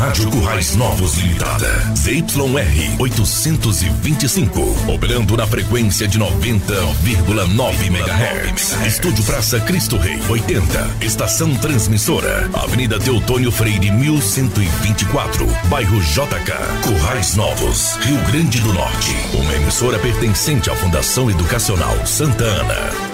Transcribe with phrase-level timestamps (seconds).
[0.00, 1.68] Rádio Currais Novos Limitada.
[1.94, 4.90] ZYR 825.
[4.90, 8.86] Operando na frequência de 90,9 MHz.
[8.86, 10.96] Estúdio Praça Cristo Rei 80.
[11.02, 12.48] Estação Transmissora.
[12.54, 15.46] Avenida Teutônio Freire 1124.
[15.68, 16.50] Bairro JK.
[16.82, 17.96] Currais Novos.
[17.96, 19.14] Rio Grande do Norte.
[19.34, 23.09] Uma emissora pertencente à Fundação Educacional Santa Ana.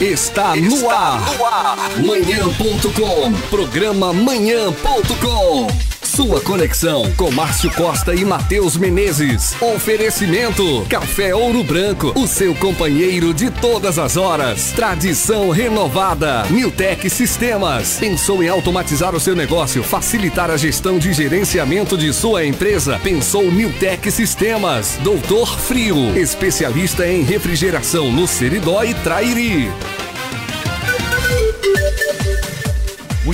[0.00, 1.20] Está, no, ar.
[1.38, 1.76] no ar.
[2.04, 3.32] Manhã.com.
[3.48, 5.85] Programa Manhã.com.
[6.16, 9.54] Sua conexão com Márcio Costa e Matheus Menezes.
[9.60, 14.72] Oferecimento: Café Ouro Branco, o seu companheiro de todas as horas.
[14.72, 16.44] Tradição renovada.
[16.44, 17.98] Newtec Sistemas.
[18.00, 22.98] Pensou em automatizar o seu negócio, facilitar a gestão de gerenciamento de sua empresa?
[23.02, 24.98] Pensou Newtec Sistemas.
[25.02, 29.70] Doutor Frio, especialista em refrigeração no Seridó e Trairi.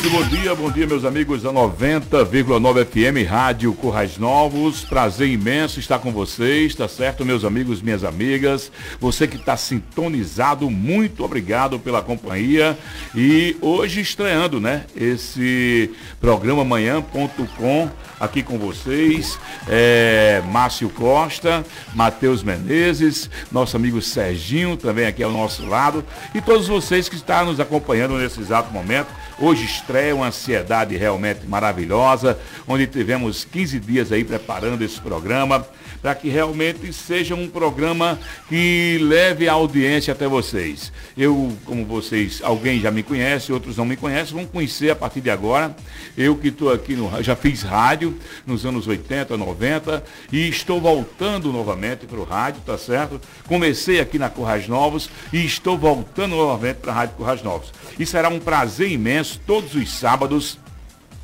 [0.03, 4.85] Muito bom dia, bom dia meus amigos da 90,9 FM Rádio Currais Novos.
[4.85, 8.73] Prazer imenso estar com vocês, tá certo, meus amigos, minhas amigas.
[8.99, 12.77] Você que está sintonizado, muito obrigado pela companhia.
[13.15, 15.89] E hoje estreando, né, esse
[16.21, 17.89] programa manhã.com
[18.23, 19.39] aqui com vocês.
[19.69, 26.05] É, Márcio Costa, Matheus Menezes, nosso amigo Serginho também aqui ao nosso lado.
[26.33, 29.09] E todos vocês que estão nos acompanhando nesse exato momento
[29.43, 35.67] Hoje estreia uma ansiedade realmente maravilhosa, onde tivemos 15 dias aí preparando esse programa
[36.03, 40.93] para que realmente seja um programa que leve a audiência até vocês.
[41.17, 45.21] Eu, como vocês, alguém já me conhece, outros não me conhecem, vão conhecer a partir
[45.21, 45.75] de agora.
[46.19, 51.53] Eu que estou aqui, no, já fiz rádio nos anos 80, 90 e estou voltando
[51.53, 53.21] novamente para o rádio, tá certo?
[53.47, 57.73] Comecei aqui na Corrais Novos e estou voltando novamente para a Rádio Corrais Novos.
[57.97, 60.59] E será um prazer imenso todos os sábados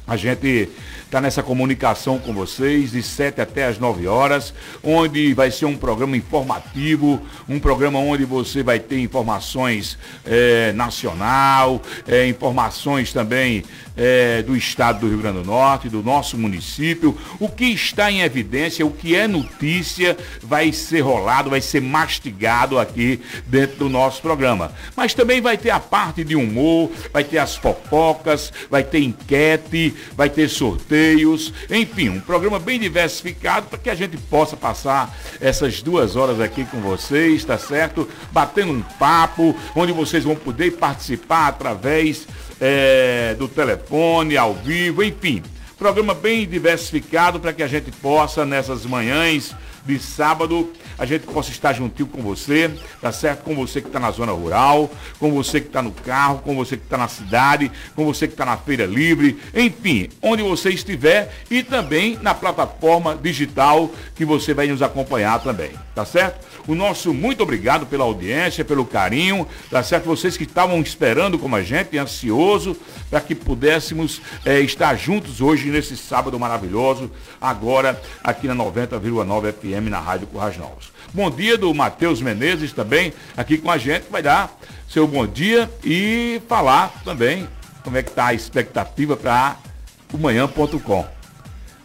[0.09, 0.70] a gente
[1.09, 5.75] está nessa comunicação com vocês de 7 até as 9 horas, onde vai ser um
[5.75, 13.64] programa informativo, um programa onde você vai ter informações é, nacional, é, informações também
[13.96, 17.19] é, do estado do Rio Grande do Norte, do nosso município.
[17.40, 22.79] O que está em evidência, o que é notícia, vai ser rolado, vai ser mastigado
[22.79, 24.73] aqui dentro do nosso programa.
[24.95, 29.95] Mas também vai ter a parte de humor, vai ter as fofocas, vai ter enquete,
[30.14, 30.48] vai ter
[31.70, 36.64] enfim, um programa bem diversificado para que a gente possa passar essas duas horas aqui
[36.64, 38.09] com vocês, tá certo?
[38.33, 42.27] Batendo um papo, onde vocês vão poder participar através
[42.61, 45.42] é, do telefone, ao vivo, enfim.
[45.79, 49.55] Programa bem diversificado para que a gente possa, nessas manhãs
[49.89, 53.43] de sábado, a gente possa estar juntinho com você, tá certo?
[53.43, 56.77] Com você que está na zona rural, com você que está no carro, com você
[56.77, 61.33] que está na cidade, com você que está na feira livre, enfim, onde você estiver
[61.51, 66.47] e também na plataforma digital que você vai nos acompanhar também, tá certo?
[66.67, 70.05] O nosso muito obrigado pela audiência, pelo carinho, tá certo?
[70.05, 72.77] Vocês que estavam esperando como a gente, ansioso,
[73.09, 77.11] para que pudéssemos é, estar juntos hoje nesse sábado maravilhoso,
[77.41, 80.90] agora aqui na 90,9 FM na Rádio Currais Novos.
[81.14, 84.58] Bom dia do Matheus Menezes também aqui com a gente, vai dar
[84.89, 87.48] seu bom dia e falar também
[87.84, 89.56] como é que está a expectativa para
[90.12, 91.06] o manhã.com.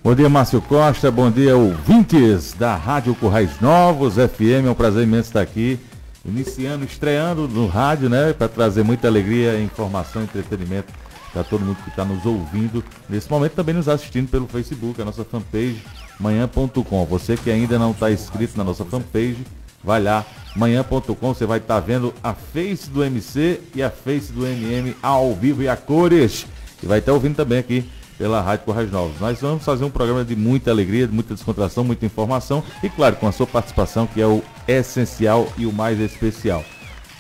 [0.04, 1.10] Bom dia, Márcio Costa.
[1.10, 4.66] Bom dia, ouvintes da Rádio Currais Novos FM.
[4.66, 5.80] É um prazer imenso estar aqui,
[6.26, 8.34] iniciando, estreando no rádio, né?
[8.34, 10.92] Para trazer muita alegria, informação, entretenimento
[11.32, 12.84] para todo mundo que está nos ouvindo.
[13.10, 15.82] Nesse momento, também nos assistindo pelo Facebook, a nossa fanpage,
[16.20, 17.06] manhã.com.
[17.06, 19.46] Você que ainda não está inscrito na nossa fanpage,
[19.84, 20.26] vai lá,
[20.56, 21.34] manhã.com.
[21.34, 25.34] Você vai estar tá vendo a face do MC e a face do MM ao
[25.34, 26.46] vivo e a cores.
[26.82, 29.20] E vai estar tá ouvindo também aqui pela Rádio Corrais Novos.
[29.20, 33.16] Nós vamos fazer um programa de muita alegria, de muita descontração, muita informação e, claro,
[33.16, 36.64] com a sua participação, que é o essencial e o mais especial.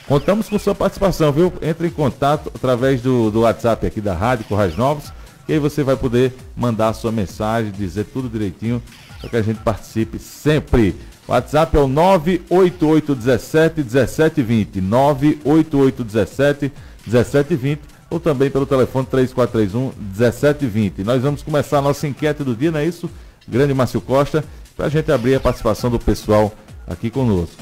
[0.08, 1.53] Contamos com sua participação, viu?
[1.62, 5.12] Entre em contato através do, do WhatsApp aqui da Rádio Corrais Novos,
[5.46, 8.82] que aí você vai poder mandar a sua mensagem, dizer tudo direitinho,
[9.20, 10.96] para que a gente participe sempre.
[11.28, 14.82] WhatsApp é o 98817 1720.
[14.82, 16.72] 98817
[17.06, 21.03] 1720 ou também pelo telefone 3431 1720.
[21.03, 23.09] Nós vamos começar a nossa enquete do dia, não é isso?
[23.47, 24.44] Grande Márcio Costa,
[24.78, 26.53] para a gente abrir a participação do pessoal
[26.88, 27.56] aqui conosco.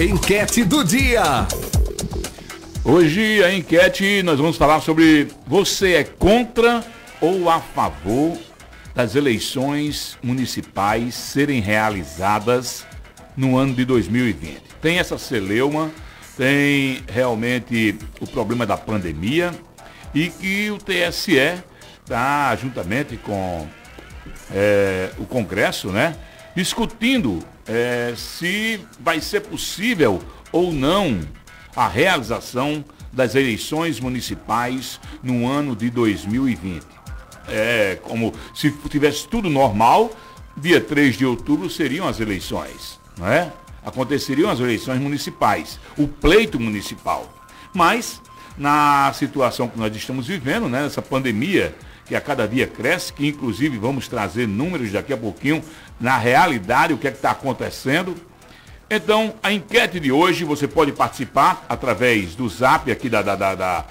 [0.00, 1.46] Enquete do dia.
[2.84, 6.84] Hoje a enquete nós vamos falar sobre você é contra
[7.22, 8.36] ou a favor
[8.94, 12.84] das eleições municipais serem realizadas
[13.36, 14.60] no ano de 2020.
[14.82, 15.90] Tem essa celeuma,
[16.36, 19.52] tem realmente o problema da pandemia,
[20.12, 21.62] e que o TSE
[22.02, 23.66] está juntamente com
[24.52, 26.14] é, o Congresso, né?
[26.54, 30.20] Discutindo é, se vai ser possível
[30.50, 31.20] ou não
[31.74, 37.01] a realização das eleições municipais no ano de 2020.
[37.48, 40.10] É como se tivesse tudo normal,
[40.56, 43.52] dia 3 de outubro seriam as eleições, não é?
[43.84, 47.32] Aconteceriam as eleições municipais, o pleito municipal.
[47.74, 48.20] Mas,
[48.56, 51.74] na situação que nós estamos vivendo, né, nessa pandemia
[52.06, 55.64] que a cada dia cresce, que inclusive vamos trazer números daqui a pouquinho,
[56.00, 58.14] na realidade, o que é que está acontecendo.
[58.90, 63.54] Então, a enquete de hoje, você pode participar através do zap aqui da, da, da,
[63.54, 63.84] da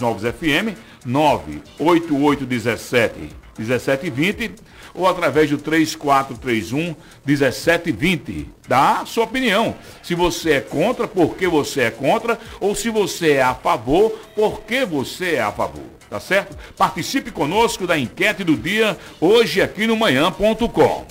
[0.00, 4.54] Novos FM, 98817 1720
[4.94, 8.48] ou através do 3431 1720.
[8.66, 9.74] Dá sua opinião.
[10.02, 14.10] Se você é contra, por que você é contra, ou se você é a favor,
[14.34, 15.84] por que você é a favor.
[16.08, 16.56] Tá certo?
[16.76, 21.06] Participe conosco da enquete do dia hoje aqui no manhã.com.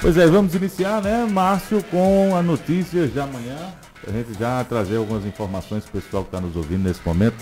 [0.00, 3.74] Pois é, vamos iniciar, né, Márcio, com a notícias de amanhã.
[4.08, 7.36] A gente já trazer algumas informações para o pessoal que está nos ouvindo nesse momento.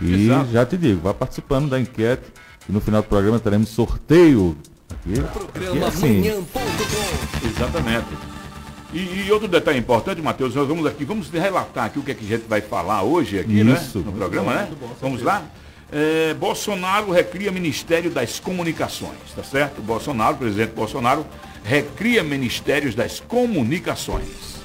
[0.00, 0.50] E Exato.
[0.50, 2.24] já te digo, vá participando da enquete
[2.66, 4.56] e no final do programa teremos sorteio
[4.88, 5.20] aqui.
[5.20, 6.22] Programa assim.
[7.44, 8.06] Exatamente.
[8.94, 12.14] E, e, outro detalhe importante, Matheus, nós vamos aqui, vamos relatar aqui o que, é
[12.14, 13.98] que a gente vai falar hoje aqui, né, Isso.
[13.98, 14.04] né?
[14.06, 14.68] No programa, né?
[14.80, 15.44] Bom, vamos lá?
[15.92, 19.82] É, Bolsonaro recria Ministério das Comunicações, tá certo?
[19.82, 21.26] Bolsonaro, presidente Bolsonaro,
[21.62, 24.59] recria Ministérios das Comunicações.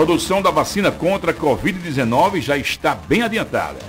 [0.00, 3.80] Produção da vacina contra a Covid-19 já está bem adiantada.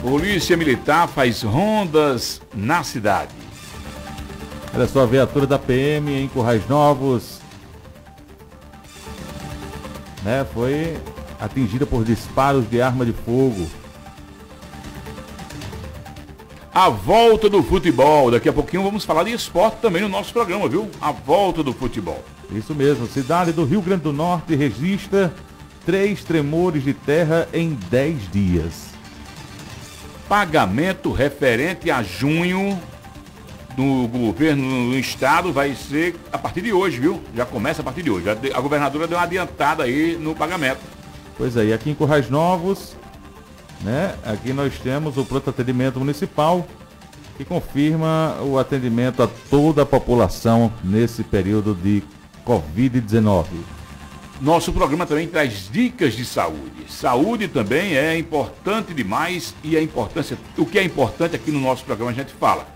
[0.00, 3.34] Polícia Militar faz rondas na cidade.
[4.72, 7.40] Olha só, a viatura da PM em Currais Novos
[10.22, 10.96] né, foi
[11.40, 13.68] atingida por disparos de arma de fogo.
[16.78, 18.30] A volta do futebol.
[18.30, 20.88] Daqui a pouquinho vamos falar de esporte também no nosso programa, viu?
[21.00, 22.22] A volta do futebol.
[22.52, 23.08] Isso mesmo.
[23.08, 25.34] Cidade do Rio Grande do Norte registra
[25.84, 28.90] três tremores de terra em dez dias.
[30.28, 32.78] Pagamento referente a junho
[33.76, 37.20] do governo do estado vai ser a partir de hoje, viu?
[37.34, 38.26] Já começa a partir de hoje.
[38.54, 40.78] A governadora deu uma adiantada aí no pagamento.
[41.36, 42.94] Pois é, e aqui em Currais Novos,
[43.80, 44.14] né?
[44.24, 46.66] Aqui nós temos o pronto atendimento municipal
[47.36, 52.02] que confirma o atendimento a toda a população nesse período de
[52.44, 53.46] Covid-19.
[54.40, 56.86] Nosso programa também traz dicas de saúde.
[56.88, 61.84] Saúde também é importante demais e a importância, o que é importante aqui no nosso
[61.84, 62.66] programa a gente fala.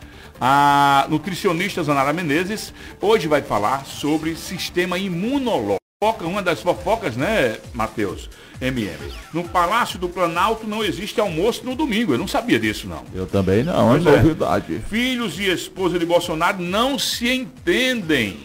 [0.40, 5.78] A nutricionista Zanara Menezes hoje vai falar sobre sistema imunológico.
[6.25, 8.28] Uma das fofocas, né, Matheus?
[8.62, 9.12] MM.
[9.32, 12.14] No Palácio do Planalto não existe almoço no domingo.
[12.14, 13.03] Eu não sabia disso, não.
[13.12, 14.81] Eu também não, pois é novidade.
[14.88, 18.38] Filhos e esposa de Bolsonaro não se entendem.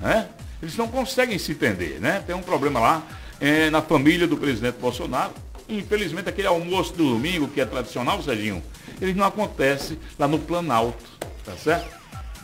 [0.00, 0.28] Né?
[0.62, 2.22] Eles não conseguem se entender, né?
[2.26, 3.02] Tem um problema lá
[3.40, 5.32] é, na família do presidente Bolsonaro.
[5.68, 8.62] Infelizmente, aquele almoço do domingo, que é tradicional, Serginho,
[9.00, 11.04] ele não acontece lá no Planalto,
[11.44, 11.88] tá certo?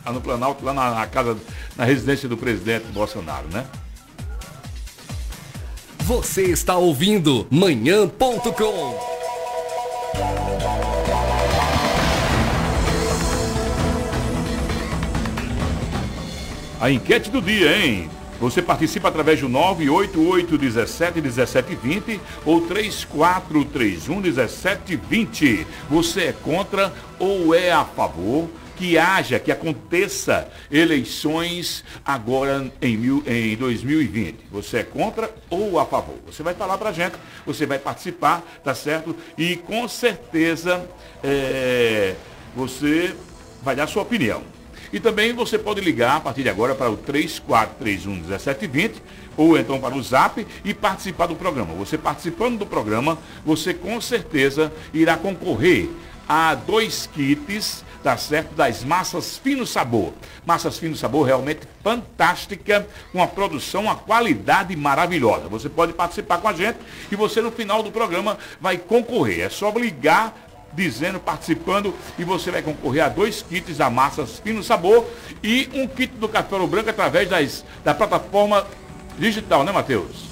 [0.04, 1.36] Lá no Planalto, lá na, na casa,
[1.76, 3.66] na residência do presidente Bolsonaro, né?
[6.10, 8.98] Você está ouvindo manhã.com.
[16.80, 18.10] A enquete do dia, hein?
[18.40, 25.66] Você participa através do 988 17 17 20 ou 3431 17 20.
[25.88, 28.50] Você é contra ou é a favor
[28.80, 34.46] que haja, que aconteça eleições agora em, mil, em 2020.
[34.50, 36.16] Você é contra ou a favor?
[36.24, 39.14] Você vai falar para a gente, você vai participar, tá certo?
[39.36, 40.82] E com certeza
[41.22, 42.14] é,
[42.56, 43.14] você
[43.62, 44.42] vai dar sua opinião.
[44.90, 49.02] E também você pode ligar a partir de agora para o 3431 1720
[49.36, 51.74] ou então para o Zap e participar do programa.
[51.74, 55.86] Você participando do programa, você com certeza irá concorrer
[56.26, 58.54] a dois kits tá certo?
[58.54, 60.12] Das massas fino sabor.
[60.44, 65.48] Massas fino sabor realmente fantástica, com a produção, uma qualidade maravilhosa.
[65.48, 66.78] Você pode participar com a gente
[67.10, 69.40] e você no final do programa vai concorrer.
[69.40, 70.34] É só ligar
[70.72, 75.04] dizendo, participando, e você vai concorrer a dois kits da Massas Fino Sabor
[75.42, 78.64] e um kit do Café Ouro Branco através das, da plataforma
[79.18, 80.30] digital, né, Matheus?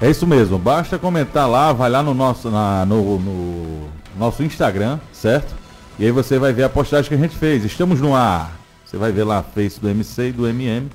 [0.00, 4.98] É isso mesmo, basta comentar lá, vai lá no nosso, na, no, no nosso Instagram,
[5.12, 5.57] certo?
[5.98, 7.64] E aí você vai ver a postagem que a gente fez.
[7.64, 8.56] Estamos no ar.
[8.84, 10.88] Você vai ver lá a Face do MC e do MM.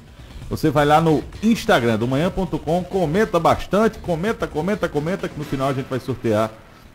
[0.50, 5.70] Você vai lá no Instagram do manhã.com, comenta bastante, comenta, comenta, comenta, que no final
[5.70, 6.52] a gente vai sortear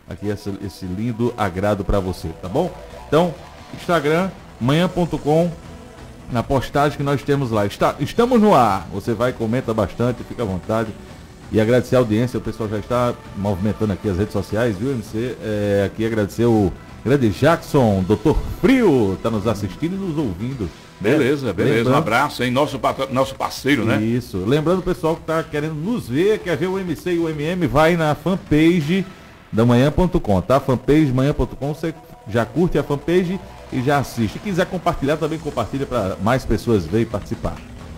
[0.09, 2.71] aqui esse, lindo agrado para você, tá bom?
[3.07, 3.33] Então,
[3.75, 5.51] Instagram, manhã.com,
[6.31, 7.65] na postagem que nós temos lá.
[7.65, 8.87] Está, estamos no ar.
[8.91, 10.89] Você vai, comenta bastante, fica à vontade.
[11.51, 15.35] E agradecer a audiência, o pessoal já está movimentando aqui as redes sociais, viu, MC?
[15.41, 16.71] É, aqui agradecer o
[17.03, 20.69] grande Jackson, Doutor Frio, está nos assistindo e nos ouvindo.
[20.99, 21.77] Beleza, beleza.
[21.77, 21.95] Lembrando...
[21.95, 22.51] Um abraço, hein?
[22.51, 22.79] Nosso,
[23.11, 24.01] nosso parceiro, né?
[24.01, 24.43] Isso.
[24.45, 27.67] Lembrando o pessoal que está querendo nos ver, quer ver o MC e o MM,
[27.67, 29.05] vai na fanpage
[29.51, 30.59] da manhã.com, tá?
[30.59, 31.93] Fanpage manhã.com, você
[32.27, 33.39] já curte a fanpage
[33.71, 34.33] e já assiste.
[34.33, 37.55] Se quiser compartilhar, também compartilha para mais pessoas verem e participar.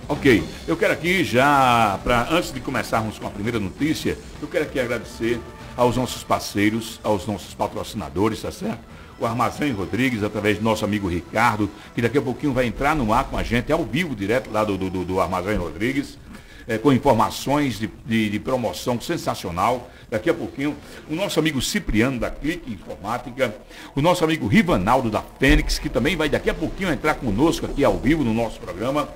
[0.07, 4.65] Ok, eu quero aqui já, para antes de começarmos com a primeira notícia, eu quero
[4.65, 5.39] aqui agradecer
[5.81, 8.81] aos nossos parceiros, aos nossos patrocinadores, tá certo?
[9.19, 13.11] O Armazém Rodrigues, através do nosso amigo Ricardo, que daqui a pouquinho vai entrar no
[13.11, 16.19] ar com a gente, ao vivo, direto lá do, do, do Armazém Rodrigues,
[16.67, 20.75] é, com informações de, de, de promoção sensacional daqui a pouquinho,
[21.09, 23.55] o nosso amigo Cipriano da Clique Informática,
[23.95, 27.83] o nosso amigo Rivanaldo da Fênix, que também vai daqui a pouquinho entrar conosco aqui
[27.83, 29.09] ao vivo no nosso programa.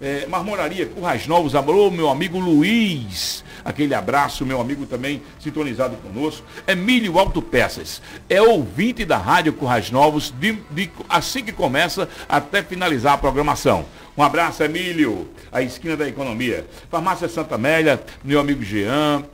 [0.00, 6.44] É, Marmoraria Currais Novos, alô, meu amigo Luiz, aquele abraço, meu amigo também sintonizado conosco.
[6.66, 13.14] Emílio Autopeças, é ouvinte da Rádio Currais Novos, de, de, assim que começa até finalizar
[13.14, 13.84] a programação.
[14.16, 16.66] Um abraço, Emílio, a esquina da economia.
[16.90, 19.24] Farmácia Santa Amélia, meu amigo Jean,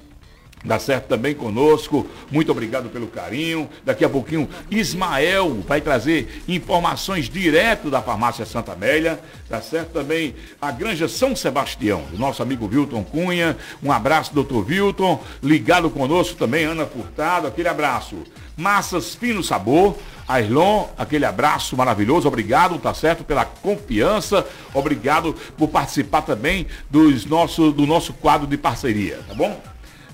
[0.65, 2.07] Dá certo também conosco.
[2.31, 3.69] Muito obrigado pelo carinho.
[3.85, 9.21] Daqui a pouquinho, Ismael vai trazer informações direto da farmácia Santa Amélia.
[9.49, 13.57] Dá certo também a Granja São Sebastião, do nosso amigo Vilton Cunha.
[13.83, 15.23] Um abraço, doutor Vilton.
[15.43, 17.47] Ligado conosco também, Ana Furtado.
[17.47, 18.17] Aquele abraço.
[18.57, 19.97] Massas Fino Sabor.
[20.29, 27.73] Ailon, aquele abraço maravilhoso, obrigado, tá certo, pela confiança, obrigado por participar também dos nosso,
[27.73, 29.59] do nosso quadro de parceria, tá bom?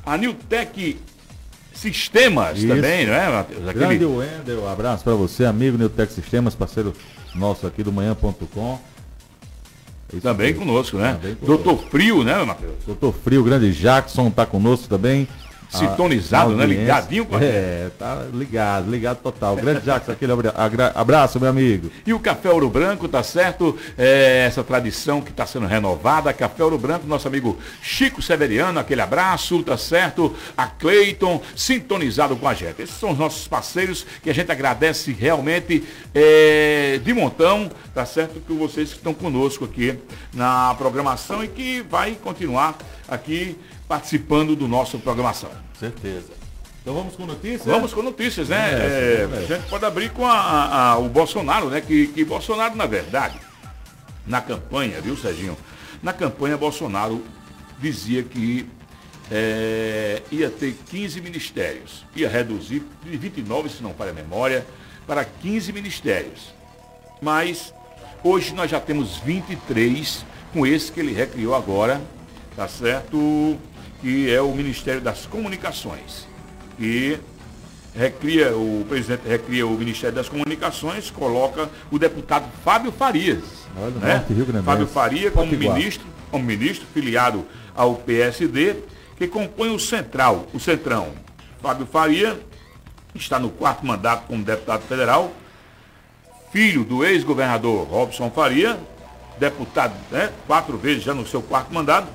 [0.05, 0.99] A Newtec
[1.73, 2.69] Sistemas Isso.
[2.69, 3.69] também, não é, Matheus?
[3.69, 3.99] Aquele...
[3.99, 6.93] Grande Wendel, um abraço para você, amigo Newtec Sistemas, parceiro
[7.35, 8.79] nosso aqui do manhã.com.
[10.17, 11.15] É também conosco, né?
[11.15, 11.65] Também conosco.
[11.65, 12.75] Doutor Frio, né, Matheus?
[12.87, 15.27] Doutor Frio, grande Jackson está conosco também.
[15.79, 16.67] Sintonizado, né?
[16.67, 19.57] Ligadinho com a É, tá ligado, ligado total.
[19.57, 20.33] Grande Jackson, aquele
[20.95, 21.91] abraço, meu amigo.
[22.07, 23.77] E o Café Ouro Branco, tá certo?
[23.97, 26.33] É, essa tradição que está sendo renovada.
[26.33, 30.35] Café Ouro Branco, nosso amigo Chico Severiano, aquele abraço, tá certo?
[30.57, 32.83] A Cleiton, sintonizado com a gente.
[32.83, 38.41] Esses são os nossos parceiros que a gente agradece realmente é, de montão, tá certo?
[38.41, 39.99] Que vocês que estão conosco aqui
[40.33, 42.77] na programação e que vai continuar
[43.09, 43.57] aqui
[43.89, 45.51] participando do nosso programação.
[45.79, 46.33] Certeza.
[46.83, 47.65] Então vamos com notícias?
[47.65, 48.73] Vamos com notícias, né?
[48.73, 51.81] É, é, a gente pode abrir com a, a, a, o Bolsonaro, né?
[51.81, 53.41] Que, que Bolsonaro, na verdade,
[54.27, 55.57] na campanha, viu, Serginho?
[56.03, 57.25] Na campanha, Bolsonaro
[57.81, 58.69] dizia que
[59.31, 62.05] é, ia ter 15 ministérios.
[62.15, 64.67] Ia reduzir de 29, se não falha a memória,
[65.07, 66.55] para 15 ministérios.
[67.23, 67.73] Mas
[68.23, 72.01] hoje nós já temos 23 com esse que ele recriou agora,
[72.55, 73.59] tá certo?
[74.05, 76.29] Que é o Ministério das Comunicações.
[76.79, 77.19] E
[77.97, 83.43] recria, o presidente recria o Ministério das Comunicações, coloca o deputado Fábio Farias.
[83.75, 84.27] Olha, né?
[84.63, 88.77] Fábio Faria como ministro, como ministro, filiado ao PSD,
[89.17, 91.09] que compõe o Central, o Centrão.
[91.63, 92.39] Fábio Faria
[93.15, 95.33] está no quarto mandato como deputado federal,
[96.53, 98.79] filho do ex-governador Robson Faria,
[99.39, 102.09] deputado né, quatro vezes já no seu quarto mandato,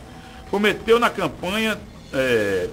[0.49, 1.79] prometeu na campanha,
[2.13, 2.69] é,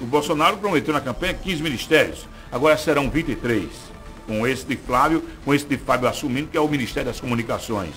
[0.00, 3.68] o Bolsonaro prometeu na campanha 15 ministérios, agora serão 23,
[4.26, 7.94] com esse de Flávio, com esse de Fábio assumindo, que é o Ministério das Comunicações.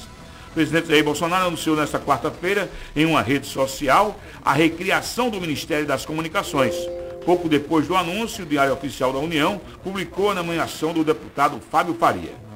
[0.49, 5.85] O presidente Jair Bolsonaro anunciou nesta quarta-feira, em uma rede social, a recriação do Ministério
[5.85, 6.75] das Comunicações.
[7.25, 11.93] Pouco depois do anúncio, o Diário Oficial da União publicou a nomeação do deputado Fábio
[11.93, 12.49] Faria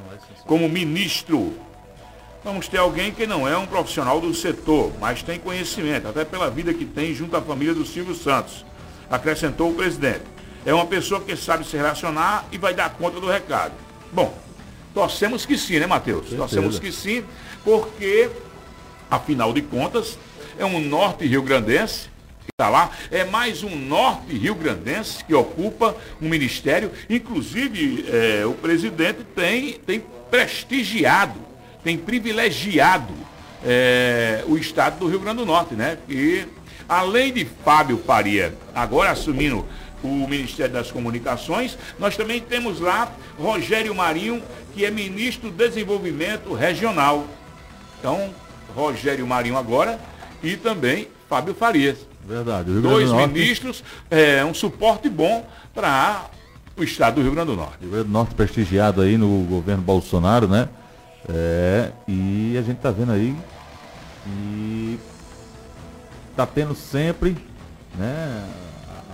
[0.45, 1.53] como ministro
[2.43, 6.49] vamos ter alguém que não é um profissional do setor, mas tem conhecimento, até pela
[6.49, 8.65] vida que tem junto à família do Silvio Santos,
[9.09, 10.23] acrescentou o presidente.
[10.65, 13.73] É uma pessoa que sabe se relacionar e vai dar conta do recado.
[14.11, 14.37] Bom,
[14.93, 16.29] torcemos que sim, né, Matheus?
[16.29, 17.23] Torcemos que sim,
[17.63, 18.29] porque,
[19.09, 20.17] afinal de contas,
[20.57, 22.09] é um norte rio-grandense
[22.41, 28.53] que está lá, é mais um norte rio-grandense que ocupa um ministério, inclusive é, o
[28.53, 31.52] presidente tem, tem prestigiado
[31.83, 33.13] tem privilegiado
[33.63, 35.97] é, o estado do Rio Grande do Norte, né?
[36.09, 36.45] E
[36.87, 39.65] além de Fábio Faria agora assumindo
[40.03, 44.41] o Ministério das Comunicações, nós também temos lá Rogério Marinho,
[44.73, 47.25] que é ministro do Desenvolvimento Regional.
[47.99, 48.33] Então,
[48.75, 49.99] Rogério Marinho agora
[50.41, 51.99] e também Fábio Farias.
[52.27, 52.71] Verdade.
[52.81, 56.29] Dois ministros, é, um suporte bom para
[56.75, 57.77] o estado do Rio Grande do Norte.
[57.81, 60.67] Rio Grande do Norte prestigiado aí no governo Bolsonaro, né?
[61.29, 63.35] É, e a gente tá vendo aí
[64.27, 64.99] e
[66.35, 67.37] tá tendo sempre,
[67.95, 68.45] né,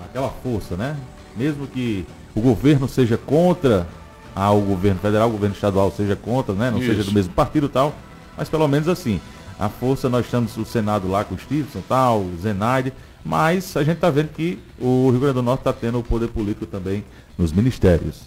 [0.05, 0.97] aquela força, né?
[1.35, 3.87] Mesmo que o governo seja contra
[4.35, 6.71] ah, o governo federal, o governo estadual seja contra, né?
[6.71, 6.87] Não Isso.
[6.87, 7.93] seja do mesmo partido e tal,
[8.37, 9.19] mas pelo menos assim,
[9.59, 13.83] a força nós estamos o Senado lá com o Stevenson tal, o Zenaide, mas a
[13.83, 17.03] gente está vendo que o Rio Grande do Norte está tendo o poder político também
[17.37, 18.21] nos ministérios.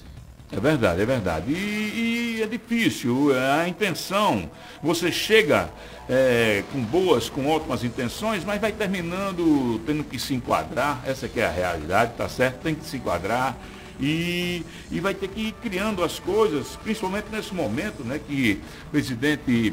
[0.50, 1.50] É verdade, é verdade.
[1.50, 4.50] E, e é difícil, é a intenção,
[4.82, 5.70] você chega
[6.08, 11.40] é, com boas, com ótimas intenções, mas vai terminando tendo que se enquadrar, essa que
[11.40, 12.62] é a realidade, tá certo?
[12.62, 13.56] Tem que se enquadrar
[14.00, 18.90] e, e vai ter que ir criando as coisas, principalmente nesse momento, né, que o
[18.90, 19.72] presidente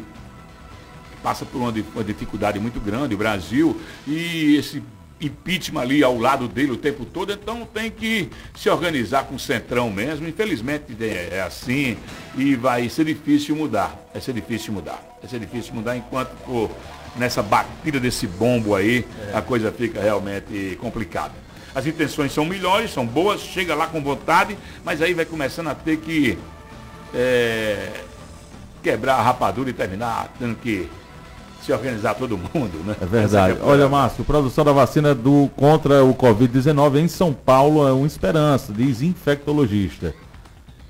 [1.23, 4.81] passa por uma, uma dificuldade muito grande, o Brasil, e esse
[5.21, 9.39] impeachment ali ao lado dele o tempo todo, então tem que se organizar com o
[9.39, 10.27] centrão mesmo.
[10.27, 11.97] Infelizmente é, é assim
[12.37, 13.97] e vai ser difícil mudar.
[14.13, 15.03] Vai ser difícil mudar.
[15.21, 16.71] Vai ser difícil mudar enquanto for
[17.15, 19.37] nessa batida desse bombo aí, é.
[19.37, 21.33] a coisa fica realmente complicada.
[21.73, 25.75] As intenções são melhores, são boas, chega lá com vontade, mas aí vai começando a
[25.75, 26.37] ter que
[27.13, 27.91] é,
[28.81, 30.89] quebrar a rapadura e terminar tendo que
[31.63, 32.95] se organizar todo mundo, né?
[33.01, 33.57] É verdade.
[33.59, 38.07] É Olha, Márcio, produção da vacina do, contra o Covid-19 em São Paulo é uma
[38.07, 40.13] esperança, diz infectologista.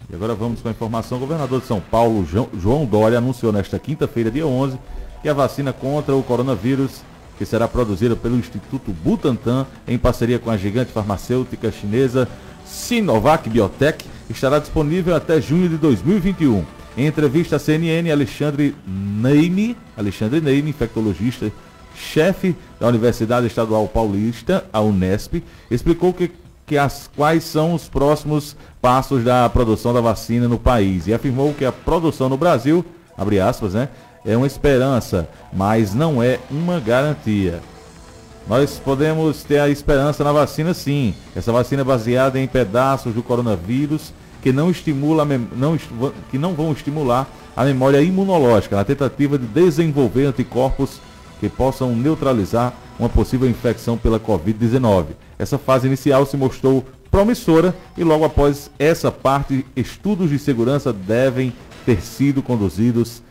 [0.10, 1.18] E agora vamos com a informação.
[1.18, 4.78] O governador de São Paulo, João Dória, anunciou nesta quinta-feira, dia 11,
[5.22, 7.02] que a vacina contra o coronavírus,
[7.38, 12.28] que será produzida pelo Instituto Butantan, em parceria com a gigante farmacêutica chinesa
[12.66, 16.79] Sinovac Biotech, estará disponível até junho de 2021.
[17.00, 21.50] Em entrevista à CNN, Alexandre Neime, Alexandre Neime, infectologista,
[21.96, 26.30] chefe da Universidade Estadual Paulista, a Unesp, explicou que,
[26.66, 31.54] que as, quais são os próximos passos da produção da vacina no país e afirmou
[31.54, 32.84] que a produção no Brasil,
[33.18, 33.88] abre aspas, né,
[34.26, 37.62] é uma esperança, mas não é uma garantia.
[38.46, 41.16] Nós podemos ter a esperança na vacina sim.
[41.34, 45.78] Essa vacina é baseada em pedaços do coronavírus que não, estimula, não,
[46.30, 51.02] que não vão estimular a memória imunológica, na tentativa de desenvolver anticorpos
[51.40, 55.08] que possam neutralizar uma possível infecção pela Covid-19.
[55.38, 61.54] Essa fase inicial se mostrou promissora e logo após essa parte, estudos de segurança devem
[61.86, 63.24] ter sido conduzidos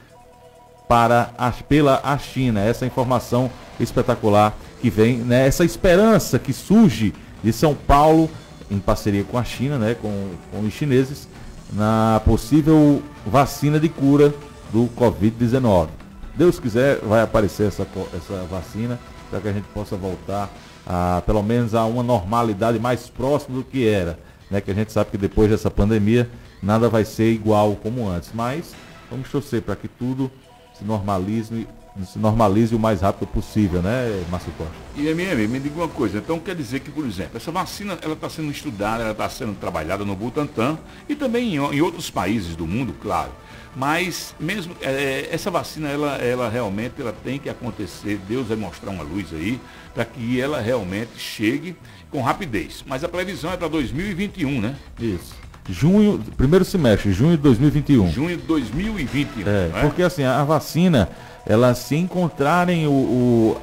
[0.89, 2.61] para a, pela a China.
[2.61, 5.47] Essa informação espetacular que vem, né?
[5.47, 8.29] essa esperança que surge de São Paulo
[8.71, 11.29] em parceria com a China, né, com, com os chineses,
[11.73, 14.33] na possível vacina de cura
[14.73, 15.89] do Covid-19.
[16.35, 18.99] Deus quiser, vai aparecer essa, essa vacina
[19.31, 20.49] para que a gente possa voltar
[20.87, 24.19] a, pelo menos a uma normalidade mais próxima do que era.
[24.51, 24.61] Né?
[24.61, 26.31] Que a gente sabe que depois dessa pandemia
[26.63, 28.31] nada vai ser igual como antes.
[28.33, 28.75] Mas
[29.11, 30.31] vamos torcer para que tudo
[30.79, 31.67] se normalize
[32.05, 34.73] se normalize o mais rápido possível, né, Márcio Costa?
[34.97, 38.15] E MM, me diga uma coisa, então quer dizer que, por exemplo, essa vacina ela
[38.15, 42.57] está sendo estudada, ela está sendo trabalhada no Butantan e também em, em, outros países
[42.57, 43.31] do mundo, claro.
[43.77, 48.91] Mas mesmo é, essa vacina, ela, ela realmente ela tem que acontecer, Deus vai mostrar
[48.91, 49.61] uma luz aí,
[49.95, 51.77] para que ela realmente chegue
[52.11, 52.85] com rapidez.
[52.87, 54.77] Mas a previsão é para 2021, né?
[54.99, 58.11] Isso junho, primeiro semestre, junho de 2021.
[58.11, 59.47] Junho de 2021.
[59.47, 59.81] É, é?
[59.83, 61.09] porque assim, a vacina,
[61.47, 63.61] elas se encontrarem o, o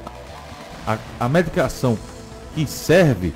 [0.86, 1.98] a, a, medicação
[2.54, 3.32] que serve,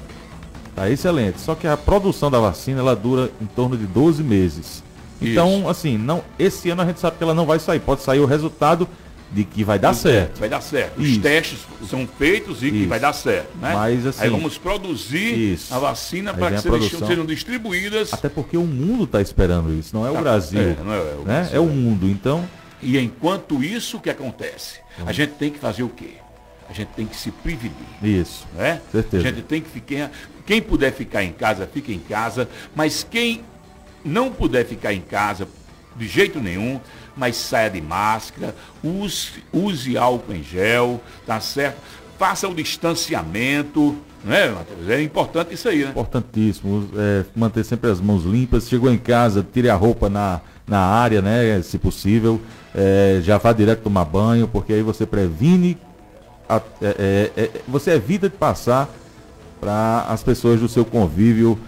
[0.74, 1.40] tá excelente.
[1.40, 4.82] Só que a produção da vacina ela dura em torno de 12 meses.
[5.20, 5.68] Então, Isso.
[5.68, 7.80] assim, não, esse ano a gente sabe que ela não vai sair.
[7.80, 8.88] Pode sair o resultado
[9.32, 10.40] de que vai dar certo.
[10.40, 11.00] Vai dar certo.
[11.00, 12.74] Os testes são feitos e Isso.
[12.74, 13.56] que vai dar certo.
[13.58, 13.72] Né?
[13.74, 15.72] Mas, assim, Aí vamos produzir Isso.
[15.72, 18.12] a vacina para que sejam, sejam distribuídas.
[18.12, 20.20] Até porque o mundo está esperando isso, não é o tá.
[20.20, 20.60] Brasil.
[20.60, 21.24] É, não é, é o, né?
[21.24, 22.08] Brasil, é o mundo.
[22.08, 22.44] Então,
[22.82, 24.80] e enquanto isso, o que acontece?
[25.06, 26.14] A gente tem que fazer o quê?
[26.68, 27.74] A gente tem que se prevenir.
[28.02, 28.46] Isso.
[28.54, 28.80] Né?
[28.90, 29.28] Certeza.
[29.28, 30.10] A gente tem que ficar.
[30.46, 32.48] Quem puder ficar em casa, fique em casa.
[32.74, 33.42] Mas quem
[34.04, 35.46] não puder ficar em casa,
[35.96, 36.80] de jeito nenhum,
[37.16, 41.78] mas saia de máscara, use, use álcool em gel, tá certo?
[42.18, 44.88] Faça o distanciamento, né, Matheus?
[44.88, 45.90] É importante isso aí, né?
[45.90, 46.88] Importantíssimo.
[46.96, 48.68] É, manter sempre as mãos limpas.
[48.68, 50.40] Chegou em casa, tire a roupa na
[50.70, 51.60] na área, né?
[51.62, 52.40] Se possível,
[52.74, 55.76] é, já vá direto tomar banho, porque aí você previne,
[56.48, 58.88] a, é, é, é você evita de passar
[59.60, 61.58] para as pessoas do seu convívio,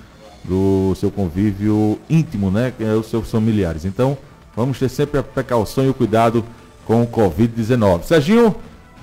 [0.44, 2.72] do seu convívio íntimo, né?
[2.76, 3.84] Que é os seus familiares.
[3.84, 4.16] Então,
[4.56, 6.44] vamos ter sempre a precaução e o cuidado
[6.86, 8.04] com o Covid-19.
[8.04, 8.54] Serginho,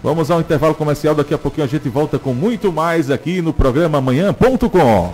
[0.03, 1.15] vamos ao intervalo comercial.
[1.15, 5.13] Daqui a pouquinho a gente volta com muito mais aqui no programa amanhã.com.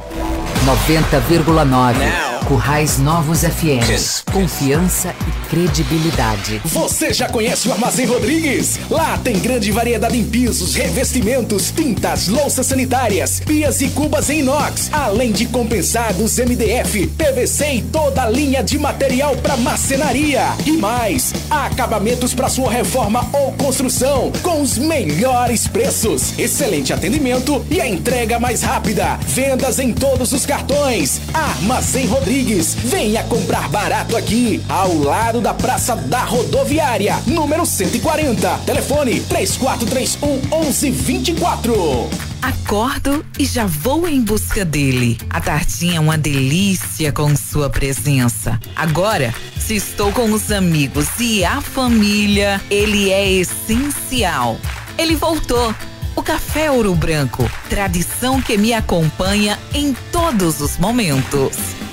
[0.66, 2.35] 90,9.
[2.46, 4.32] Currais Novos FM.
[4.32, 6.62] Confiança e credibilidade.
[6.66, 8.80] Você já conhece o Armazém Rodrigues?
[8.88, 14.90] Lá tem grande variedade em pisos, revestimentos, tintas, louças sanitárias, pias e cubas em inox,
[14.92, 20.50] além de compensados MDF, PVC e toda a linha de material para marcenaria.
[20.68, 27.82] E mais, acabamentos para sua reforma ou construção com os melhores preços, excelente atendimento e
[27.82, 29.18] a entrega mais rápida.
[29.26, 31.20] Vendas em todos os cartões.
[31.34, 32.76] Armazém Rodrigues Rodrigues.
[32.76, 38.58] Venha comprar barato aqui, ao lado da Praça da Rodoviária, número 140.
[38.66, 42.10] Telefone 3431 1124.
[42.42, 45.18] Acordo e já vou em busca dele.
[45.30, 48.60] A tartinha é uma delícia com sua presença.
[48.76, 54.58] Agora, se estou com os amigos e a família, ele é essencial.
[54.98, 55.74] Ele voltou.
[56.18, 61.85] O Café Ouro Branco, tradição que me acompanha em todos os momentos.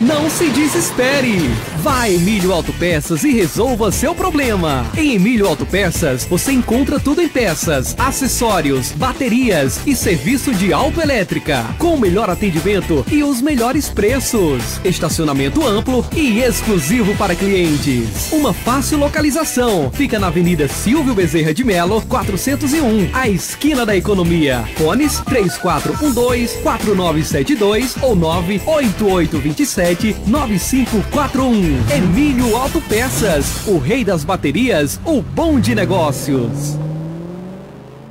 [0.00, 1.50] Não se desespere!
[1.82, 4.84] Vá a Emílio Autopeças e resolva seu problema.
[4.96, 11.94] Em Emílio Autopeças, você encontra tudo em peças, acessórios, baterias e serviço de autoelétrica, com
[11.94, 14.80] o melhor atendimento e os melhores preços.
[14.84, 18.32] Estacionamento amplo e exclusivo para clientes.
[18.32, 19.88] Uma fácil localização.
[19.92, 24.64] Fica na Avenida Silvio Bezerra de Melo, 401, a esquina da economia.
[24.76, 31.67] Fones 3412-4972 ou 98827 9541.
[31.94, 36.78] Emílio Autopeças, o rei das baterias, o bom de negócios.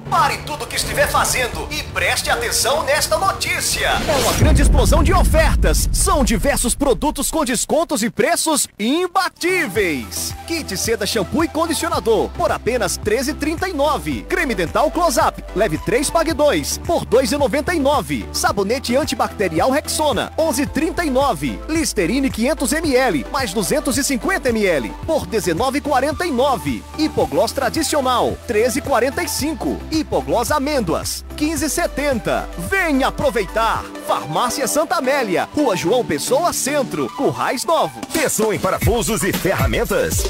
[0.10, 3.88] Pare tudo o que estiver fazendo e preste atenção nesta notícia.
[3.88, 5.90] É uma grande explosão de ofertas.
[5.92, 10.34] São diversos produtos com descontos e preços imbatíveis.
[10.48, 14.24] Kit seda shampoo e condicionador por apenas 13,39.
[14.28, 18.26] Creme dental Close Up, leve 3 pague 2 por 2,99.
[18.32, 21.60] Sabonete antibacterial Rexona 11,39.
[21.68, 26.82] Listerine 500 ml mais 250 ml por 19,49.
[26.98, 29.97] Hipogloss tradicional 13,45.
[29.98, 32.46] Hipoglós Amêndoas, 15,70.
[32.70, 33.84] Venha aproveitar!
[34.08, 38.00] Farmácia Santa Amélia, Rua João Pessoa Centro, Currais Novo.
[38.14, 40.24] Pensou em parafusos e ferramentas?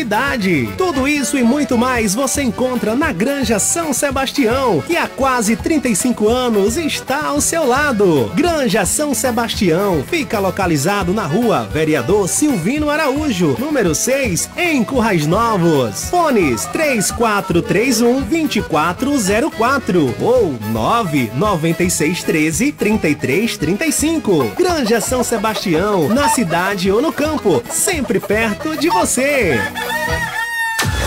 [0.78, 6.30] Tudo isso e muito mais você encontra na Granja São Sebastião, que há quase 35
[6.30, 8.32] anos está ao seu lado.
[8.34, 16.10] Granja São Sebastião fica localizado na rua Vereador Silvino Araújo, número 6, em Currais Novos.
[16.10, 24.54] Fones 3431 2404 ou 99613 3335.
[24.58, 29.60] Granja São Sebastião, na cidade ou no campo, sempre perto de você.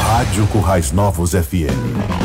[0.01, 2.24] Rádio Currais Novos FM.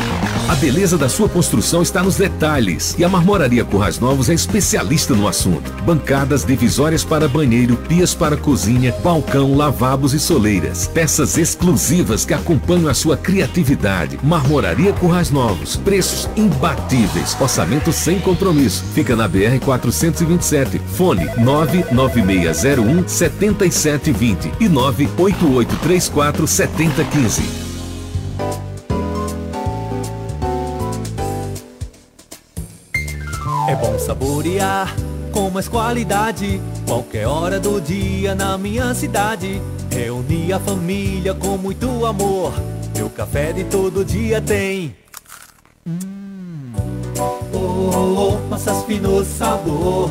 [0.50, 5.14] A beleza da sua construção está nos detalhes e a Marmoraria Currais Novos é especialista
[5.14, 5.70] no assunto.
[5.84, 10.88] Bancadas divisórias para banheiro, pias para cozinha, balcão, lavabos e soleiras.
[10.88, 14.18] Peças exclusivas que acompanham a sua criatividade.
[14.24, 15.76] Marmoraria Currais Novos.
[15.76, 17.36] Preços imbatíveis.
[17.40, 18.82] Orçamento sem compromisso.
[18.92, 20.80] Fica na BR 427.
[20.96, 27.69] Fone 99601 7720 e 98834 7015.
[34.40, 34.94] Saborear
[35.32, 39.60] com mais qualidade, qualquer hora do dia na minha cidade.
[39.90, 42.52] Reunir a família com muito amor.
[42.96, 44.96] Meu café de todo dia tem.
[45.86, 46.72] Hum.
[47.18, 50.10] Oh, oh, oh, massas finos sabor.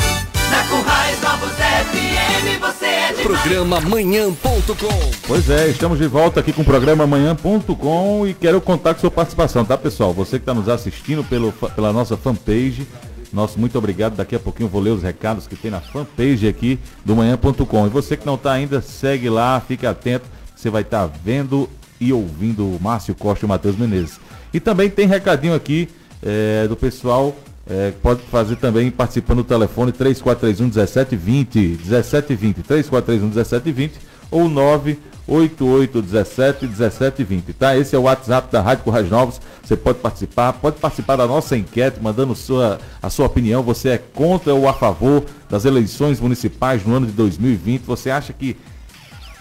[0.49, 3.06] Na Currais Novos FM, você é.
[3.27, 5.11] Programa Manhã.com.
[5.27, 9.11] Pois é, estamos de volta aqui com o programa Manhã.com e quero contar com sua
[9.11, 10.13] participação, tá pessoal?
[10.13, 12.87] Você que está nos assistindo pelo, pela nossa fanpage,
[13.33, 14.15] nosso muito obrigado.
[14.15, 17.85] Daqui a pouquinho vou ler os recados que tem na fanpage aqui do Manhã.com.
[17.85, 20.25] E você que não está ainda, segue lá, fique atento.
[20.55, 24.21] Você vai estar vendo e ouvindo o Márcio Costa e o Matheus Menezes.
[24.53, 25.89] E também tem recadinho aqui
[26.23, 27.35] é, do pessoal.
[27.69, 33.93] É, pode fazer também participando do telefone 3431 1720 1720 3431 1720
[34.31, 37.77] ou 988 17 1720, tá?
[37.77, 39.41] Esse é o WhatsApp da Rádio Currais Novos.
[39.61, 43.61] Você pode participar, pode participar da nossa enquete, mandando sua, a sua opinião.
[43.63, 47.83] Você é contra ou a favor das eleições municipais no ano de 2020?
[47.83, 48.55] Você acha que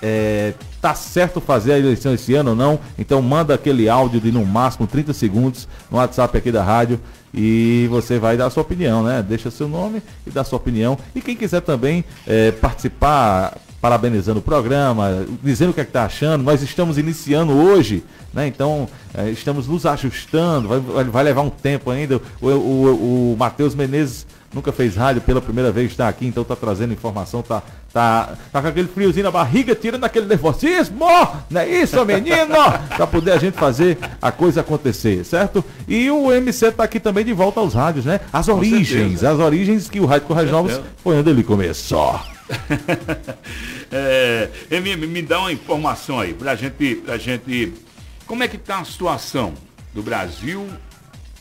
[0.03, 2.81] é, tá certo fazer a eleição esse ano ou não?
[2.99, 7.01] Então manda aquele áudio de no máximo 30 segundos no WhatsApp aqui da rádio
[7.37, 9.23] e você vai dar a sua opinião, né?
[9.23, 10.99] Deixa seu nome e dá a sua opinião.
[11.15, 16.43] E quem quiser também é, participar, parabenizando o programa, dizendo o que é está achando,
[16.43, 18.47] nós estamos iniciando hoje, né?
[18.47, 22.21] Então é, estamos nos ajustando, vai, vai- vai levar um tempo ainda.
[22.41, 26.57] O, o, o Matheus Menezes nunca fez rádio pela primeira vez, está aqui, então está
[26.57, 31.07] trazendo informação, tá, tá, tá com aquele friozinho na barriga, tirando aquele nervosismo,
[31.51, 32.55] não é isso, menino?
[32.97, 35.65] para poder a gente fazer a coisa acontecer, certo?
[35.87, 38.21] E o MC está aqui também de volta aos rádios, né?
[38.33, 42.21] As origens, as origens que o Rádio Corrais Novos foi onde ele começou.
[43.89, 47.73] É, me, me dá uma informação aí, pra gente, pra gente.
[48.27, 49.55] Como é que tá a situação
[49.95, 50.67] do Brasil,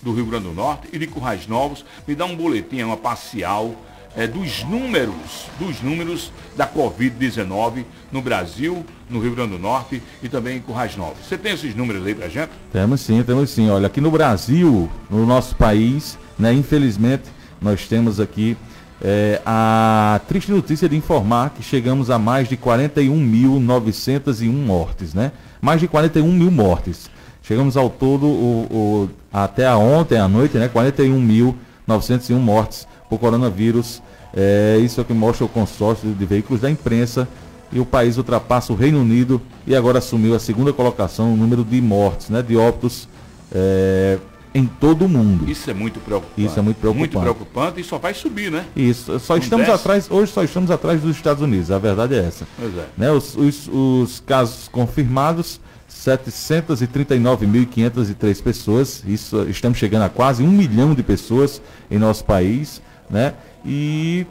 [0.06, 1.84] do Rio Grande do Norte e de Currais Novos?
[2.08, 3.76] Me dá um boletim, uma parcial
[4.16, 5.16] é, dos números,
[5.60, 10.96] dos números da Covid-19 no Brasil, no Rio Grande do Norte e também em Currais
[10.96, 11.18] Novos.
[11.28, 12.52] Você tem esses números aí pra gente?
[12.72, 13.70] Temos sim, temos sim.
[13.70, 17.24] Olha, aqui no Brasil, no nosso país, né, infelizmente,
[17.62, 18.56] nós temos aqui
[19.02, 25.32] é, a triste notícia de informar que chegamos a mais de 41.901 mortes, né?
[25.62, 27.10] Mais de 41 mil mortes.
[27.44, 29.10] Chegamos ao todo, o, o-
[29.44, 30.70] até ontem à noite, né?
[30.70, 34.02] 41.901 mortes por coronavírus
[34.38, 37.26] É, isso é o que mostra o consórcio de veículos da imprensa
[37.72, 41.64] e o país ultrapassa o Reino Unido e agora assumiu a segunda colocação no número
[41.64, 43.08] de mortes, né, de óbitos
[43.54, 44.18] é,
[44.54, 45.50] em todo o mundo.
[45.50, 46.46] Isso é muito preocupante.
[46.46, 47.16] Isso é muito preocupante.
[47.16, 48.66] Muito preocupante e só vai subir, né?
[48.76, 49.80] Isso, só Não estamos desce.
[49.80, 52.46] atrás, hoje só estamos atrás dos Estados Unidos, a verdade é essa.
[52.60, 52.86] Pois é.
[52.98, 60.94] Né, os, os- os casos confirmados, 739.503 pessoas, isso estamos chegando a quase um milhão
[60.94, 63.34] de pessoas em nosso país, né?
[63.66, 64.28] E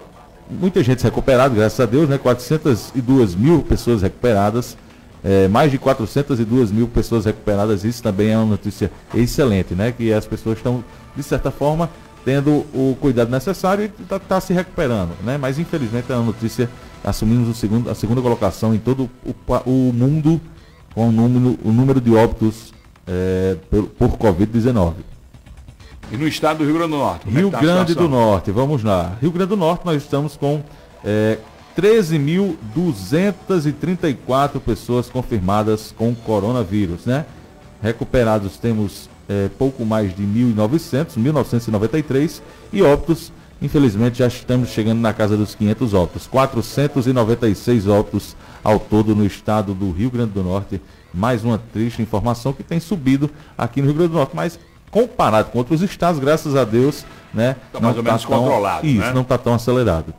[0.51, 2.19] muita gente recuperada, graças a Deus, né?
[2.19, 4.77] 402 mil pessoas recuperadas,
[5.23, 9.93] eh, mais de 402 mil pessoas recuperadas, isso também é uma notícia excelente, né?
[9.93, 10.85] Que as pessoas estão,
[11.17, 11.89] de certa forma,
[12.25, 15.39] tendo o cuidado necessário e está se recuperando, né?
[15.39, 16.69] Mas infelizmente é uma notícia,
[17.03, 19.35] assumimos o segundo, a segunda colocação em todo o,
[19.67, 20.41] o mundo
[20.95, 22.73] com o número, o número de óbitos
[23.07, 24.95] eh, por, por Covid-19.
[26.13, 27.29] E no estado do Rio Grande do Norte?
[27.29, 28.09] é Rio tá a Grande do?
[28.09, 29.17] Norte, vamos lá.
[29.21, 30.63] Rio Grande do Norte nós estamos com
[31.05, 31.39] eh,
[31.77, 37.27] 13.234 pessoas confirmadas com coronavírus, né?
[37.83, 42.41] Recuperados temos eh, pouco mais de 1.900, 1.993
[42.73, 46.27] e óbitos, infelizmente já estamos chegando na casa dos 500 óbitos.
[46.29, 50.81] 496 óbitos ao todo no estado do Rio Grande do Norte.
[51.13, 54.59] Mais uma triste informação que tem subido aqui no Rio Grande do Norte, mas
[54.91, 57.57] comparado com outros estados, graças a Deus, né?
[57.73, 59.13] Tá mais ou menos tão- controlado, Isso, né?
[59.13, 60.15] não está tão acelerado.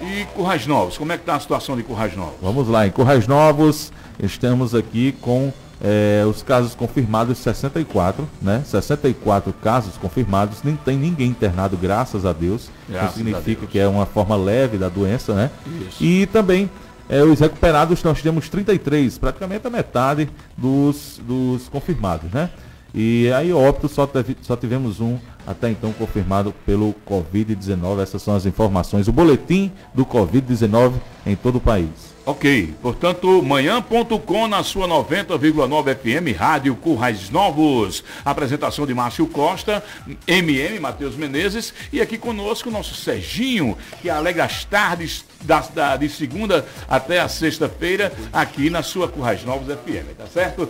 [0.00, 2.34] E Currais Novos, como é que está a situação de Currais Novos?
[2.42, 3.92] Vamos lá, em Currais Novos,
[4.22, 8.62] estamos aqui com eh, os casos confirmados 64, né?
[8.66, 12.70] 64 casos confirmados, nem tem ninguém internado, graças a Deus.
[12.88, 13.70] Graças Isso significa Deus.
[13.72, 15.50] que é uma forma leve da doença, né?
[15.88, 16.02] Isso.
[16.04, 16.68] E também
[17.08, 22.50] eh, os recuperados, nós temos 33, praticamente a metade dos, dos confirmados, né?
[22.96, 28.00] E aí óbito só, teve- só tivemos um até então confirmado pelo Covid-19.
[28.00, 29.08] Essas são as informações.
[29.08, 30.92] O boletim do Covid-19
[31.26, 32.14] em todo o país.
[32.26, 38.02] Ok, portanto, manhã.com na sua 90,9 FM, Rádio Currais Novos.
[38.24, 39.84] Apresentação de Márcio Costa,
[40.26, 45.96] MM, Matheus Menezes, e aqui conosco o nosso Serginho, que alegra as tardes da, da-
[45.96, 50.68] de segunda até a sexta-feira, aqui na sua Currais Novos FM, tá certo?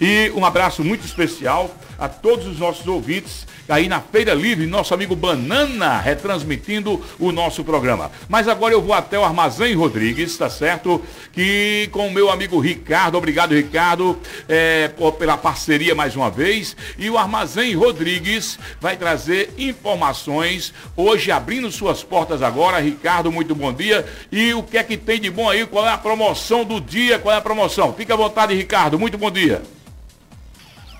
[0.00, 4.94] E um abraço muito especial a todos os nossos ouvintes aí na Feira Livre, nosso
[4.94, 8.12] amigo Banana retransmitindo o nosso programa.
[8.28, 11.02] Mas agora eu vou até o Armazém Rodrigues, tá certo?
[11.32, 14.16] Que com o meu amigo Ricardo, obrigado Ricardo
[14.48, 16.76] é, pela parceria mais uma vez.
[16.96, 22.78] E o Armazém Rodrigues vai trazer informações hoje abrindo suas portas agora.
[22.80, 24.06] Ricardo, muito bom dia.
[24.30, 25.66] E o que é que tem de bom aí?
[25.66, 27.18] Qual é a promoção do dia?
[27.18, 27.92] Qual é a promoção?
[27.92, 28.98] Fique à vontade, Ricardo.
[28.98, 29.62] Muito bom dia.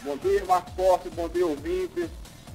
[0.02, 2.08] Bom dia, Marcos bom dia, ouvintes.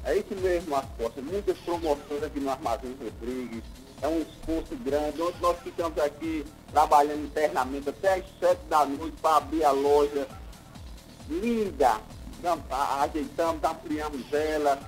[0.05, 1.11] É isso mesmo, Marcos.
[1.23, 3.63] Muitas promoções aqui no Armazém Rodrigues.
[4.01, 5.17] É um esforço grande.
[5.41, 10.27] Nós ficamos aqui trabalhando internamente até às sete da noite para abrir a loja.
[11.29, 11.97] Linda.
[12.39, 12.59] Então,
[13.01, 14.79] Ajeitamos, ampliamos ela.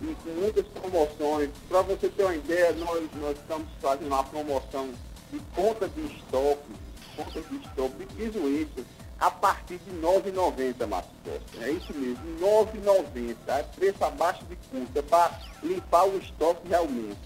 [0.00, 1.50] E com muitas promoções.
[1.68, 4.88] Para você ter uma ideia, nós, nós estamos fazendo uma promoção
[5.32, 6.72] de conta de estoque,
[7.16, 8.84] conta de estoque de piso extra,
[9.18, 11.64] a partir de R$ 9,90, Márcio Costa.
[11.64, 13.36] É isso mesmo, R$ 9,90.
[13.48, 15.30] É preço abaixo de custa para
[15.62, 17.16] limpar o estoque realmente.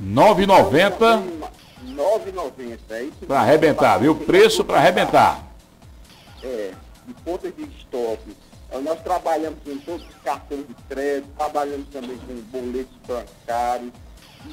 [0.00, 1.22] 9,90
[1.82, 2.78] R$ 9,90.
[2.90, 4.14] É isso para arrebentar, viu?
[4.14, 5.42] Preço para arrebentar.
[6.42, 6.72] É,
[7.06, 8.36] de contas de estoque.
[8.82, 13.92] Nós trabalhamos com todos os cartões de crédito, trabalhamos também com boletos bancários.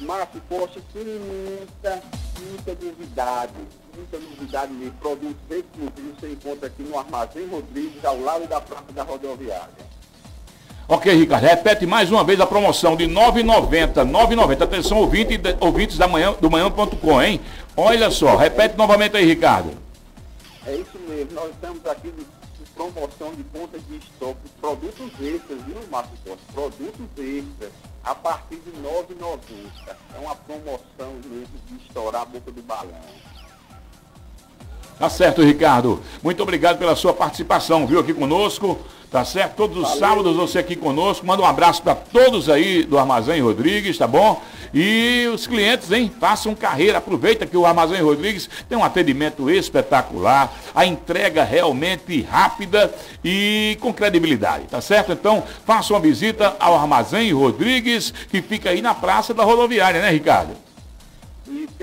[0.00, 2.02] Márcio Costa tem muita,
[2.40, 3.52] muita novidade,
[3.96, 4.94] muita novidade mesmo.
[4.94, 9.94] Produtos exclusivos você encontra aqui no Armazém Rodrigues, ao lado da Praça da Rodoviária.
[10.86, 14.62] Ok, Ricardo, repete mais uma vez a promoção de 9,90, 9,90.
[14.62, 17.40] Atenção, ouvinte, ouvintes da manhã, do manhã.com, hein?
[17.74, 19.70] Olha só, repete novamente aí, Ricardo.
[20.66, 25.62] É isso mesmo, nós estamos aqui de, de promoção de contas de estoque, produtos extras,
[25.66, 26.42] viu, Márcio Costa?
[26.52, 27.70] Produtos extras,
[28.04, 29.96] a partir de R$ 9,90.
[30.14, 33.33] É uma promoção mesmo de estourar a boca do balão.
[34.98, 36.00] Tá certo, Ricardo.
[36.22, 38.78] Muito obrigado pela sua participação, viu, aqui conosco.
[39.10, 39.54] Tá certo?
[39.54, 41.24] Todos os sábados você aqui conosco.
[41.24, 44.42] Manda um abraço para todos aí do Armazém Rodrigues, tá bom?
[44.74, 46.12] E os clientes, hein?
[46.18, 46.98] Façam carreira.
[46.98, 52.92] Aproveita que o Armazém Rodrigues tem um atendimento espetacular, a entrega realmente rápida
[53.24, 55.12] e com credibilidade, tá certo?
[55.12, 60.10] Então, faça uma visita ao Armazém Rodrigues, que fica aí na Praça da Rodoviária, né,
[60.10, 60.56] Ricardo?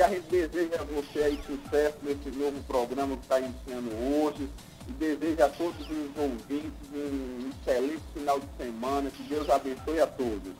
[0.01, 4.49] Que a gente deseja a você aí sucesso nesse novo programa que está iniciando hoje.
[4.87, 9.11] E deseja a todos os ouvintes um excelente final de semana.
[9.11, 10.53] Que Deus abençoe a todos.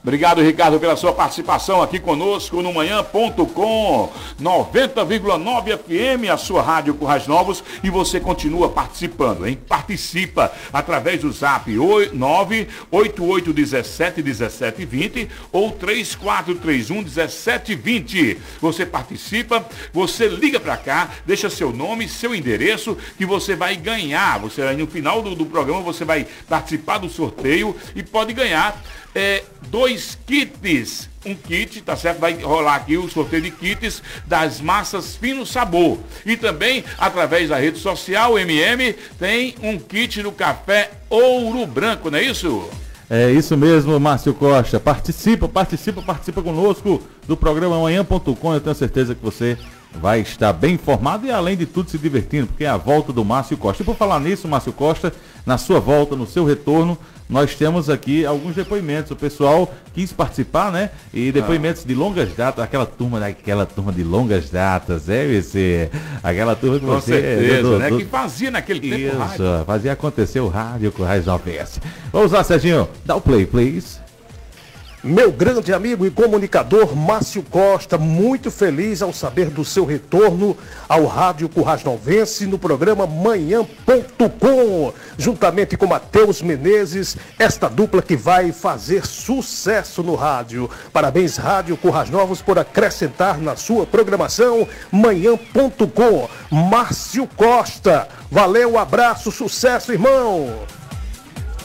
[0.00, 7.26] Obrigado, Ricardo, pela sua participação aqui conosco no manhã.com 90,9 FM, a sua rádio Currais
[7.26, 9.58] Novos, e você continua participando, hein?
[9.68, 18.38] Participa através do zap 98817 1720 ou 3431 1720.
[18.60, 24.38] Você participa, você liga para cá, deixa seu nome, seu endereço, que você vai ganhar.
[24.38, 28.80] Você no final do, do programa você vai participar do sorteio e pode ganhar
[29.14, 31.08] é, dois kits.
[31.26, 32.20] Um kit, tá certo?
[32.20, 35.98] Vai rolar aqui o sorteio de kits das massas fino sabor.
[36.24, 42.18] E também, através da rede social, MM, tem um kit do café ouro branco, não
[42.18, 42.68] é isso?
[43.10, 44.78] É isso mesmo, Márcio Costa.
[44.78, 48.54] Participa, participa, participa conosco do programa amanhã.com.
[48.54, 49.56] Eu tenho certeza que você
[49.94, 53.24] vai estar bem informado e, além de tudo, se divertindo, porque é a volta do
[53.24, 53.82] Márcio Costa.
[53.82, 55.12] E por falar nisso, Márcio Costa,
[55.48, 59.10] na sua volta, no seu retorno, nós temos aqui alguns depoimentos.
[59.10, 60.90] O pessoal quis participar, né?
[61.12, 61.88] E depoimentos ah.
[61.88, 65.90] de longas datas, aquela turma, aquela turma de longas datas, é, você?
[66.22, 67.12] Aquela turma que com você.
[67.12, 67.88] Certeza, do, né?
[67.88, 67.96] Do...
[67.96, 69.64] Que fazia naquele tempo Isso, rádio.
[69.64, 71.80] fazia acontecer o rádio com o Raiz OBS.
[72.12, 72.86] Vamos lá, Serginho.
[73.06, 74.07] Dá o play, please.
[75.02, 80.56] Meu grande amigo e comunicador Márcio Costa, muito feliz ao saber do seu retorno
[80.88, 88.50] ao Rádio Currais Novense no programa Manhã.com, juntamente com Matheus Menezes, esta dupla que vai
[88.50, 90.68] fazer sucesso no rádio.
[90.92, 96.28] Parabéns, Rádio Currais Novos, por acrescentar na sua programação Manhã.com.
[96.50, 100.66] Márcio Costa, valeu, abraço, sucesso, irmão!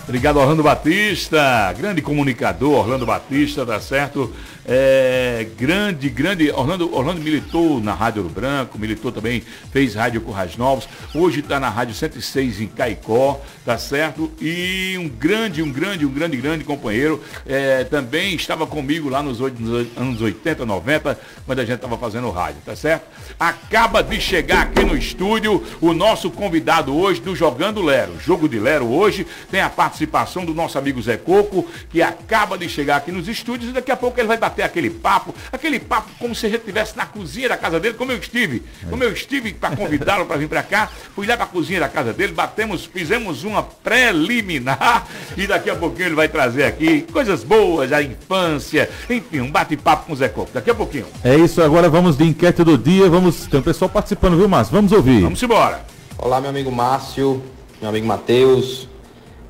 [0.04, 4.34] Obrigado, Orlando Batista, grande comunicador, Orlando Batista, tá certo?
[4.66, 6.50] É, grande, grande.
[6.52, 10.88] Orlando, Orlando militou na Rádio Ouro Branco, militou também, fez Rádio Currais Novos.
[11.14, 14.32] Hoje está na Rádio 106 em Caicó, tá certo?
[14.40, 17.22] E um grande, um grande, um grande, grande companheiro.
[17.46, 22.30] É, também estava comigo lá nos, nos anos 80, 90, quando a gente estava fazendo
[22.30, 23.06] rádio, tá certo?
[23.40, 28.14] Acaba de chegar aqui no estúdio o nosso convidado hoje do Jogando Lero.
[28.20, 32.70] Jogo de Lero hoje tem a participação do nosso amigo Zé Coco, que acaba de
[32.70, 35.80] chegar aqui nos estúdios e daqui a pouco ele vai bater bater aquele papo, aquele
[35.80, 38.62] papo como se a gente estivesse na cozinha da casa dele, como eu estive.
[38.90, 41.90] Como eu estive para convidá-lo para vir para cá, fui lá para a cozinha da
[41.90, 47.44] casa dele, batemos, fizemos uma preliminar e daqui a pouquinho ele vai trazer aqui coisas
[47.44, 50.52] boas, a infância, enfim, um bate-papo com o Zé Coco.
[50.54, 51.08] Daqui a pouquinho.
[51.24, 54.74] É isso, agora vamos de enquete do dia, vamos, tem o pessoal participando, viu, Márcio?
[54.74, 55.22] Vamos ouvir.
[55.22, 55.84] Vamos embora.
[56.18, 57.42] Olá, meu amigo Márcio,
[57.82, 58.88] meu amigo Matheus,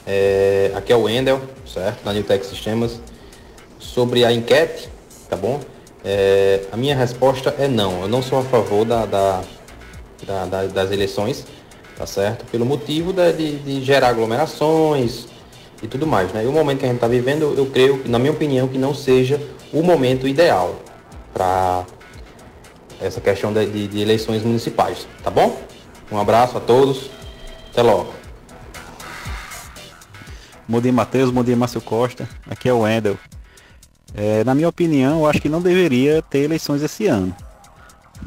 [0.08, 3.02] é, aqui é o Wendel, certo, da New Tech Sistemas.
[3.80, 4.90] Sobre a enquete,
[5.34, 5.60] tá bom?
[6.06, 8.02] É, a minha resposta é não.
[8.02, 9.42] Eu não sou a favor da, da,
[10.26, 11.46] da, da das eleições,
[11.98, 12.46] tá certo?
[12.52, 15.26] Pelo motivo de, de, gerar aglomerações
[15.82, 16.44] e tudo mais, né?
[16.44, 18.94] E o momento que a gente está vivendo, eu creio, na minha opinião, que não
[18.94, 20.76] seja o momento ideal
[21.34, 21.84] para
[23.02, 25.58] essa questão de, de, de eleições municipais, tá bom?
[26.12, 27.10] Um abraço a todos,
[27.72, 28.14] até logo.
[30.68, 31.32] Bom dia, Matheus.
[31.32, 32.30] Bom dia, Márcio Costa.
[32.48, 33.18] Aqui é o Wendel.
[34.14, 37.36] É, na minha opinião, eu acho que não deveria ter eleições esse ano.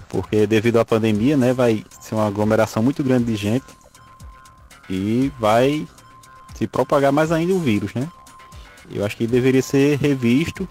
[0.09, 3.65] Porque devido à pandemia, né, vai ser uma aglomeração muito grande de gente
[4.91, 5.87] e vai
[6.55, 8.09] se propagar mais ainda o vírus, né?
[8.91, 10.69] Eu acho que deveria ser revisto,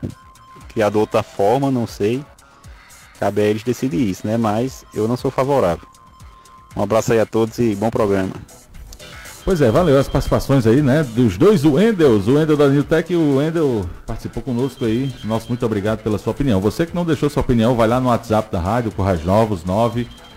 [0.70, 2.24] criado outra forma, não sei.
[3.20, 4.38] Cabe a eles decidir isso, né?
[4.38, 5.88] Mas eu não sou favorável.
[6.76, 8.34] Um abraço aí a todos e bom programa.
[9.46, 11.04] Pois é, valeu as participações aí, né?
[11.04, 15.14] Dos dois Wendels, o Wendel da Newtec e o Wendel participou conosco aí.
[15.24, 16.60] Nosso muito obrigado pela sua opinião.
[16.60, 19.64] Você que não deixou sua opinião, vai lá no WhatsApp da rádio, Corrais Novos,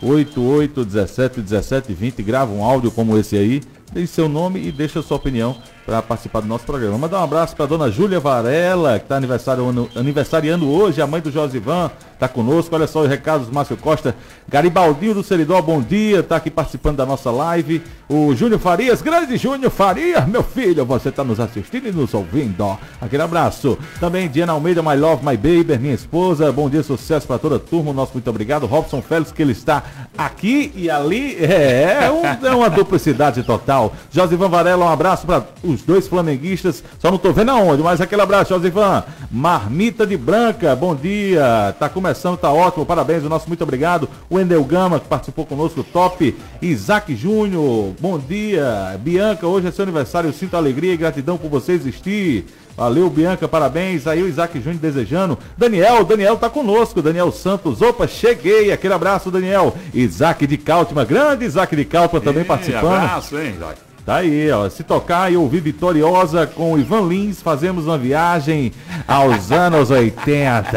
[0.02, 3.60] 988 17 17 20, grava um áudio como esse aí,
[3.92, 5.56] deixe seu nome e deixa sua opinião
[5.88, 6.98] para participar do nosso programa.
[6.98, 11.90] Mandar um abraço para dona Júlia Varela, que está aniversariando, hoje, a mãe do Josivan,
[12.12, 12.74] está conosco.
[12.74, 14.14] Olha só os recados do Márcio Costa.
[14.46, 17.82] Garibaldinho do Seridó, bom dia, está aqui participando da nossa live.
[18.06, 22.78] O Júnior Farias, grande Júnior Farias, meu filho, você está nos assistindo e nos ouvindo.
[23.00, 23.78] Aquele abraço.
[23.98, 26.52] Também Diana Almeida, My Love, My Baby, minha esposa.
[26.52, 27.94] Bom dia, sucesso para toda a turma.
[27.94, 28.66] Nosso muito obrigado.
[28.66, 29.84] Robson Félix, que ele está
[30.16, 31.36] aqui e ali.
[31.36, 33.92] É, é, um, é uma duplicidade total.
[34.10, 36.82] Josivan Varela, um abraço para os dois flamenguistas.
[36.98, 39.04] Só não tô vendo aonde, mas aquele abraço, Josivan.
[39.30, 41.74] Marmita de Branca, bom dia.
[41.78, 42.86] Tá começando, tá ótimo.
[42.86, 44.08] Parabéns, o nosso muito obrigado.
[44.28, 46.36] O Endel Gama, que participou conosco, top.
[46.60, 48.98] Isaac Júnior, bom dia.
[49.00, 50.28] Bianca, hoje é seu aniversário.
[50.28, 52.46] Eu sinto alegria e gratidão por você existir.
[52.78, 54.06] Valeu, Bianca, parabéns.
[54.06, 55.36] Aí o Isaac Júnior desejando.
[55.56, 57.02] Daniel, Daniel tá conosco.
[57.02, 58.70] Daniel Santos, opa, cheguei.
[58.70, 59.74] Aquele abraço, Daniel.
[59.92, 62.94] Isaac de Cáltima, grande Isaac de Cáltima também e, participando.
[62.94, 63.80] Abraço, hein, Isaac.
[64.06, 64.70] Tá aí, ó.
[64.70, 68.72] Se tocar e ouvir Vitoriosa com o Ivan Lins, fazemos uma viagem
[69.08, 70.70] aos anos 80.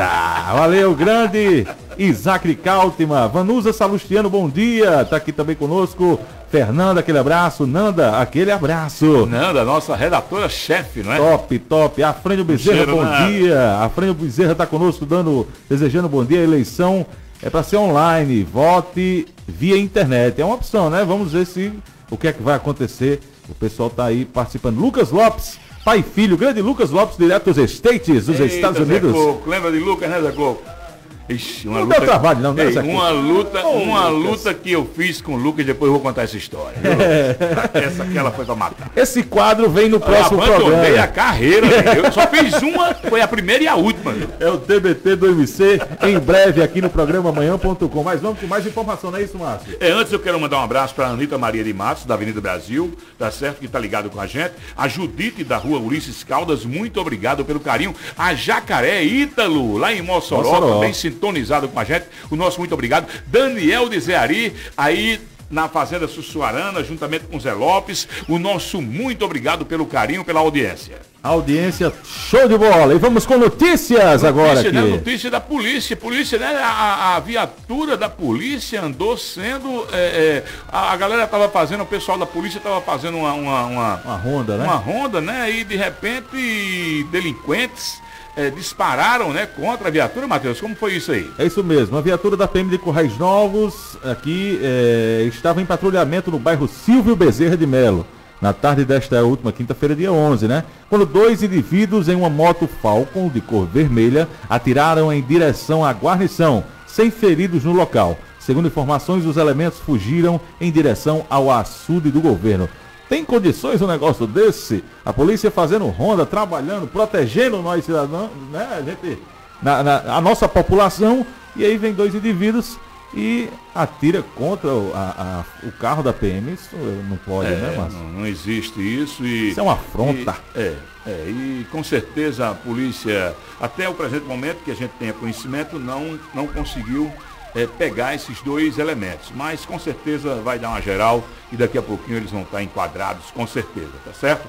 [0.54, 1.68] Valeu, grande
[2.02, 3.28] Isaac Cáltima.
[3.28, 5.06] Vanusa Salustiano, bom dia.
[5.06, 6.20] Tá aqui também conosco.
[6.49, 7.68] Fernanda, aquele abraço.
[7.68, 9.28] Nanda, aquele abraço.
[9.28, 11.18] Nanda, nossa redatora-chefe, não é?
[11.18, 12.02] Top, top.
[12.02, 13.28] Afrânio Bezerra, bom né?
[13.28, 13.78] dia.
[13.78, 16.39] Afrânio Bezerra tá conosco, dando, desejando bom dia.
[16.39, 17.06] A eleição
[17.39, 18.43] é para ser online.
[18.43, 20.41] Vote via internet.
[20.41, 21.06] É uma opção, né?
[21.06, 21.72] Vamos ver se
[22.10, 23.20] o que é que vai acontecer.
[23.47, 24.80] O pessoal tá aí participando.
[24.80, 28.84] Lucas Lopes, pai e filho, grande Lucas Lopes, direto dos States, dos Eita, Estados Zé
[28.91, 29.12] Unidos.
[29.12, 30.81] Coco, lembra de Lucas, né, Zé Coco?
[31.30, 31.99] Ixi, uma Não luta.
[31.99, 34.32] deu trabalho, não, né, Ei, uma luta, Ô, uma Lucas.
[34.32, 36.78] luta que eu fiz com o Lucas, depois eu vou contar essa história.
[36.82, 37.82] viu?
[37.82, 38.91] essa aqui ela foi pra matar.
[38.95, 41.03] Esse quadro vem no próximo eu abandonei programa.
[41.03, 41.84] a carreira, né?
[41.97, 44.13] eu só fiz uma, foi a primeira e a última.
[44.39, 48.03] É o TBT do MC, em breve aqui no programa amanhã.com.
[48.03, 49.78] Mas vamos com mais informação, não é isso, Márcio?
[49.80, 52.41] É, antes eu quero mandar um abraço para a Anitta Maria de Matos, da Avenida
[52.41, 53.59] Brasil, tá certo?
[53.59, 54.51] Que tá ligado com a gente.
[54.76, 57.95] A Judite da rua Ulisses Caldas, muito obrigado pelo carinho.
[58.17, 60.74] A Jacaré Ítalo, lá em Mossoró, Mossoró.
[60.76, 62.05] também sintonizado com a gente.
[62.30, 63.07] O nosso muito obrigado.
[63.28, 68.07] Daniel de Zeari, aí na Fazenda Sussuarana, juntamente com Zé Lopes.
[68.28, 70.99] O nosso muito obrigado pelo carinho, pela audiência.
[71.22, 72.95] Audiência show de bola.
[72.95, 74.89] E vamos com notícias agora Notícia, aqui.
[74.89, 74.95] né?
[74.95, 75.95] Notícia da polícia.
[75.95, 76.47] Polícia, né?
[76.64, 79.86] A, a viatura da polícia andou sendo.
[79.91, 83.34] é, é, a, a galera tava fazendo, o pessoal da polícia tava fazendo uma.
[83.34, 84.64] Uma, uma, Uma ronda, né?
[84.64, 85.51] uma ronda, né?
[85.51, 88.01] E de repente delinquentes
[88.36, 89.46] é, dispararam, né?
[89.46, 90.60] Contra a viatura, Matheus.
[90.60, 91.30] Como foi isso aí?
[91.38, 91.98] É isso mesmo.
[91.98, 97.16] A viatura da PM de Corrais Novos aqui é, estava em patrulhamento no bairro Silvio
[97.16, 98.06] Bezerra de Melo.
[98.42, 100.64] Na tarde desta última quinta-feira, dia 11, né?
[100.90, 106.64] Quando dois indivíduos em uma moto Falcon de cor vermelha atiraram em direção à guarnição,
[106.88, 108.18] sem feridos no local.
[108.40, 112.68] Segundo informações, os elementos fugiram em direção ao açude do governo.
[113.12, 114.82] Tem condições um negócio desse?
[115.03, 118.66] A polícia fazendo ronda, trabalhando, protegendo nós cidadãos, né?
[118.78, 119.20] A gente,
[119.62, 122.80] na, na- a nossa população, e aí vem dois indivíduos
[123.14, 126.53] e atira contra o, a- a- o carro da PM.
[126.53, 126.70] Isso
[127.09, 127.99] não pode, É, né, Márcio?
[127.99, 129.49] não, não existe isso e.
[129.49, 130.38] Isso é uma afronta.
[130.55, 134.91] e- é, é, e com certeza a polícia, até o presente momento que a gente
[134.97, 137.12] tenha conhecimento, não, não conseguiu
[137.56, 139.32] é, pegar esses dois elementos.
[139.36, 143.32] Mas com certeza vai dar uma geral e daqui a pouquinho eles vão estar enquadrados,
[143.32, 144.47] com certeza, tá certo?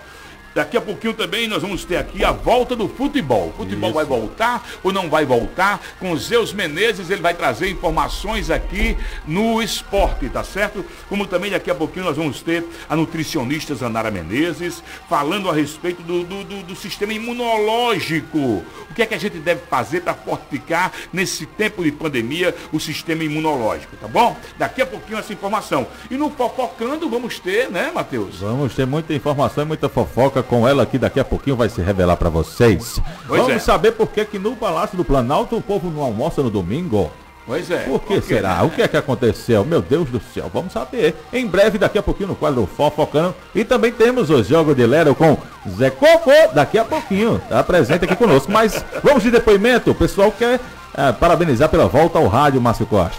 [0.55, 3.49] Daqui a pouquinho também nós vamos ter aqui a volta do futebol.
[3.49, 3.95] O futebol Isso.
[3.97, 5.81] vai voltar ou não vai voltar?
[5.99, 8.97] Com o Zeus Menezes, ele vai trazer informações aqui
[9.27, 10.85] no esporte, tá certo?
[11.09, 16.03] Como também daqui a pouquinho nós vamos ter a nutricionista Zanara Menezes falando a respeito
[16.03, 18.39] do, do, do- do sistema imunológico.
[18.39, 22.79] O que é que a gente deve fazer para fortificar nesse tempo de pandemia o
[22.79, 24.37] sistema imunológico, tá bom?
[24.59, 25.87] Daqui a pouquinho essa informação.
[26.11, 28.37] E no Fofocando vamos ter, né, Matheus?
[28.41, 31.81] Vamos ter muita informação e muita fofoca com ela que daqui a pouquinho vai se
[31.81, 33.01] revelar para vocês.
[33.27, 33.59] Pois Vamos é.
[33.59, 37.11] saber por que que no Palácio do Planalto o povo não almoça no domingo.
[37.47, 37.79] Pois é.
[37.79, 38.63] Por que será?
[38.63, 39.65] O que é que aconteceu?
[39.65, 41.17] Meu Deus do céu, vamos saber.
[41.33, 43.35] Em breve, daqui a pouquinho, no quadro Fofocando.
[43.55, 45.37] E também temos os Jogos de Lero com
[45.69, 47.41] Zé Coco, daqui a pouquinho.
[47.49, 48.51] Tá presente aqui conosco.
[48.51, 49.91] Mas vamos de depoimento.
[49.91, 50.61] O pessoal quer
[50.95, 53.19] ah, parabenizar pela volta ao rádio, Márcio Costa.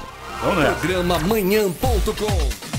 [0.80, 2.73] Programa Manhã.com.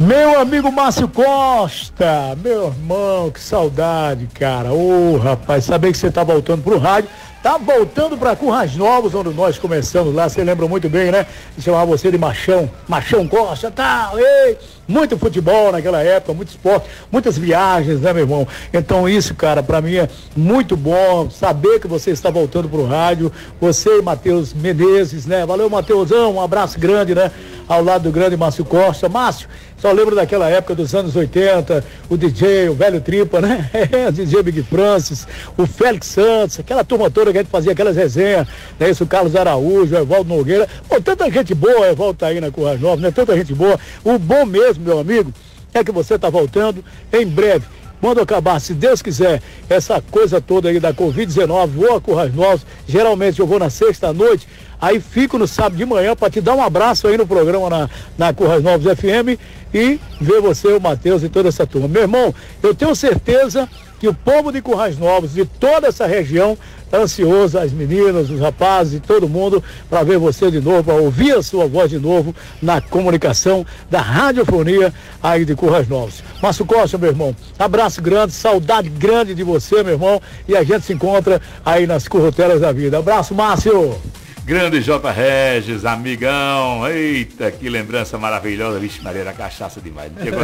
[0.00, 4.72] Meu amigo Márcio Costa, meu irmão, que saudade, cara.
[4.72, 7.10] Ô, rapaz, saber que você tá voltando pro rádio,
[7.42, 11.26] tá voltando pra Currais Novos, onde nós começamos lá, você lembra muito bem, né?
[11.58, 14.56] Chamar você de Machão, Machão Costa, tal, ei.
[14.90, 18.48] Muito futebol naquela época, muito esporte, muitas viagens, né, meu irmão?
[18.72, 23.30] Então isso, cara, pra mim é muito bom saber que você está voltando pro rádio.
[23.60, 25.46] Você e Matheus Menezes, né?
[25.46, 27.30] Valeu, Matheusão, um abraço grande, né?
[27.68, 29.08] Ao lado do grande Márcio Costa.
[29.08, 29.48] Márcio,
[29.80, 33.70] só lembro daquela época dos anos 80, o DJ, o velho Tripa, né?
[34.08, 35.26] o DJ Big Francis,
[35.56, 38.46] o Félix Santos, aquela turma toda que a gente fazia aquelas resenhas,
[38.78, 38.90] né?
[38.90, 40.68] Isso, o Carlos Araújo, o Evaldo Nogueira.
[40.86, 43.10] Pô, tanta gente boa, Evaldo tá aí na Currais Novas, né?
[43.10, 43.80] Tanta gente boa.
[44.04, 45.32] O bom mesmo, meu amigo,
[45.72, 47.64] é que você tá voltando em breve.
[48.00, 52.64] Quando acabar, se Deus quiser, essa coisa toda aí da Covid-19, vou a Currais Novos.
[52.88, 54.48] Geralmente eu vou na sexta noite,
[54.80, 57.90] aí fico no sábado de manhã para te dar um abraço aí no programa na,
[58.16, 59.38] na Currais Novos FM
[59.72, 61.88] e ver você, o Matheus e toda essa turma.
[61.88, 63.68] Meu irmão, eu tenho certeza
[64.00, 68.40] que o povo de Currais Novos, de toda essa região, está ansioso, as meninas, os
[68.40, 71.98] rapazes e todo mundo, para ver você de novo, para ouvir a sua voz de
[71.98, 76.22] novo na comunicação da radiofonia aí de Currais Novos.
[76.42, 80.84] Márcio Costa, meu irmão, abraço grande, saudade grande de você, meu irmão, e a gente
[80.84, 82.98] se encontra aí nas currotelas da vida.
[82.98, 84.19] Abraço, Márcio!
[84.50, 85.12] Grande J.
[85.12, 86.84] Regis, amigão.
[86.88, 88.80] Eita, que lembrança maravilhosa.
[88.80, 90.10] Vixe, Maria, era cachaça demais.
[90.10, 90.34] Não tinha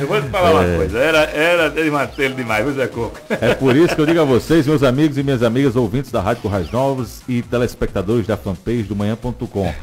[0.00, 0.54] Eu vou te falar É.
[0.66, 0.98] uma coisa.
[0.98, 3.20] Era, era de mantê-lo demais, viu, Zé Coco?
[3.28, 6.22] É por isso que eu digo a vocês, meus amigos e minhas amigas, ouvintes da
[6.22, 9.74] Rádio Corrais Novos e telespectadores da fanpage do Manhã.com.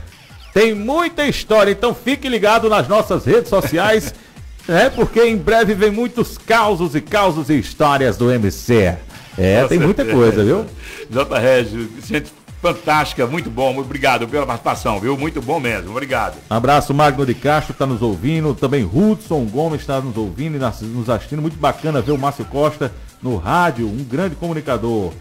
[0.51, 4.11] Tem muita história, então fique ligado nas nossas redes sociais,
[4.67, 4.89] né?
[4.89, 8.95] Porque em breve vem muitos causos e causos e histórias do MC.
[9.37, 10.65] É, tem muita coisa, viu?
[11.11, 11.39] J.
[11.39, 13.73] Regis, gente fantástica, muito bom.
[13.73, 15.17] Muito obrigado pela participação, viu?
[15.17, 15.91] Muito bom mesmo.
[15.91, 16.37] Obrigado.
[16.49, 21.09] Abraço, Magno de Castro está nos ouvindo, também Hudson Gomes está nos ouvindo e nos
[21.09, 21.41] assistindo.
[21.41, 22.91] Muito bacana ver o Márcio Costa
[23.21, 25.11] no rádio, um grande comunicador.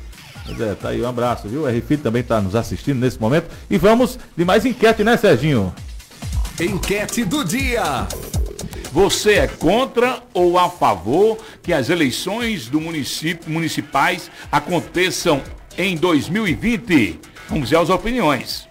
[0.45, 1.65] Pois é, tá aí, um abraço, viu?
[1.65, 3.49] O RFI também está nos assistindo nesse momento.
[3.69, 5.75] E vamos de mais enquete, né, Serginho?
[6.59, 8.07] Enquete do dia.
[8.93, 15.43] Você é contra ou a favor que as eleições do município municipais aconteçam
[15.79, 17.21] em 2020?
[17.49, 18.69] Vamos ver as opiniões.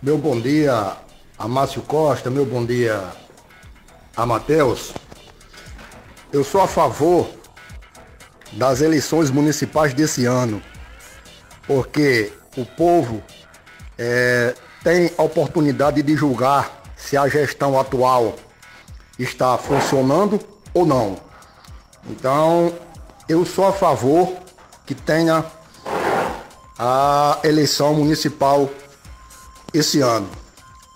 [0.00, 0.96] Meu bom dia
[1.36, 3.02] a Márcio Costa, meu bom dia
[4.16, 4.92] a Matheus.
[6.32, 7.28] Eu sou a favor
[8.52, 10.62] das eleições municipais desse ano,
[11.66, 13.20] porque o povo
[13.98, 14.54] eh,
[14.84, 18.36] tem a oportunidade de julgar se a gestão atual
[19.18, 20.38] está funcionando
[20.72, 21.16] ou não.
[22.08, 22.72] Então,
[23.28, 24.32] eu sou a favor
[24.86, 25.44] que tenha
[26.78, 28.70] a eleição municipal
[29.72, 30.28] esse ano.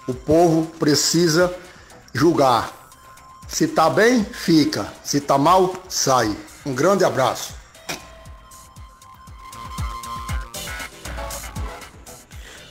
[0.06, 1.52] O povo precisa
[2.12, 2.90] julgar.
[3.48, 4.92] Se está bem, fica.
[5.04, 6.36] Se está mal, sai.
[6.64, 7.55] Um grande abraço.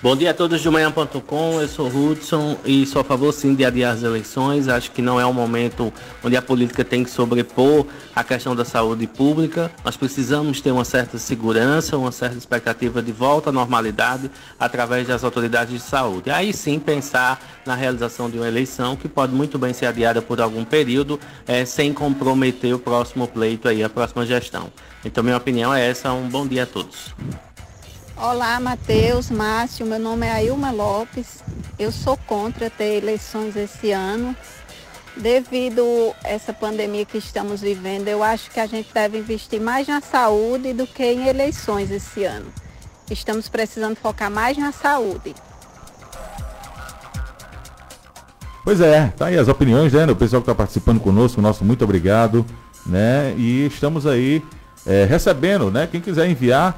[0.06, 3.66] Bom dia a todos do Manhã.com, eu sou Hudson e sou a favor sim de
[3.66, 4.68] adiar as eleições.
[4.68, 5.92] Acho que não é um momento
[6.24, 9.72] onde a política tem que sobrepor a questão da saúde pública.
[9.84, 14.30] Nós precisamos ter uma certa segurança, uma certa expectativa de volta à normalidade
[14.60, 16.30] através das autoridades de saúde.
[16.30, 20.40] Aí sim pensar na realização de uma eleição que pode muito bem ser adiada por
[20.40, 24.72] algum período, eh, sem comprometer o próximo pleito aí, a próxima gestão.
[25.04, 27.12] Então minha opinião é essa, um bom dia a todos.
[28.18, 31.44] Olá, Matheus, Márcio, meu nome é Ailma Lopes.
[31.78, 34.34] Eu sou contra ter eleições esse ano.
[35.18, 35.84] Devido
[36.24, 40.00] a essa pandemia que estamos vivendo, eu acho que a gente deve investir mais na
[40.00, 42.46] saúde do que em eleições esse ano.
[43.12, 45.36] Estamos precisando focar mais na saúde.
[48.64, 50.06] Pois é, tá aí as opiniões, né?
[50.06, 52.46] O pessoal que está participando conosco, nosso muito obrigado,
[52.86, 53.36] né?
[53.38, 54.42] E estamos aí
[54.86, 55.86] é, recebendo, né?
[55.86, 56.78] Quem quiser enviar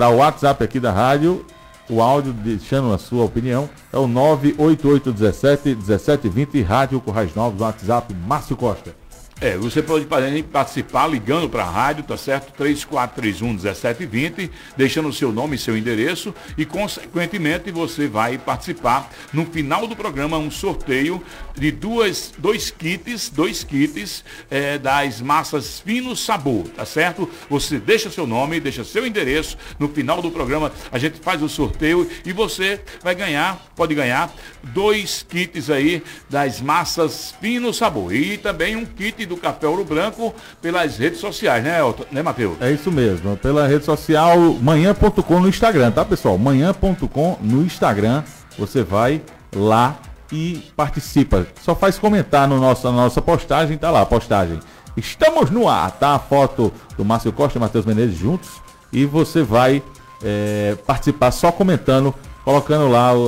[0.00, 1.44] para o WhatsApp aqui da rádio,
[1.86, 8.56] o áudio deixando a sua opinião, é o 98817 1720, Rádio Corrais Novos, WhatsApp Márcio
[8.56, 8.96] Costa.
[9.42, 10.06] É, você pode
[10.42, 12.52] participar ligando para a rádio, tá certo?
[12.62, 19.86] 3431-1720, deixando o seu nome e seu endereço e, consequentemente, você vai participar no final
[19.86, 21.22] do programa um sorteio
[21.56, 27.28] de duas, dois kits, dois kits é, das massas fino sabor, tá certo?
[27.48, 31.48] Você deixa seu nome, deixa seu endereço, no final do programa a gente faz o
[31.48, 34.32] sorteio e você vai ganhar, pode ganhar
[34.62, 40.34] dois kits aí das massas fino sabor e também um kit do café ouro branco
[40.60, 42.04] pelas redes sociais, né, Elton?
[42.10, 42.60] né, Matheus?
[42.60, 46.36] É isso mesmo, pela rede social manhã.com no Instagram, tá pessoal?
[46.38, 48.22] Manhã.com no Instagram,
[48.58, 49.22] você vai
[49.54, 49.98] lá
[50.32, 51.46] e participa.
[51.62, 54.58] Só faz comentar no nosso, na nossa postagem, tá lá postagem.
[54.96, 56.14] Estamos no ar, tá?
[56.14, 58.48] A foto do Márcio Costa e Matheus Menezes juntos
[58.92, 59.82] e você vai
[60.22, 62.12] é, participar só comentando,
[62.44, 63.20] colocando lá o,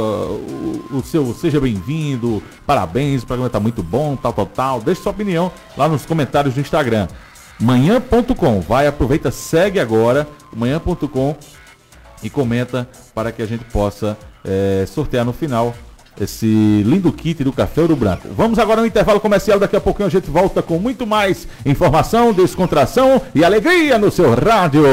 [0.93, 4.81] o- o seu seja bem-vindo, parabéns, o programa tá muito bom, tal, tal, tal.
[4.81, 7.09] Deixe sua opinião lá nos comentários do Instagram
[7.61, 8.61] manhã.com.
[8.61, 11.37] Vai, aproveita, segue agora manhã.com
[12.23, 15.73] e comenta para que a gente possa eh, sortear no final
[16.21, 18.29] esse lindo kit do Café Ouro Branco.
[18.37, 22.33] Vamos agora no intervalo comercial, daqui a pouquinho a gente volta com muito mais informação,
[22.33, 24.85] descontração e alegria no seu rádio.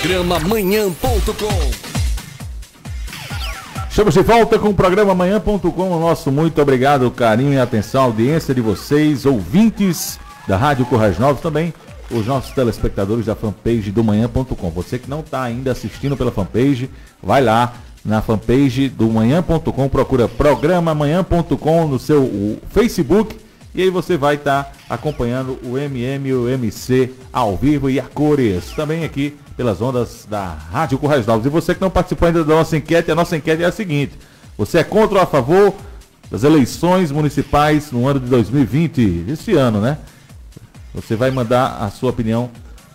[0.00, 1.88] Programa Manhã.com.
[3.90, 5.90] Estamos de volta com o programa Manhã.com.
[5.90, 10.18] O Nosso muito obrigado, carinho e atenção, audiência de vocês, ouvintes
[10.48, 11.74] da Rádio Corrais Novos, também
[12.10, 14.70] os nossos telespectadores da fanpage do Manhã.com.
[14.70, 16.88] Você que não está ainda assistindo pela fanpage,
[17.22, 23.36] vai lá na fanpage do Manhã.com, procura programa Manhã.com no seu Facebook
[23.74, 28.04] e aí você vai estar acompanhando o MM e o MC ao vivo e a
[28.04, 28.70] cores.
[28.70, 31.44] Também aqui pelas ondas da Rádio Corrais Novos.
[31.44, 34.12] E você que não participou ainda da nossa enquete, a nossa enquete é a seguinte.
[34.56, 35.74] Você é contra ou a favor
[36.30, 39.98] das eleições municipais no ano de 2020, esse ano, né?
[41.00, 42.50] Você vai mandar a sua opinião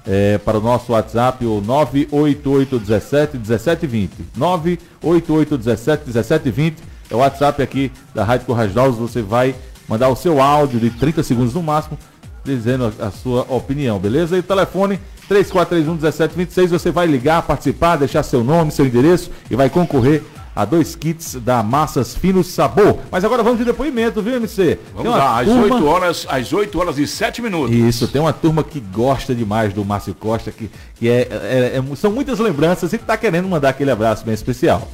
[0.05, 4.11] é, para o nosso WhatsApp, o 98817 1720.
[4.35, 8.73] 98817 1720 é o WhatsApp aqui da Rádio Corrais.
[8.73, 9.55] Você vai
[9.87, 11.97] mandar o seu áudio de 30 segundos no máximo,
[12.43, 14.35] dizendo a, a sua opinião, beleza?
[14.35, 19.55] E o telefone 3431 1726, você vai ligar, participar, deixar seu nome, seu endereço e
[19.55, 20.21] vai concorrer
[20.55, 22.99] a dois kits da Massas Finos Sabor.
[23.11, 24.79] Mas agora vamos de depoimento, viu, MC?
[24.93, 25.75] Vamos lá, às turma...
[25.75, 27.75] 8 horas, às 8 horas e 7 minutos.
[27.75, 31.95] Isso, tem uma turma que gosta demais do Márcio Costa, que, que é, é, é
[31.95, 34.87] são muitas lembranças e que está querendo mandar aquele abraço bem especial.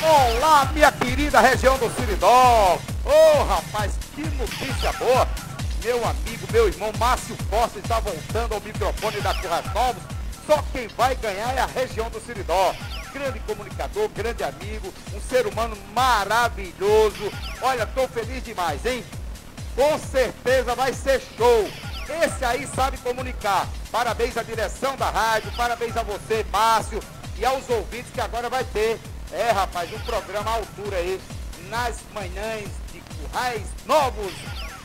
[0.00, 2.78] Olá, minha querida região do Siridó.
[3.04, 5.26] Ô, oh, rapaz, que notícia boa.
[5.84, 10.02] Meu amigo, meu irmão Márcio Costa está voltando ao microfone da Curras Novos.
[10.46, 12.72] Só quem vai ganhar é a região do Siridó
[13.18, 17.32] grande comunicador, grande amigo, um ser humano maravilhoso.
[17.62, 19.02] Olha, estou feliz demais, hein?
[19.74, 21.70] Com certeza vai ser show.
[22.22, 23.66] Esse aí sabe comunicar.
[23.90, 27.02] Parabéns à direção da rádio, parabéns a você, Márcio,
[27.38, 29.00] e aos ouvintes que agora vai ter.
[29.32, 31.20] É, rapaz, um programa à altura aí,
[31.70, 34.32] nas manhãs de Currais Novos.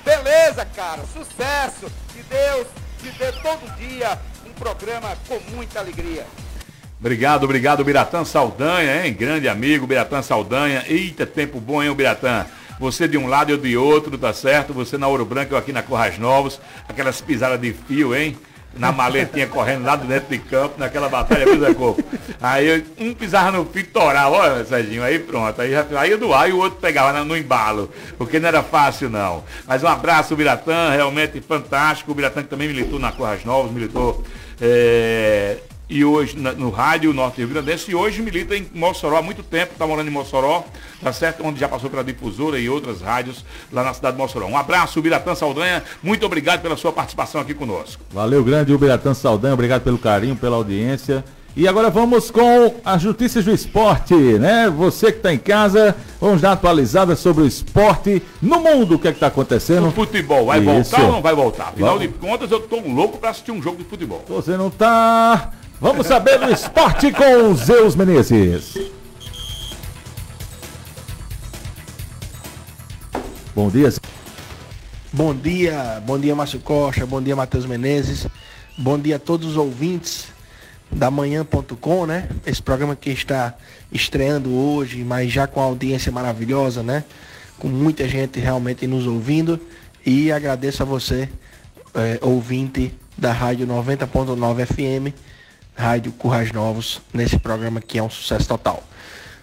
[0.06, 1.92] Beleza, cara, sucesso.
[2.14, 2.68] Que Deus
[3.00, 6.26] te dê todo dia um programa com muita alegria.
[7.02, 9.12] Obrigado, obrigado, Biratã Saldanha, hein?
[9.12, 10.86] Grande amigo, Biratã Saldanha.
[10.88, 12.46] Eita, tempo bom, hein, Biratã?
[12.80, 14.72] Você de um lado eu de outro, tá certo?
[14.74, 16.62] Você na Ouro Branco, eu aqui na Corras Novos.
[16.88, 18.38] Aquelas pisadas de fio, hein?
[18.78, 22.04] Na maletinha correndo lá dentro de campo, naquela batalha, coisa coco.
[22.40, 25.60] Aí um pisava no fio, torava, olha, Serginho, aí pronto.
[25.60, 29.44] Aí, aí do ar e o outro pegava no embalo, porque não era fácil não.
[29.66, 32.12] Mas um abraço, Biratã, realmente fantástico.
[32.12, 34.24] O Biratã que também militou na Corras Novos, militou
[34.62, 35.58] é,
[35.92, 39.44] e hoje na, no rádio Norte Rio Grande e hoje milita em Mossoró há muito
[39.44, 40.64] tempo, está morando em Mossoró,
[41.04, 41.46] tá certo?
[41.46, 44.48] Onde já passou pela difusora e outras rádios lá na cidade de Mossoró.
[44.48, 48.02] Um abraço, Biratã Saldanha, muito obrigado pela sua participação aqui conosco.
[48.10, 51.26] Valeu, grande Biratã Saldanha, obrigado pelo carinho, pela audiência.
[51.54, 54.70] E agora vamos com as notícias do esporte, né?
[54.70, 59.10] Você que está em casa, vamos dar atualizada sobre o esporte no mundo, o que
[59.10, 59.90] é que está acontecendo.
[59.90, 60.72] O futebol vai Isso.
[60.72, 61.68] voltar ou não vai voltar?
[61.68, 62.04] Afinal vamos.
[62.04, 64.24] de contas, eu estou louco para assistir um jogo de futebol.
[64.30, 65.52] Você não está
[65.82, 68.78] Vamos saber do esporte com Zeus Menezes.
[73.56, 73.92] Bom dia.
[75.12, 78.28] Bom dia, bom dia Márcio Costa, bom dia Matheus Menezes,
[78.78, 80.28] bom dia a todos os ouvintes
[80.92, 82.30] da manhã.com, né?
[82.46, 83.56] Esse programa que está
[83.92, 87.04] estreando hoje, mas já com audiência maravilhosa, né?
[87.58, 89.60] Com muita gente realmente nos ouvindo
[90.06, 91.28] e agradeço a você,
[91.96, 95.31] é, ouvinte da Rádio 90.9 FM
[95.76, 98.84] Rádio Currais Novos, nesse programa que é um sucesso total.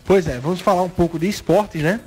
[0.04, 2.00] Pois é, vamos falar um pouco de esportes, né?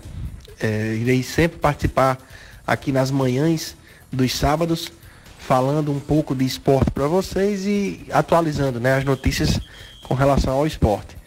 [0.60, 2.18] É, irei sempre participar
[2.66, 3.76] aqui nas manhãs
[4.12, 4.92] dos sábados,
[5.40, 9.60] falando um pouco de esporte para vocês e atualizando né, as notícias
[10.08, 11.18] com relação ao esporte.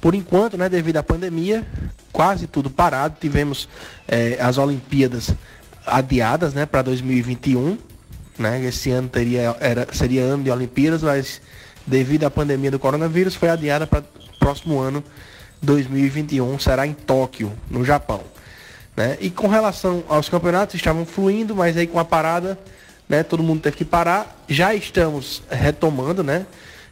[0.00, 1.66] Por enquanto, né, devido à pandemia,
[2.12, 3.16] quase tudo parado.
[3.20, 3.68] Tivemos
[4.06, 5.34] é, as Olimpíadas
[5.86, 7.78] adiadas né, para 2021.
[8.38, 8.64] Né?
[8.64, 11.40] Esse ano teria, era, seria ano de Olimpíadas, mas
[11.86, 15.02] devido à pandemia do coronavírus, foi adiada para o próximo ano,
[15.62, 18.22] 2021, será em Tóquio, no Japão.
[18.96, 19.16] Né?
[19.20, 22.58] E com relação aos campeonatos, estavam fluindo, mas aí com a parada,
[23.08, 24.44] né, todo mundo teve que parar.
[24.48, 26.46] Já estamos retomando, né?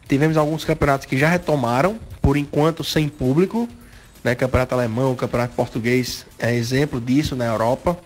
[0.08, 3.68] Tivemos alguns campeonatos que já retomaram, por enquanto sem público.
[4.22, 4.34] Né?
[4.34, 7.98] Campeonato alemão, campeonato português é exemplo disso na Europa.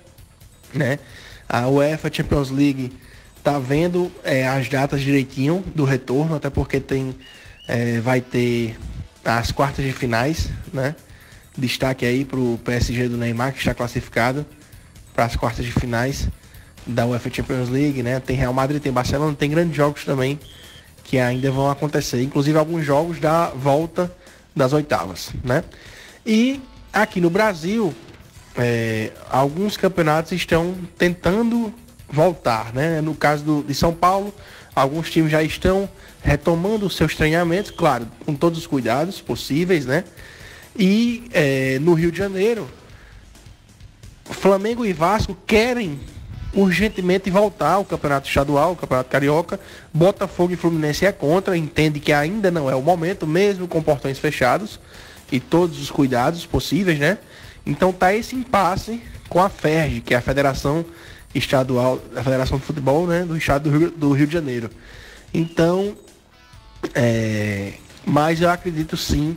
[0.73, 0.99] Né?
[1.49, 2.93] A UEFA Champions League
[3.47, 7.15] tá vendo é, as datas direitinho do retorno, até porque tem
[7.69, 8.77] é, vai ter
[9.25, 10.97] as quartas de finais, né?
[11.57, 14.45] Destaque aí para o PSG do Neymar, que está classificado
[15.15, 16.29] para as quartas de finais
[16.85, 18.19] da UEFA Champions League, né?
[18.19, 20.41] Tem Real Madrid, tem Barcelona, tem grandes jogos também
[21.05, 24.13] que ainda vão acontecer, inclusive alguns jogos da volta
[24.57, 25.63] das oitavas, né?
[26.27, 26.61] E
[26.93, 27.95] aqui no Brasil,
[28.57, 31.73] é, alguns campeonatos estão tentando
[32.09, 33.01] voltar, né?
[33.01, 34.35] No caso do, de São Paulo,
[34.75, 35.89] alguns times já estão
[36.23, 40.05] retomando os seus treinamentos, claro, com todos os cuidados possíveis, né?
[40.77, 42.69] E é, no Rio de Janeiro,
[44.25, 45.99] Flamengo e Vasco querem
[46.53, 49.61] urgentemente voltar ao campeonato estadual, ao campeonato carioca.
[49.93, 54.19] Botafogo e Fluminense é contra, entende que ainda não é o momento, mesmo com portões
[54.19, 54.81] fechados
[55.31, 57.19] e todos os cuidados possíveis, né?
[57.65, 60.85] Então tá esse impasse com a FERJ, que é a Federação
[61.37, 64.71] estadual, da Federação de Futebol, né, do estado do Rio, do Rio de Janeiro.
[65.33, 65.97] Então,
[66.95, 67.75] é,
[68.05, 69.37] mas eu acredito sim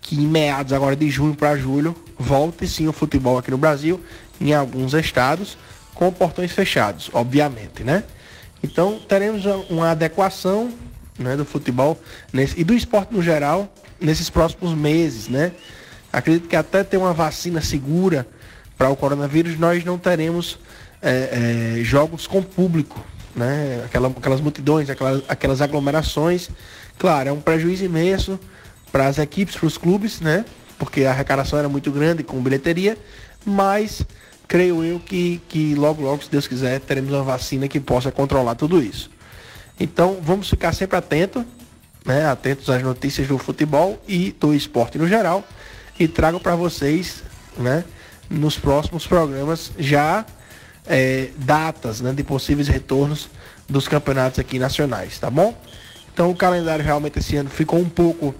[0.00, 4.00] que em meados agora de junho para julho volte sim o futebol aqui no Brasil,
[4.40, 5.56] em alguns estados,
[5.94, 8.04] com portões fechados, obviamente, né?
[8.62, 10.72] Então teremos uma adequação
[11.18, 12.00] né, do futebol
[12.32, 15.52] nesse, e do esporte no geral nesses próximos meses, né?
[16.12, 18.26] Acredito que até ter uma vacina segura
[18.76, 20.58] para o coronavírus, nós não teremos
[21.04, 23.04] é, é, jogos com público,
[23.36, 23.82] né?
[23.84, 26.48] Aquela, aquelas multidões, aquelas, aquelas aglomerações.
[26.98, 28.40] Claro, é um prejuízo imenso
[28.90, 30.46] para as equipes, para os clubes, né?
[30.78, 32.96] Porque a arrecadação era muito grande com bilheteria,
[33.44, 34.02] mas
[34.48, 38.54] creio eu que, que logo, logo, se Deus quiser, teremos uma vacina que possa controlar
[38.54, 39.10] tudo isso.
[39.78, 41.44] Então, vamos ficar sempre atentos,
[42.04, 42.26] né?
[42.26, 45.44] Atentos às notícias do futebol e do esporte no geral.
[45.98, 47.22] E trago para vocês,
[47.58, 47.84] né?
[48.30, 50.24] Nos próximos programas já
[50.86, 53.28] é, datas né, de possíveis retornos
[53.68, 55.56] dos campeonatos aqui nacionais, tá bom?
[56.12, 58.34] Então o calendário realmente esse ano ficou um pouco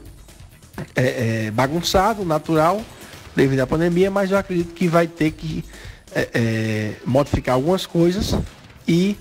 [0.95, 2.81] é, é, bagunçado, natural,
[3.35, 5.65] devido à pandemia, mas eu acredito que vai ter que
[6.15, 8.37] é, é, modificar algumas coisas
[8.87, 9.17] e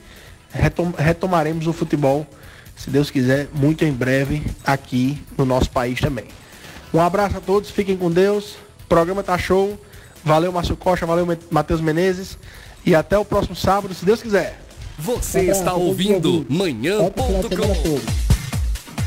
[0.51, 2.27] retom retomaremos o futebol,
[2.75, 6.25] se Deus quiser, muito em breve aqui no nosso país também.
[6.93, 8.55] Um abraço a todos, fiquem com Deus.
[8.83, 9.79] O programa tá show.
[10.23, 12.37] Valeu, Márcio Costa, valeu, Matheus Menezes.
[12.85, 14.59] E até o próximo sábado, se Deus quiser.
[14.97, 17.99] Você está ouvindo manhã.com.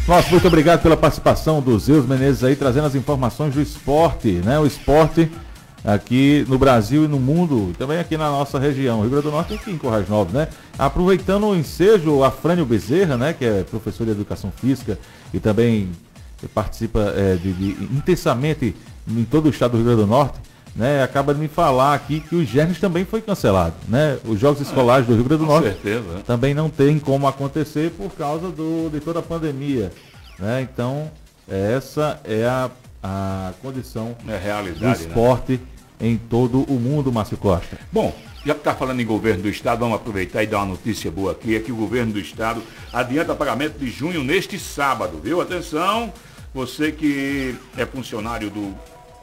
[0.08, 4.58] Nossa, muito obrigado pela participação do Zeus Menezes aí, trazendo as informações do esporte, né?
[4.58, 5.30] O esporte
[5.84, 9.52] aqui no Brasil e no mundo, também aqui na nossa região, Rio Grande do Norte
[9.52, 10.48] e aqui em Corrais Novos, né?
[10.78, 13.32] Aproveitando o ensejo, a Frânio Bezerra, né?
[13.32, 14.98] Que é professor de Educação Física
[15.32, 15.90] e também
[16.54, 18.74] participa é, de, de, intensamente
[19.08, 20.38] em todo o estado do Rio Grande do Norte,
[20.76, 23.74] né, acaba de me falar aqui que o Germes também foi cancelado.
[23.88, 24.18] Né?
[24.24, 26.22] Os Jogos Escolares do Rio Grande do Norte certeza.
[26.26, 29.90] também não tem como acontecer por causa do, de toda a pandemia.
[30.38, 30.60] Né?
[30.60, 31.10] Então,
[31.48, 32.70] essa é a,
[33.02, 34.92] a condição é do né?
[34.92, 35.60] esporte né?
[35.98, 37.78] em todo o mundo, Márcio Costa.
[37.90, 38.14] Bom,
[38.44, 41.32] já que está falando em governo do Estado, vamos aproveitar e dar uma notícia boa
[41.32, 41.56] aqui.
[41.56, 42.62] É que o governo do Estado
[42.92, 45.40] adianta pagamento de junho neste sábado, viu?
[45.40, 46.12] Atenção,
[46.52, 48.74] você que é funcionário do,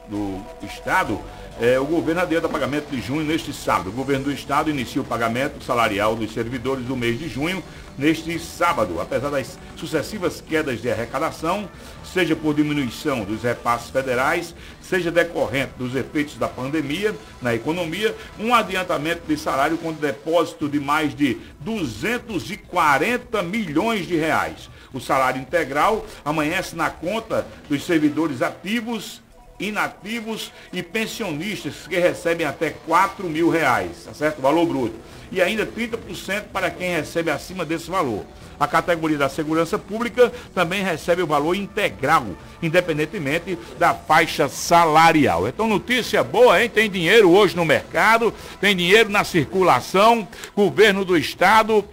[0.08, 1.20] do Estado,
[1.60, 3.90] é, o governo adianta pagamento de junho neste sábado.
[3.90, 7.62] O governo do estado inicia o pagamento salarial dos servidores do mês de junho
[7.96, 9.00] neste sábado.
[9.00, 11.68] Apesar das sucessivas quedas de arrecadação,
[12.12, 18.52] seja por diminuição dos repasses federais, seja decorrente dos efeitos da pandemia na economia, um
[18.52, 24.68] adiantamento de salário com depósito de mais de 240 milhões de reais.
[24.92, 29.23] O salário integral amanhece na conta dos servidores ativos
[29.58, 34.40] inativos e pensionistas que recebem até 4 mil reais, tá certo?
[34.40, 34.94] Valor bruto.
[35.30, 38.24] E ainda 30% para quem recebe acima desse valor.
[38.58, 42.26] A categoria da segurança pública também recebe o valor integral,
[42.62, 45.48] independentemente da faixa salarial.
[45.48, 46.70] Então, notícia boa, hein?
[46.70, 51.84] Tem dinheiro hoje no mercado, tem dinheiro na circulação, governo do estado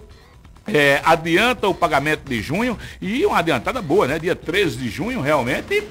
[0.68, 4.20] é, adianta o pagamento de junho e uma adiantada boa, né?
[4.20, 5.84] Dia 13 de junho, realmente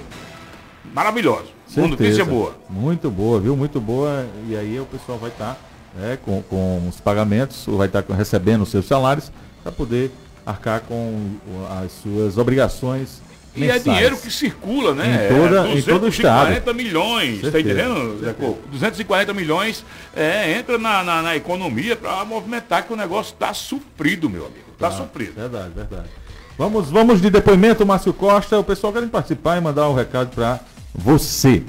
[0.95, 1.60] maravilhoso.
[1.73, 1.89] Certeza.
[1.89, 2.57] Notícia boa.
[2.69, 3.57] Muito boa, viu?
[3.57, 4.27] Muito boa.
[4.49, 5.61] E aí o pessoal vai estar tá,
[5.95, 9.31] né, com, com os pagamentos, vai estar tá recebendo os seus salários
[9.63, 10.11] para poder
[10.45, 11.37] arcar com
[11.83, 13.23] as suas obrigações.
[13.55, 13.87] E é mensais.
[13.87, 15.27] é dinheiro que circula, né?
[15.27, 16.49] Em, toda, é, em todo o estado.
[16.49, 18.35] 240 milhões, está entendendo, Zé
[18.71, 24.29] 240 milhões é, entra na, na, na economia para movimentar que o negócio está suprido,
[24.29, 24.71] meu amigo.
[24.73, 25.33] Está ah, suprido.
[25.35, 26.09] Verdade, verdade.
[26.57, 28.59] Vamos, vamos de depoimento, Márcio Costa.
[28.59, 30.61] O pessoal quer participar e mandar um recado para
[30.95, 31.63] você.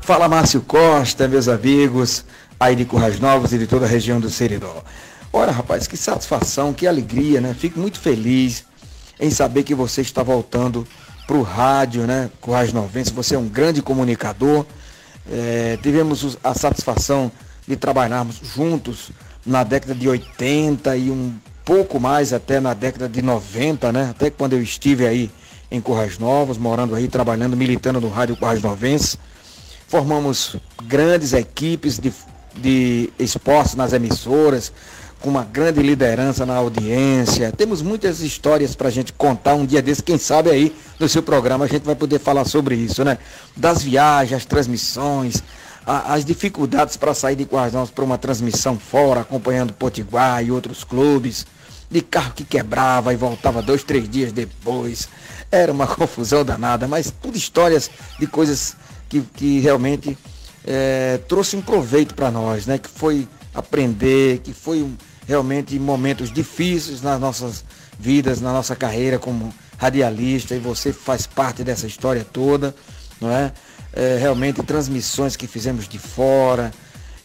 [0.00, 2.24] Fala Márcio Costa, meus amigos,
[2.58, 4.82] aí de Currais Novos e de toda a região do Seridó.
[5.32, 7.54] Ora, rapaz, que satisfação, que alegria, né?
[7.54, 8.64] Fico muito feliz
[9.18, 10.86] em saber que você está voltando
[11.26, 12.30] para o rádio, né?
[12.40, 14.66] Currais Novense, você é um grande comunicador.
[15.30, 17.30] É, tivemos a satisfação
[17.66, 19.12] de trabalharmos juntos
[19.46, 24.08] na década de 80 e um pouco mais até na década de 90, né?
[24.10, 25.30] Até quando eu estive aí
[25.72, 29.18] em Currais Novos, morando aí, trabalhando, militando no Rádio Currais Novense.
[29.88, 32.12] Formamos grandes equipes de,
[32.54, 34.70] de esportes nas emissoras,
[35.18, 37.50] com uma grande liderança na audiência.
[37.52, 41.22] Temos muitas histórias para a gente contar um dia desse, quem sabe aí no seu
[41.22, 43.16] programa a gente vai poder falar sobre isso, né?
[43.56, 45.42] Das viagens, as transmissões,
[45.86, 50.84] a, as dificuldades para sair de Novos para uma transmissão fora, acompanhando Potiguar e outros
[50.84, 51.46] clubes,
[51.90, 55.08] de carro que quebrava e voltava dois, três dias depois.
[55.52, 57.88] Era uma confusão danada, mas tudo histórias
[58.18, 58.74] de coisas
[59.08, 60.18] que, que realmente
[60.66, 62.78] é, trouxe um proveito para nós, né?
[62.78, 64.90] Que foi aprender, que foi
[65.28, 67.64] realmente momentos difíceis nas nossas
[68.00, 72.74] vidas, na nossa carreira como radialista, e você faz parte dessa história toda,
[73.20, 73.52] não é?
[73.92, 76.72] é, realmente transmissões que fizemos de fora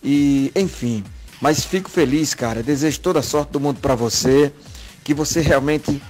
[0.03, 1.03] e enfim.
[1.39, 2.63] Mas fico feliz, cara.
[2.63, 4.51] Desejo toda a sorte do mundo para você,
[5.03, 6.01] que você realmente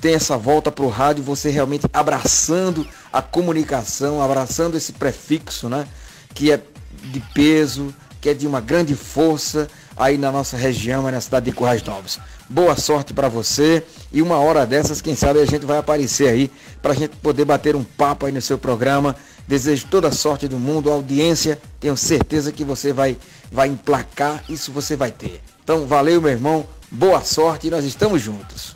[0.00, 5.86] tenha essa volta para o rádio, você realmente abraçando a comunicação, abraçando esse prefixo, né?
[6.34, 6.60] Que é
[7.04, 11.52] de peso, que é de uma grande força aí na nossa região, na cidade de
[11.52, 12.18] Currais Novos.
[12.48, 16.50] Boa sorte para você e uma hora dessas, quem sabe a gente vai aparecer aí
[16.82, 19.16] para a gente poder bater um papo aí no seu programa.
[19.46, 23.16] Desejo toda a sorte do mundo, audiência, tenho certeza que você vai,
[23.52, 25.40] vai emplacar, isso você vai ter.
[25.62, 28.73] Então, valeu, meu irmão, boa sorte e nós estamos juntos.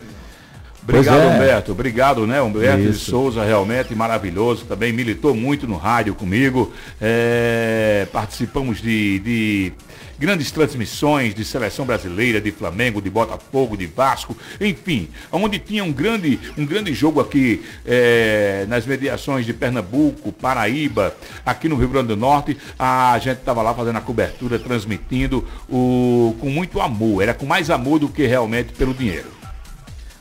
[0.89, 1.27] Obrigado, é.
[1.27, 1.73] Humberto.
[1.73, 2.41] Obrigado, né?
[2.41, 2.93] Humberto Isso.
[2.93, 4.65] de Souza, realmente maravilhoso.
[4.65, 6.73] Também militou muito no rádio comigo.
[7.01, 9.73] É, participamos de, de
[10.19, 15.93] grandes transmissões de seleção brasileira, de Flamengo, de Botafogo, de Vasco, enfim, onde tinha um
[15.93, 21.15] grande, um grande jogo aqui é, nas mediações de Pernambuco, Paraíba,
[21.47, 26.35] aqui no Rio Grande do Norte, a gente estava lá fazendo a cobertura, transmitindo o,
[26.41, 29.38] com muito amor, era com mais amor do que realmente pelo dinheiro.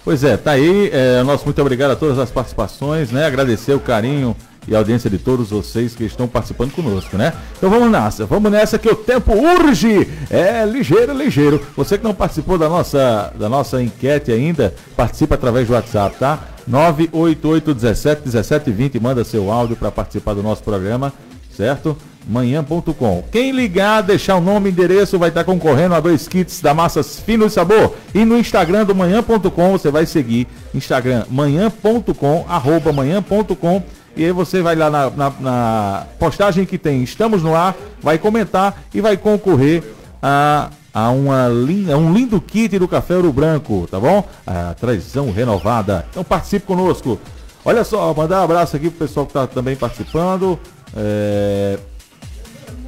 [0.07, 0.89] Pois é, tá aí.
[0.93, 3.25] É, nosso muito obrigado a todas as participações, né?
[3.25, 4.33] Agradecer o carinho
[4.65, 7.33] e a audiência de todos vocês que estão participando conosco, né?
[7.57, 10.07] Então vamos nessa, vamos nessa que o tempo urge.
[10.29, 11.61] É ligeiro, ligeiro.
[11.75, 16.39] Você que não participou da nossa, da nossa enquete ainda, participa através do WhatsApp, tá?
[16.65, 21.11] 988 17 17 20, manda seu áudio para participar do nosso programa,
[21.51, 21.97] certo?
[22.27, 23.23] manhã.com.
[23.31, 27.19] Quem ligar, deixar o nome e endereço, vai estar concorrendo a dois kits da Massas
[27.19, 27.93] Fino e Sabor.
[28.13, 33.83] E no Instagram do manhã.com, você vai seguir Instagram manhã.com, arroba manhã.com
[34.17, 38.17] e aí você vai lá na, na, na, postagem que tem Estamos no Ar, vai
[38.17, 39.83] comentar e vai concorrer
[40.19, 44.27] a, a, uma, um lindo kit do Café Ouro Branco, tá bom?
[44.45, 46.03] A tradição renovada.
[46.09, 47.19] Então participe conosco.
[47.63, 50.59] Olha só, mandar um abraço aqui pro pessoal que está também participando.
[50.95, 51.77] É...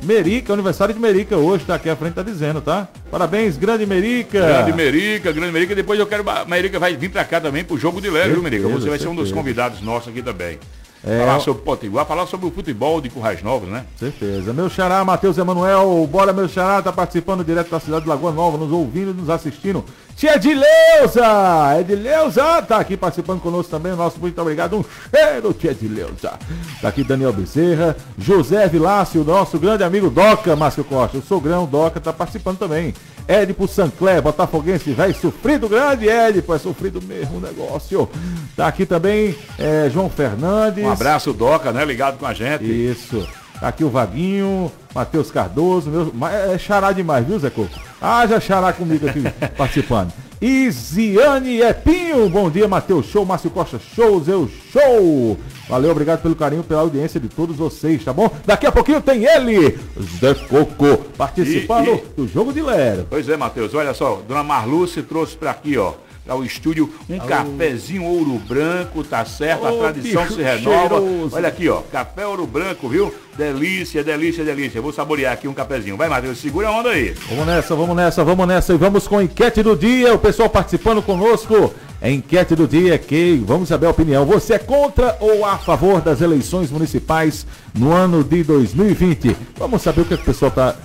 [0.01, 2.87] Merica, aniversário de Merica hoje, tá aqui à frente, tá dizendo, tá?
[3.11, 4.39] Parabéns, grande Merica.
[4.39, 5.75] Grande Merica, grande Merica.
[5.75, 6.23] Depois eu quero.
[6.47, 8.63] Merica vai vir pra cá também pro jogo de leve, viu, Merica?
[8.63, 9.03] Você vai certeza.
[9.03, 10.57] ser um dos convidados nossos aqui também.
[11.03, 13.85] É, falar sobre Potiguar, falar sobre o futebol de Currais Novos, né?
[13.97, 14.51] Certeza.
[14.51, 18.57] Meu xará, Matheus Emanuel, bora meu xará, tá participando direto da cidade de Lagoa Nova,
[18.57, 19.83] nos ouvindo, nos assistindo.
[20.19, 21.79] Tia Edileuza!
[21.79, 26.33] Edileuza tá aqui participando conosco também, nosso muito obrigado, um cheiro, tia Edileuza.
[26.81, 32.01] Tá aqui Daniel Bezerra, José Vilácio, nosso grande amigo Doca, Márcio Costa, o sogrão Doca
[32.01, 32.93] tá participando também.
[33.29, 38.09] Édipo Sancler, Botafoguense, vai sofrido grande, Édipo, é sofrido mesmo o negócio.
[38.57, 40.83] Tá aqui também é, João Fernandes.
[40.83, 41.85] Um abraço, Doca, né?
[41.85, 42.65] Ligado com a gente.
[42.65, 43.25] Isso.
[43.61, 47.77] Aqui o Vaguinho, Matheus Cardoso, meu, é xará demais, viu, Zé Coco?
[48.01, 49.21] Ah, já xará comigo aqui
[49.57, 50.13] participando.
[50.41, 55.37] Isiane Epinho, bom dia, Matheus Show, Márcio Costa Show, Zeu Show.
[55.67, 58.31] Valeu, obrigado pelo carinho, pela audiência de todos vocês, tá bom?
[58.45, 59.77] Daqui a pouquinho tem ele,
[60.21, 62.03] Zé Coco, participando e, e...
[62.15, 63.05] do jogo de Lero.
[63.09, 65.93] Pois é, Matheus, olha só, Dona Marluce trouxe para aqui, ó
[66.29, 67.27] ao estúdio um Alô.
[67.27, 69.65] cafezinho ouro branco, tá certo?
[69.65, 70.99] a tradição se renova.
[70.99, 71.35] Cheiroso.
[71.35, 73.13] Olha aqui, ó, café ouro branco, viu?
[73.37, 74.81] Delícia, delícia, delícia.
[74.81, 75.95] Vou saborear aqui um cafezinho.
[75.95, 77.15] Vai, Matheus, segura a onda aí.
[77.29, 78.73] Vamos nessa, vamos nessa, vamos nessa.
[78.73, 80.13] E vamos com a enquete do dia.
[80.13, 81.73] O pessoal participando conosco.
[82.01, 84.25] A enquete do dia que vamos saber a opinião.
[84.25, 87.45] Você é contra ou a favor das eleições municipais
[87.77, 89.35] no ano de 2020?
[89.57, 90.75] Vamos saber o que, é que o pessoal está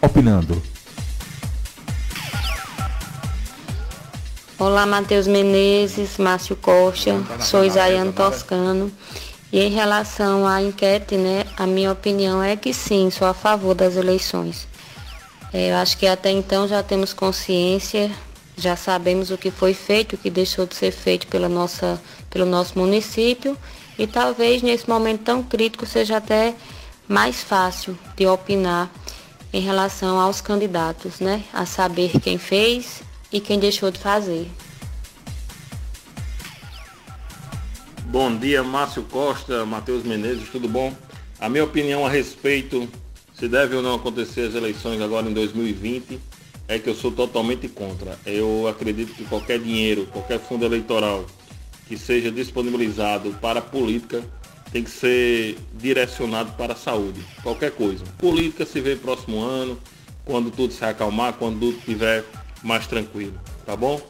[0.00, 0.60] opinando.
[4.60, 8.92] Olá, Matheus Menezes, Márcio Costa, sou Isaiano Toscano.
[9.50, 13.74] E em relação à enquete, né, a minha opinião é que sim, sou a favor
[13.74, 14.68] das eleições.
[15.50, 18.10] É, eu acho que até então já temos consciência,
[18.54, 21.98] já sabemos o que foi feito, o que deixou de ser feito pela nossa,
[22.28, 23.56] pelo nosso município
[23.98, 26.54] e talvez nesse momento tão crítico seja até
[27.08, 28.90] mais fácil de opinar
[29.54, 31.44] em relação aos candidatos, né?
[31.50, 34.48] A saber quem fez e quem deixou de fazer.
[38.06, 40.92] Bom dia, Márcio Costa, Matheus Menezes, tudo bom?
[41.38, 42.88] A minha opinião a respeito
[43.34, 46.20] se deve ou não acontecer as eleições agora em 2020
[46.68, 48.18] é que eu sou totalmente contra.
[48.26, 51.24] Eu acredito que qualquer dinheiro, qualquer fundo eleitoral
[51.88, 54.22] que seja disponibilizado para a política
[54.70, 57.20] tem que ser direcionado para a saúde.
[57.42, 58.04] Qualquer coisa.
[58.18, 59.78] Política se vê próximo ano,
[60.24, 62.24] quando tudo se acalmar, quando tudo estiver
[62.62, 63.34] mais tranquilo,
[63.64, 64.00] tá bom?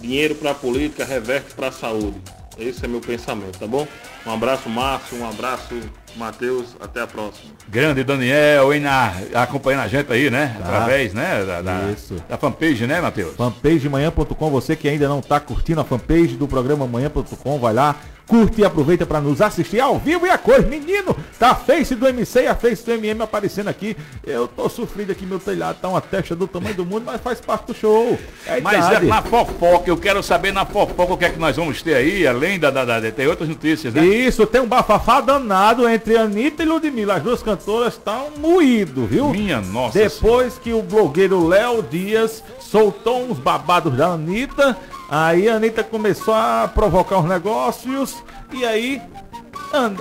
[0.00, 2.20] Dinheiro para a política reverte para a saúde.
[2.58, 3.86] Esse é meu pensamento, tá bom?
[4.24, 5.74] Um abraço, Márcio, um abraço,
[6.16, 7.52] Matheus, até a próxima.
[7.68, 10.56] Grande Daniel, aí na, acompanhando a gente aí, né?
[10.58, 10.64] Tá.
[10.64, 11.44] Através, né?
[11.44, 12.14] Da, da, Isso.
[12.28, 13.34] da fanpage, né, Matheus?
[13.36, 17.96] Fanpage manhã.com, você que ainda não está curtindo a fanpage do programa manhã.com, vai lá,
[18.26, 20.64] curte e aproveita para nos assistir ao vivo e a cor.
[20.66, 23.96] Menino, tá a face do MC e a face do MM aparecendo aqui.
[24.24, 27.40] Eu tô sofrido aqui, meu telhado tá uma testa do tamanho do mundo, mas faz
[27.40, 28.18] parte do show.
[28.46, 31.56] É mas é na fofoca, eu quero saber na fofoca o que é que nós
[31.56, 34.04] vamos ter aí, além da, da, da tem outras notícias, né?
[34.04, 37.16] Isso, tem um bafafá danado entre Anitta e Ludmilla.
[37.16, 39.28] As duas cantoras estão moído, viu?
[39.30, 39.98] Minha nossa.
[39.98, 40.60] Depois senhora.
[40.62, 44.76] que o blogueiro Léo Dias soltou uns babados da Anitta,
[45.08, 49.02] aí a Anitta começou a provocar os negócios e aí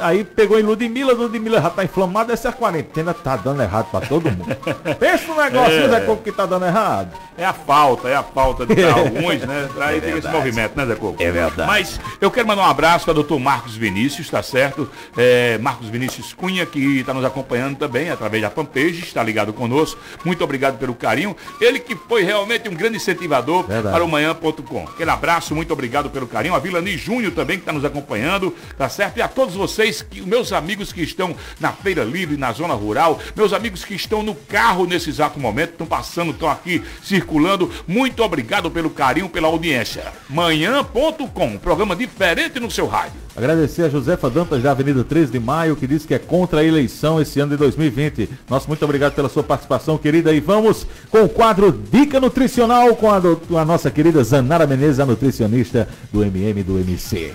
[0.02, 4.30] Aí pegou em Ludmilla, Ludmilla já tá inflamada, essa quarentena tá dando errado pra todo
[4.30, 4.56] mundo.
[5.00, 5.90] Pensa no negócio, é.
[5.90, 7.12] Zé Coco, que tá dando errado.
[7.38, 9.70] É a falta, é a falta de alguns, né?
[9.80, 11.22] Aí é tem esse movimento, né, Zé Coco?
[11.22, 11.68] É verdade.
[11.68, 14.90] Mas eu quero mandar um abraço para o doutor Marcos Vinícius, tá certo?
[15.18, 20.00] É, Marcos Vinícius Cunha, que está nos acompanhando também através da fanpage, está ligado conosco.
[20.24, 21.36] Muito obrigado pelo carinho.
[21.60, 23.94] Ele que foi realmente um grande incentivador verdade.
[23.94, 24.84] para o manhã.com.
[24.84, 26.54] Aquele abraço, muito obrigado pelo carinho.
[26.54, 29.18] A Vilani Júnior também que está nos acompanhando, tá certo?
[29.18, 29.62] E a todos vocês,
[30.09, 34.24] que, meus amigos que estão na Feira Livre, na zona rural, meus amigos que estão
[34.24, 37.72] no carro nesse exato momento, estão passando, estão aqui circulando.
[37.88, 40.05] Muito obrigado pelo carinho, pela audiência.
[40.30, 43.24] Manhã.com, programa diferente no seu rádio.
[43.36, 46.64] Agradecer a Josefa Dantas da Avenida 13 de Maio, que disse que é contra a
[46.64, 48.30] eleição esse ano de 2020.
[48.47, 50.32] Nosso muito obrigado pela sua participação, querida.
[50.32, 54.99] E vamos com o quadro Dica Nutricional com a, com a nossa querida Zanara Menezes,
[54.99, 57.34] a nutricionista do MM do MC.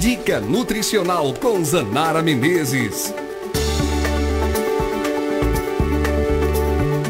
[0.00, 3.14] Dica nutricional com Zanara Menezes.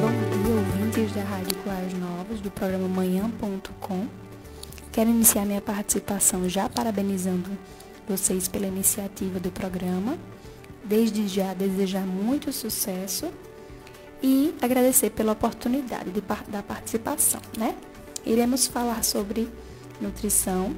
[0.01, 0.13] Bom
[0.43, 4.07] dia, ouvintes da Rádio Coais Novas, do programa Manhã.com.
[4.93, 7.51] Quero iniciar minha participação já parabenizando
[8.09, 10.17] vocês pela iniciativa do programa.
[10.85, 13.33] Desde já desejar muito sucesso
[14.23, 17.75] e agradecer pela oportunidade de, da participação, né?
[18.25, 19.49] Iremos falar sobre
[20.01, 20.75] nutrição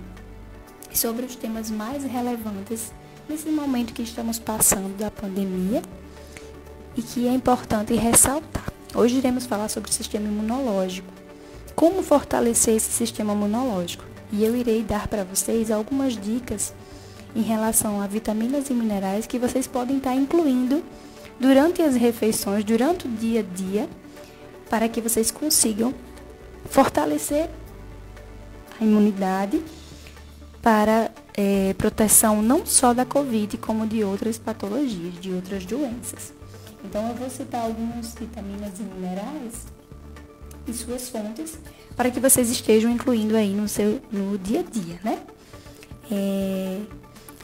[0.96, 2.92] sobre os temas mais relevantes
[3.28, 5.82] nesse momento que estamos passando da pandemia
[6.96, 8.72] e que é importante ressaltar.
[8.94, 11.12] Hoje iremos falar sobre o sistema imunológico.
[11.74, 14.04] Como fortalecer esse sistema imunológico?
[14.32, 16.72] E eu irei dar para vocês algumas dicas
[17.34, 20.82] em relação a vitaminas e minerais que vocês podem estar incluindo
[21.38, 23.88] durante as refeições, durante o dia a dia,
[24.70, 25.94] para que vocês consigam
[26.64, 27.50] fortalecer
[28.80, 29.62] a imunidade
[30.66, 36.32] para é, proteção não só da Covid, como de outras patologias, de outras doenças.
[36.84, 39.64] Então, eu vou citar algumas vitaminas e minerais
[40.66, 41.56] e suas fontes
[41.94, 45.20] para que vocês estejam incluindo aí no seu no dia a dia, né?
[46.10, 46.80] É,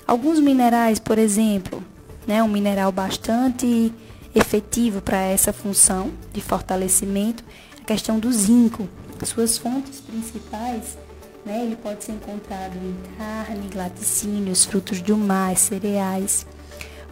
[0.04, 1.80] alguns minerais, por exemplo,
[2.26, 3.94] né, um mineral bastante
[4.34, 7.44] efetivo para essa função de fortalecimento,
[7.80, 8.88] a questão do zinco.
[9.24, 10.96] Suas fontes principais
[11.45, 11.64] né?
[11.64, 16.47] Ele pode ser encontrado em carne, laticínios, frutos do mar, cereais.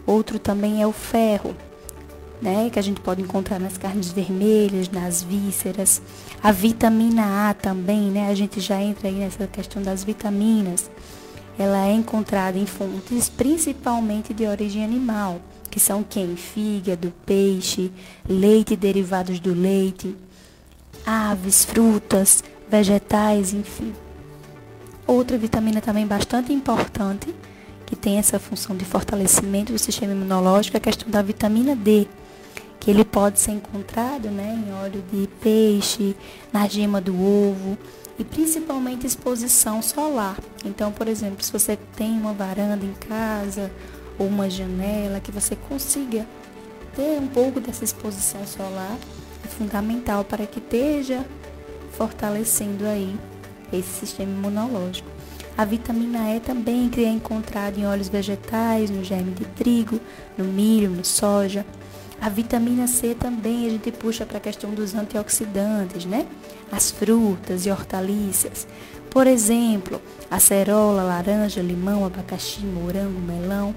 [0.07, 1.55] Outro também é o ferro,
[2.41, 2.71] né?
[2.71, 6.01] que a gente pode encontrar nas carnes vermelhas, nas vísceras.
[6.43, 8.29] A vitamina A também, né?
[8.29, 10.91] a gente já entra aí nessa questão das vitaminas.
[11.59, 16.35] Ela é encontrada em fontes principalmente de origem animal, que são quem?
[16.35, 17.93] Fígado, peixe,
[18.27, 20.17] leite derivados do leite,
[21.05, 23.93] aves, frutas, vegetais, enfim.
[25.11, 27.35] Outra vitamina também bastante importante,
[27.85, 32.07] que tem essa função de fortalecimento do sistema imunológico, é a questão da vitamina D,
[32.79, 36.15] que ele pode ser encontrado né, em óleo de peixe,
[36.53, 37.77] na gema do ovo
[38.21, 40.39] e principalmente exposição solar.
[40.65, 43.69] Então, por exemplo, se você tem uma varanda em casa
[44.17, 46.25] ou uma janela, que você consiga
[46.95, 48.97] ter um pouco dessa exposição solar,
[49.45, 51.27] é fundamental para que esteja
[51.91, 53.19] fortalecendo aí
[53.73, 55.09] esse sistema imunológico.
[55.57, 60.01] A vitamina E também que é encontrada em óleos vegetais, no germe de trigo,
[60.39, 61.67] no milho, no soja.
[62.21, 66.27] A vitamina C também a gente puxa para a questão dos antioxidantes, né?
[66.71, 68.67] As frutas e hortaliças.
[69.11, 70.01] Por exemplo,
[70.31, 73.75] acerola, laranja, limão, abacaxi, morango, melão.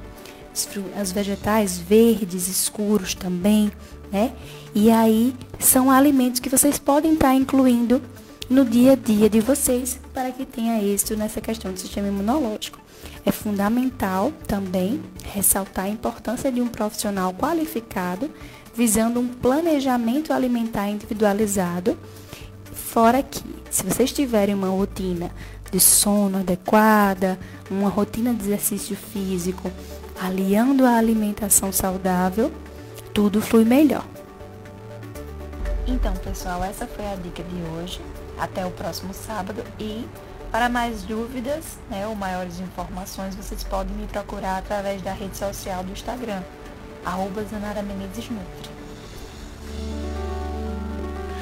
[0.96, 3.72] As vegetais verdes escuros também,
[4.12, 4.32] né?
[4.76, 8.02] E aí são alimentos que vocês podem estar incluindo
[8.50, 12.80] no dia a dia de vocês para que tenha êxito nessa questão do sistema imunológico.
[13.26, 18.30] É fundamental também ressaltar a importância de um profissional qualificado
[18.76, 21.98] visando um planejamento alimentar individualizado.
[22.74, 25.32] Fora que, se vocês tiverem uma rotina
[25.72, 27.40] de sono adequada,
[27.70, 29.72] uma rotina de exercício físico,
[30.20, 32.52] aliando a alimentação saudável,
[33.14, 34.06] tudo flui melhor.
[35.88, 38.00] Então, pessoal, essa foi a dica de hoje.
[38.38, 40.08] Até o próximo sábado e
[40.54, 45.84] Para mais dúvidas né, ou maiores informações, vocês podem me procurar através da rede social
[45.84, 46.44] do Instagram,
[47.04, 48.70] arroba Zanara Menezes Nutri.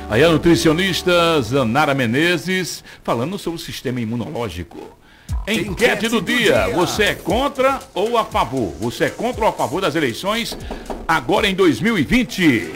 [0.09, 4.79] Aí a nutricionista Zanara Menezes falando sobre o sistema imunológico.
[5.45, 6.67] Enquete, Enquete do, do dia.
[6.67, 6.75] dia.
[6.75, 8.73] Você é contra ou a favor?
[8.79, 10.57] Você é contra ou a favor das eleições
[11.05, 12.75] agora em 2020?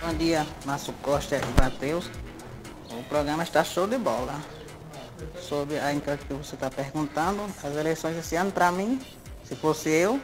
[0.00, 2.08] Bom dia, Márcio Costa e Matheus.
[3.00, 4.38] O programa está show de bola.
[5.40, 9.00] Sobre a enquete que você está perguntando, as eleições esse ano, para mim,
[9.42, 10.20] se fosse eu,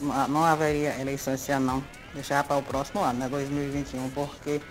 [0.00, 1.84] não haveria eleição esse ano não.
[2.14, 3.28] Deixar para o próximo ano, né?
[3.28, 4.62] 2021, porque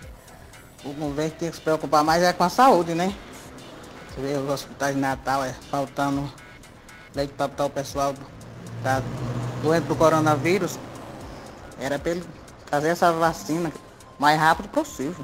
[0.84, 3.16] o governo tem que se preocupar mais é com a saúde, né?
[4.10, 6.32] Você vê os hospitais de Natal é, faltando
[7.14, 8.16] leite para o pessoal
[8.82, 9.04] tá
[9.62, 10.80] doente do coronavírus.
[11.80, 12.24] Era para ele
[12.66, 13.72] fazer essa vacina
[14.18, 15.24] o mais rápido possível.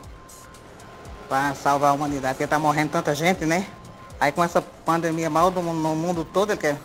[1.32, 3.66] Para salvar a humanidade, porque tá morrendo tanta gente, né?
[4.20, 6.78] Aí com essa pandemia mal do, no mundo todo, ele quer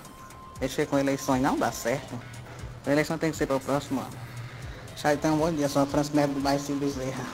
[0.60, 2.16] mexer com eleições, não dá certo.
[2.86, 4.10] A eleição tem que ser para o próximo ano.
[4.94, 7.24] Já então, bom dia, sou a Francisco do Bairro Bezerra.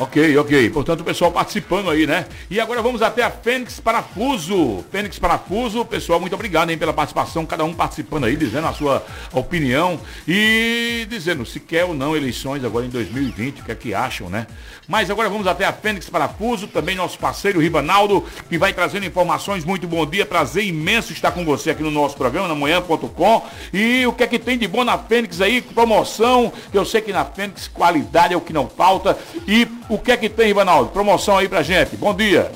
[0.00, 0.70] Ok, ok.
[0.70, 2.24] Portanto, o pessoal participando aí, né?
[2.48, 4.84] E agora vamos até a Fênix Parafuso.
[4.92, 7.44] Fênix Parafuso, pessoal, muito obrigado hein, pela participação.
[7.44, 12.64] Cada um participando aí, dizendo a sua opinião e dizendo se quer ou não eleições
[12.64, 14.46] agora em 2020, o que é que acham, né?
[14.86, 19.64] Mas agora vamos até a Fênix Parafuso, também nosso parceiro Ribanaldo, que vai trazendo informações.
[19.64, 23.46] Muito bom dia, prazer imenso estar com você aqui no nosso programa, na manhã.com.
[23.74, 25.60] E o que é que tem de bom na Fênix aí?
[25.60, 29.18] Promoção, eu sei que na Fênix qualidade é o que não falta.
[29.46, 30.90] E o que é que tem, Ivanaldo?
[30.90, 31.96] Promoção aí pra gente.
[31.96, 32.52] Bom dia.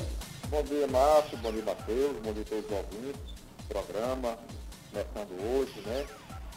[0.49, 1.37] Bom dia, Márcio.
[1.39, 2.15] Bom dia, Matheus.
[2.23, 3.21] Bom dia a todos os ouvintes.
[3.67, 4.37] Programa
[4.91, 6.05] começando hoje, né?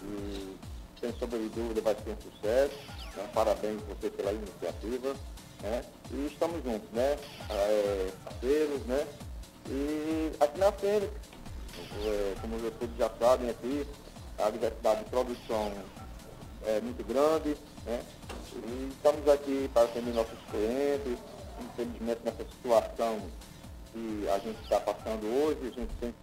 [0.03, 0.57] E
[1.01, 2.75] sem sombra de dúvida vai ser um sucesso.
[3.11, 5.15] Então, parabéns você pela iniciativa.
[5.63, 5.83] Né?
[6.13, 7.17] E estamos juntos, né?
[7.49, 9.07] É, parceiros, né?
[9.69, 11.11] E aqui na Fênix,
[12.05, 13.87] é, como todos já sabem aqui,
[14.39, 15.73] a diversidade de produção
[16.67, 18.01] é muito grande, né?
[18.65, 21.19] E estamos aqui para atender nossos clientes,
[21.61, 23.19] infelizmente nessa situação
[23.93, 26.15] que a gente está passando hoje, a gente tem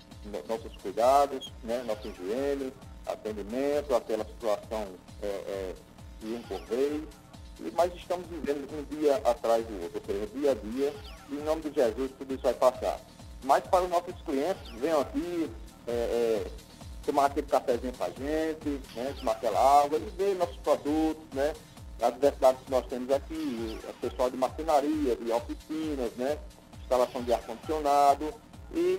[0.48, 1.84] nossos cuidados, né?
[1.86, 2.74] nossa higiene,
[3.06, 4.88] atendimento, aquela situação
[5.22, 5.74] é, é,
[6.70, 7.04] vez,
[7.76, 10.94] mas estamos vivendo um dia atrás do outro, ou seja, dia a dia,
[11.30, 13.00] e em nome de Jesus tudo isso vai passar.
[13.44, 15.50] Mas para os nossos clientes, venham aqui,
[15.88, 16.48] é, é,
[17.06, 21.54] tomar aquele cafezinho com a gente, né, tomar aquela água e ver nossos produtos, né,
[22.02, 26.38] a diversidade que nós temos aqui, o pessoal de marcenaria, de oficinas, né,
[26.82, 28.34] instalação de ar-condicionado
[28.74, 28.98] e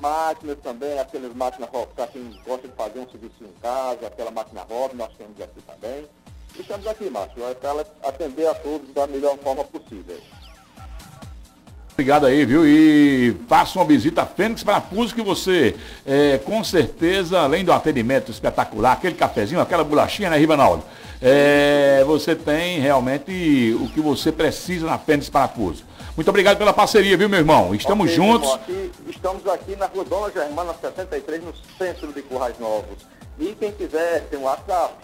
[0.00, 4.62] máquinas também, aquelas máquinas para quem gosta de fazer um serviço em casa, aquela máquina
[4.68, 6.06] hobby, nós temos aqui também.
[6.56, 10.20] E estamos aqui, Márcio, para atender a todos da melhor forma possível.
[11.94, 12.66] Obrigado aí, viu?
[12.66, 18.32] E faça uma visita a Fênix Parafuso que você, é, com certeza, além do atendimento
[18.32, 20.82] espetacular, aquele cafezinho, aquela bolachinha, né, Ribanaldo?
[21.20, 25.84] É, você tem realmente o que você precisa na Fênix Parafuso.
[26.16, 27.74] Muito obrigado pela parceria, viu, meu irmão?
[27.74, 28.48] Estamos okay, juntos.
[28.48, 32.98] Irmão, aqui, estamos aqui na Rua Dona Germana 73, no centro de Currais Novos.
[33.38, 34.94] E quem quiser, tem um WhatsApp.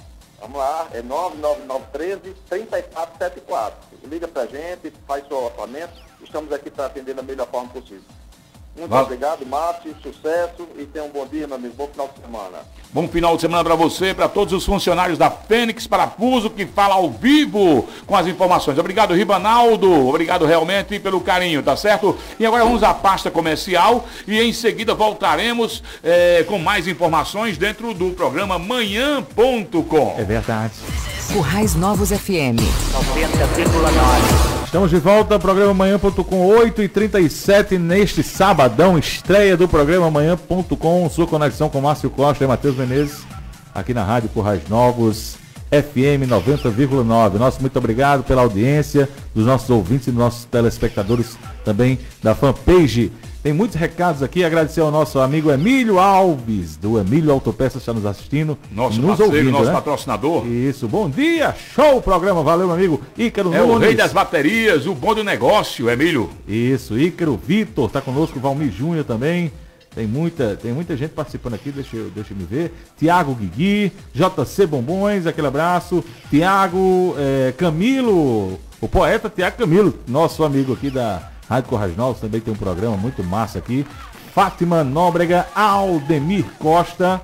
[0.41, 3.75] Vamos lá, é 99913 3474.
[4.09, 8.03] Liga pra gente, faz seu orçamento estamos aqui para atender da melhor forma possível.
[8.77, 11.75] Muito obrigado, Márcio, sucesso e tenha um bom dia, meu amigo.
[11.77, 12.59] Bom final de semana.
[12.93, 16.95] Bom final de semana para você, para todos os funcionários da Fênix Parafuso que fala
[16.95, 18.79] ao vivo com as informações.
[18.79, 20.09] Obrigado, Ribanaldo.
[20.09, 22.17] Obrigado realmente pelo carinho, tá certo?
[22.39, 27.93] E agora vamos à pasta comercial e em seguida voltaremos é, com mais informações dentro
[27.93, 30.15] do programa manhã.com.
[30.17, 30.75] É verdade.
[31.33, 32.59] Currais Novos FM
[32.93, 34.60] 90,9.
[34.71, 41.27] Estamos de volta, programa Manhã.com 8 e 37 neste sabadão, estreia do programa Manhã.com, sua
[41.27, 43.27] conexão com Márcio Costa e Matheus Menezes,
[43.75, 45.37] aqui na Rádio Currais Novos,
[45.73, 47.35] FM 90,9.
[47.35, 53.11] Nosso muito obrigado pela audiência dos nossos ouvintes e dos nossos telespectadores também da fanpage
[53.43, 54.45] tem muitos recados aqui.
[54.45, 58.57] Agradecer ao nosso amigo Emílio Alves, do Emílio Autopeças, está nos assistindo.
[58.71, 59.73] Nosso nos parceiro, ouvindo, nosso né?
[59.73, 60.47] patrocinador.
[60.47, 63.01] Isso, bom dia, show o programa, valeu, meu amigo.
[63.17, 63.77] Ícaro É Nunes.
[63.77, 66.31] o rei das baterias, o bom do negócio, Emílio.
[66.47, 69.51] Isso, Ícaro Vitor, está conosco, Valmir Júnior também.
[69.95, 72.73] Tem muita, tem muita gente participando aqui, deixa eu, deixa eu me ver.
[72.97, 76.05] Tiago Guigui, JC Bombons, aquele abraço.
[76.31, 82.41] Tiago é, Camilo, o poeta Tiago Camilo, nosso amigo aqui da Rádio Corrais Novos também
[82.41, 83.85] tem um programa muito massa aqui.
[84.33, 87.21] Fátima Nóbrega, Aldemir Costa,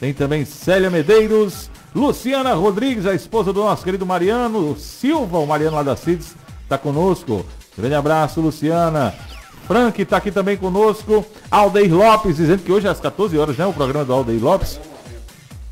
[0.00, 5.76] tem também Célia Medeiros, Luciana Rodrigues, a esposa do nosso querido Mariano Silva, o Mariano
[5.76, 6.34] lá da CIDS,
[6.64, 7.46] está conosco.
[7.78, 9.14] Grande abraço, Luciana.
[9.68, 11.24] Frank está aqui também conosco.
[11.48, 13.64] Aldeir Lopes, dizendo que hoje às 14 horas, né?
[13.66, 14.80] O programa do Aldeir Lopes.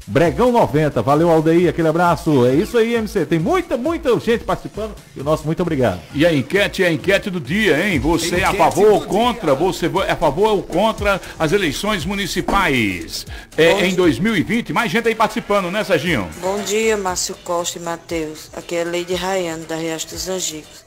[0.09, 2.47] Bregão 90, valeu Aldeir, aquele abraço.
[2.47, 3.27] É isso aí, MC.
[3.27, 6.01] Tem muita, muita gente participando e o nosso muito obrigado.
[6.15, 7.99] E a enquete é a enquete do dia, hein?
[7.99, 9.55] Você é a favor ou contra?
[9.55, 14.73] Você é a favor ou contra as eleições municipais é, em 2020?
[14.73, 16.27] Mais gente aí participando, né, Serginho?
[16.41, 18.49] Bom dia, Márcio Costa e Matheus.
[18.55, 20.87] Aqui é Leide Rayane, da Riacho dos Angicos.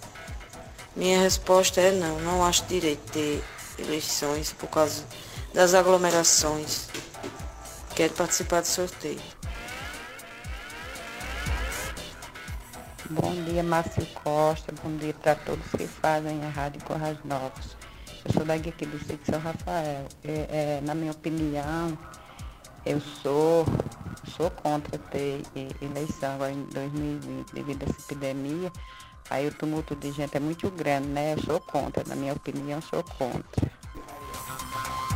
[0.95, 3.43] Minha resposta é não, não acho direito ter
[3.77, 5.03] eleições por causa
[5.53, 6.89] das aglomerações.
[8.01, 9.21] Quero participar do sorteio.
[13.11, 14.73] Bom dia, Márcio Costa.
[14.83, 17.77] Bom dia para todos que fazem a Rádio Corrais Novos.
[18.25, 20.07] Eu sou daqui aqui do sítio São Rafael.
[20.23, 21.95] É, é, na minha opinião,
[22.87, 23.67] eu sou,
[24.35, 25.43] sou contra ter
[25.79, 28.71] eleição agora em 2020 devido a essa epidemia.
[29.29, 31.35] Aí o tumulto de gente é muito grande, né?
[31.35, 33.71] Eu sou contra, na minha opinião, sou contra.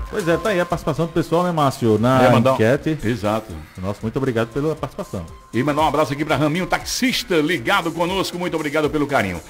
[0.09, 1.97] Pois é, tá aí a participação do pessoal, né, Márcio?
[1.99, 2.97] Na É, mandar enquete.
[3.03, 3.51] Exato.
[3.81, 5.25] Nosso muito obrigado pela participação.
[5.53, 8.37] E mandar um abraço aqui para Raminho, taxista, ligado conosco.
[8.37, 9.41] Muito obrigado pelo carinho.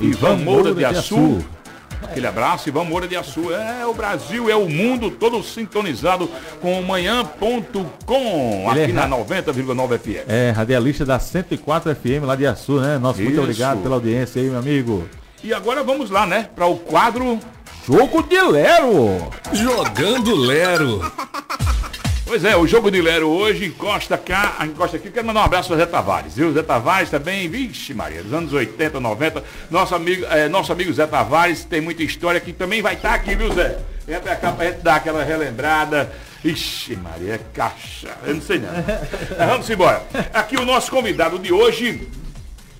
[0.00, 1.44] Ivan Moura de Açu.
[2.02, 3.52] Aquele abraço, Ivan Moura de Açu.
[3.54, 6.28] É, o Brasil, é o mundo todo sintonizado
[6.60, 10.24] com o manhã.com, Ele é aqui na ra- 90,9 FM.
[10.28, 12.98] É, radialista da 104 FM lá de Açu, né?
[12.98, 15.04] Nosso muito obrigado pela audiência aí, meu amigo.
[15.44, 17.40] E agora vamos lá, né, para o quadro
[17.84, 19.28] Jogo de Lero.
[19.52, 21.12] Jogando Lero.
[22.24, 25.10] Pois é, o jogo de Lero hoje encosta cá, encosta aqui.
[25.10, 26.52] Quero mandar um abraço para Zé Tavares, viu?
[26.52, 29.42] Zé Tavares também, vixe Maria, dos anos 80, 90.
[29.68, 33.34] Nosso amigo, é, nosso amigo Zé Tavares tem muita história que também vai estar aqui,
[33.34, 33.80] viu, Zé?
[34.06, 36.12] Vem pra cá pra gente dar aquela relembrada.
[36.44, 38.16] Ixi Maria, é caixa.
[38.24, 38.68] Eu não sei não.
[39.38, 40.04] Mas vamos embora.
[40.32, 42.08] Aqui o nosso convidado de hoje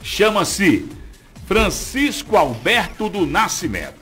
[0.00, 0.88] chama-se
[1.52, 4.00] Francisco Alberto do Nascimento.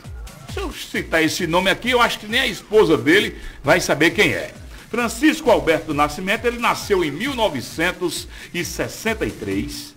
[0.55, 4.11] Se eu citar esse nome aqui, eu acho que nem a esposa dele vai saber
[4.11, 4.55] quem é.
[4.89, 9.95] Francisco Alberto do Nascimento, ele nasceu em 1963.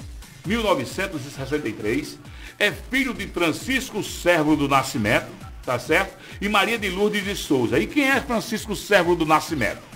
[0.47, 2.17] 1963.
[2.57, 5.27] É filho de Francisco Servo do Nascimento,
[5.63, 6.17] tá certo?
[6.41, 7.77] E Maria de Lourdes de Souza.
[7.77, 9.93] E quem é Francisco Servo do Nascimento?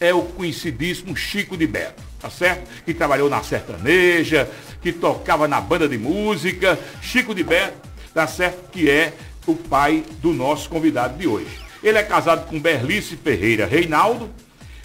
[0.00, 2.68] é o conhecidíssimo Chico de Beto, tá certo?
[2.84, 4.50] Que trabalhou na sertaneja,
[4.80, 6.78] que tocava na banda de música.
[7.00, 8.70] Chico de Beto, tá certo?
[8.70, 9.12] Que é
[9.46, 11.58] o pai do nosso convidado de hoje.
[11.82, 14.30] Ele é casado com Berlice Ferreira Reinaldo,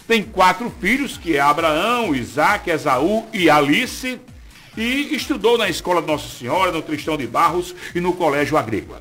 [0.06, 4.20] tem quatro filhos, que é Abraão, Isaac, Esaú e Alice,
[4.76, 9.00] e estudou na Escola Nossa Senhora, no Tristão de Barros e no Colégio Agrícola.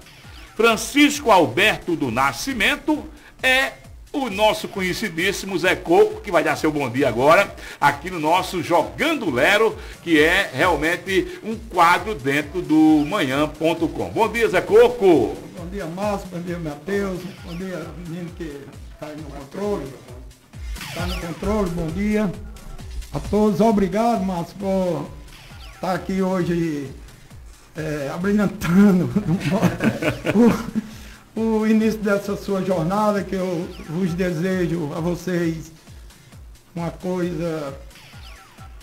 [0.55, 3.03] Francisco Alberto do Nascimento
[3.41, 3.73] é
[4.14, 8.61] o nosso conhecidíssimo Zé Coco, que vai dar seu bom dia agora, aqui no nosso
[8.61, 14.10] Jogando Lero, que é realmente um quadro dentro do manhã.com.
[14.11, 15.35] Bom dia, Zé Coco!
[15.57, 16.27] Bom dia, Márcio.
[16.31, 17.19] Bom dia, Matheus.
[17.44, 18.61] Bom dia, menino que
[18.94, 19.88] está no controle.
[20.88, 22.31] Está no controle, bom dia.
[23.11, 25.07] A todos, obrigado, Márcio, por
[25.73, 26.91] estar aqui hoje
[27.76, 29.10] é, abrilhantando
[31.35, 35.72] o, início dessa sua jornada, que eu vos desejo a vocês
[36.76, 37.73] uma coisa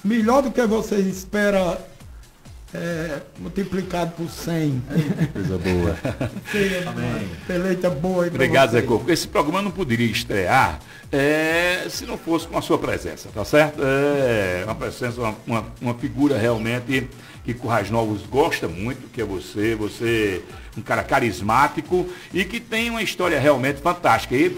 [0.04, 1.76] melhor do que vocês esperam
[2.72, 4.82] é, multiplicado por 100.
[5.32, 5.98] Coisa boa.
[7.46, 8.82] Peleita boa Obrigado, Zé.
[8.82, 9.10] Coco.
[9.10, 10.78] Esse programa não poderia estrear
[11.10, 13.82] é, se não fosse com a sua presença, tá certo?
[13.82, 17.08] É uma presença, uma, uma, uma figura realmente
[17.54, 20.42] que Currais Novos gosta muito, que é você, você
[20.76, 24.36] um cara carismático e que tem uma história realmente fantástica.
[24.36, 24.48] E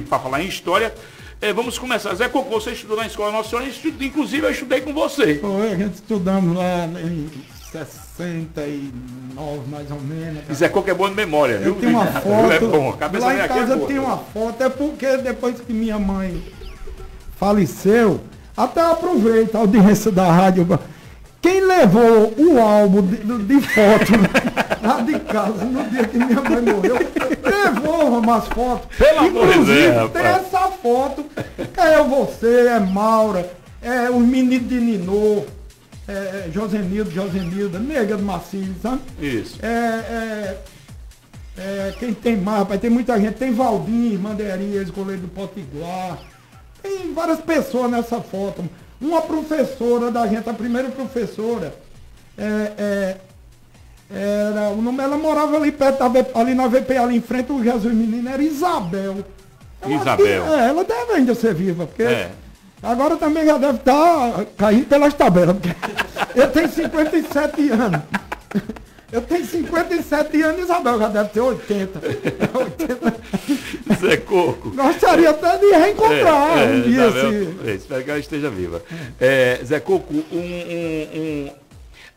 [0.00, 0.94] para falar em história,
[1.40, 2.14] é, vamos começar.
[2.14, 3.68] Zé Coco, você estudou na Escola Nossa Senhora,
[4.00, 5.36] inclusive eu estudei com você.
[5.36, 7.28] Foi, a gente estudamos lá em
[7.70, 10.42] 69 mais ou menos.
[10.48, 11.74] E Zé Coco é bom de memória, viu?
[11.74, 12.52] Eu tenho uma foto.
[12.52, 13.88] É bom, a cabeça lá em é casa boa.
[13.88, 16.42] tem uma foto, é porque depois que minha mãe
[17.36, 18.20] faleceu,
[18.56, 20.66] até aproveita a audiência da rádio.
[21.42, 24.12] Quem levou o álbum de, de foto
[24.80, 26.96] lá de casa no dia que minha mãe morreu,
[27.42, 28.96] levou umas fotos.
[28.96, 31.26] Pelo amor de Inclusive, Deus, tem essa foto.
[31.76, 33.50] É você, é Maura,
[33.82, 35.44] é os meninos de Ninô,
[36.06, 39.00] é Josenildo, Josenilda, Nega do Macio, sabe?
[39.20, 39.58] Isso.
[39.60, 40.58] É, é,
[41.58, 43.34] é, quem tem mais, rapaz, tem muita gente.
[43.34, 46.18] Tem Valdir, Manderias, goleiro do Potiguar.
[46.80, 48.64] Tem várias pessoas nessa foto.
[49.02, 51.74] Uma professora da gente, a primeira professora,
[52.38, 53.16] é, é,
[54.14, 57.62] era, o nome ela morava ali perto, da, ali na VP, ali em frente, o
[57.62, 59.16] Jesus Menino, era Isabel.
[59.82, 60.16] Eu Isabel.
[60.44, 62.30] que, é, ela deve ainda ser viva, porque É.
[62.82, 65.56] agora também já deve estar caindo pelas tabelas.
[65.56, 65.74] Porque
[66.38, 68.00] eu tenho 57 anos.
[69.12, 72.00] Eu tenho 57 anos Isabel já deve ter 80.
[74.00, 74.70] Zé Coco.
[74.70, 77.58] Gostaria até de reencontrar É, um é, dia Isabel, assim.
[77.66, 78.82] é, Espero que ela esteja viva.
[79.20, 81.50] É, Zé Coco, um, um- um-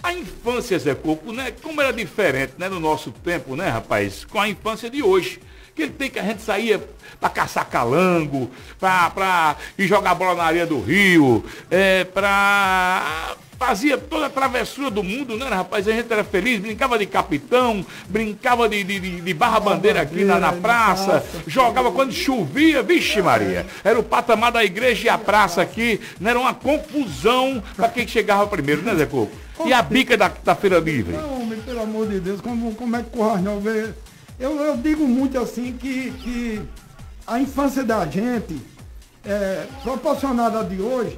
[0.02, 1.52] a infância, Zé Coco, né?
[1.62, 2.70] Como era diferente, né?
[2.70, 4.24] No nosso tempo, né, rapaz?
[4.24, 5.40] Com a infância de hoje.
[5.74, 6.82] Aquele tempo que a gente saía
[7.20, 8.50] para caçar calango,
[8.80, 15.02] para ir jogar bola na areia do rio, é, para fazia toda a travessura do
[15.04, 15.88] mundo, né, rapaz?
[15.88, 20.40] A gente era feliz, brincava de capitão, brincava de, de, de- de barra-bandeira aqui na,
[20.40, 25.62] na praça, jogava quando chovia, vixe Maria, era o patamar da igreja e a praça
[25.62, 26.32] aqui, né?
[26.32, 29.32] era uma confusão para quem chegava primeiro, né, Zé Coco?
[29.66, 31.16] E a bica da, da Feira Livre?
[31.16, 33.90] Não, homem, pelo amor de Deus, como, como é que o Arnaldo vê?
[34.38, 36.62] Eu, eu digo muito assim que, que
[37.26, 38.58] a infância da gente,
[39.24, 41.18] é, proporcionada de hoje,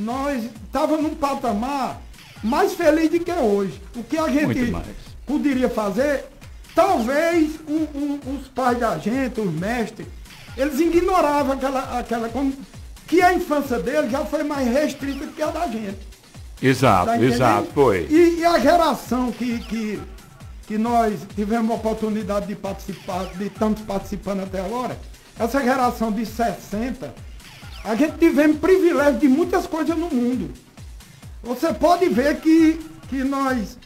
[0.00, 2.00] nós estávamos num patamar
[2.42, 3.80] mais feliz do que hoje.
[3.94, 4.46] O que a gente
[5.26, 6.24] poderia fazer,
[6.74, 10.06] talvez o- o- os pais da gente, os mestres,
[10.56, 12.52] eles ignoravam aquela, aquela como-
[13.06, 15.98] que a infância deles já foi mais restrita que a da gente.
[16.62, 18.06] Exato, Tá exato, foi.
[18.10, 20.00] E, e a geração que, que,
[20.66, 24.98] que nós tivemos a oportunidade de participar, de estamos participando até agora,
[25.38, 27.14] essa geração de 60,
[27.84, 30.50] a gente tivemos privilégio de muitas coisas no mundo.
[31.42, 32.78] Você pode ver que,
[33.08, 33.78] que nós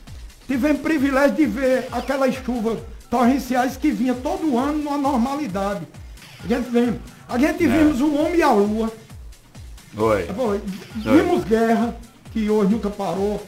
[0.47, 5.87] tivemos privilégio de ver aquelas chuvas torrenciais que vinha todo ano numa normalidade.
[6.43, 7.01] A gente vemos.
[7.29, 7.69] A gente É.
[7.69, 8.93] vimos o homem e a lua.
[9.95, 10.25] Foi.
[10.27, 10.61] Foi.
[10.97, 11.97] Vimos guerra,
[12.33, 13.41] que hoje nunca parou.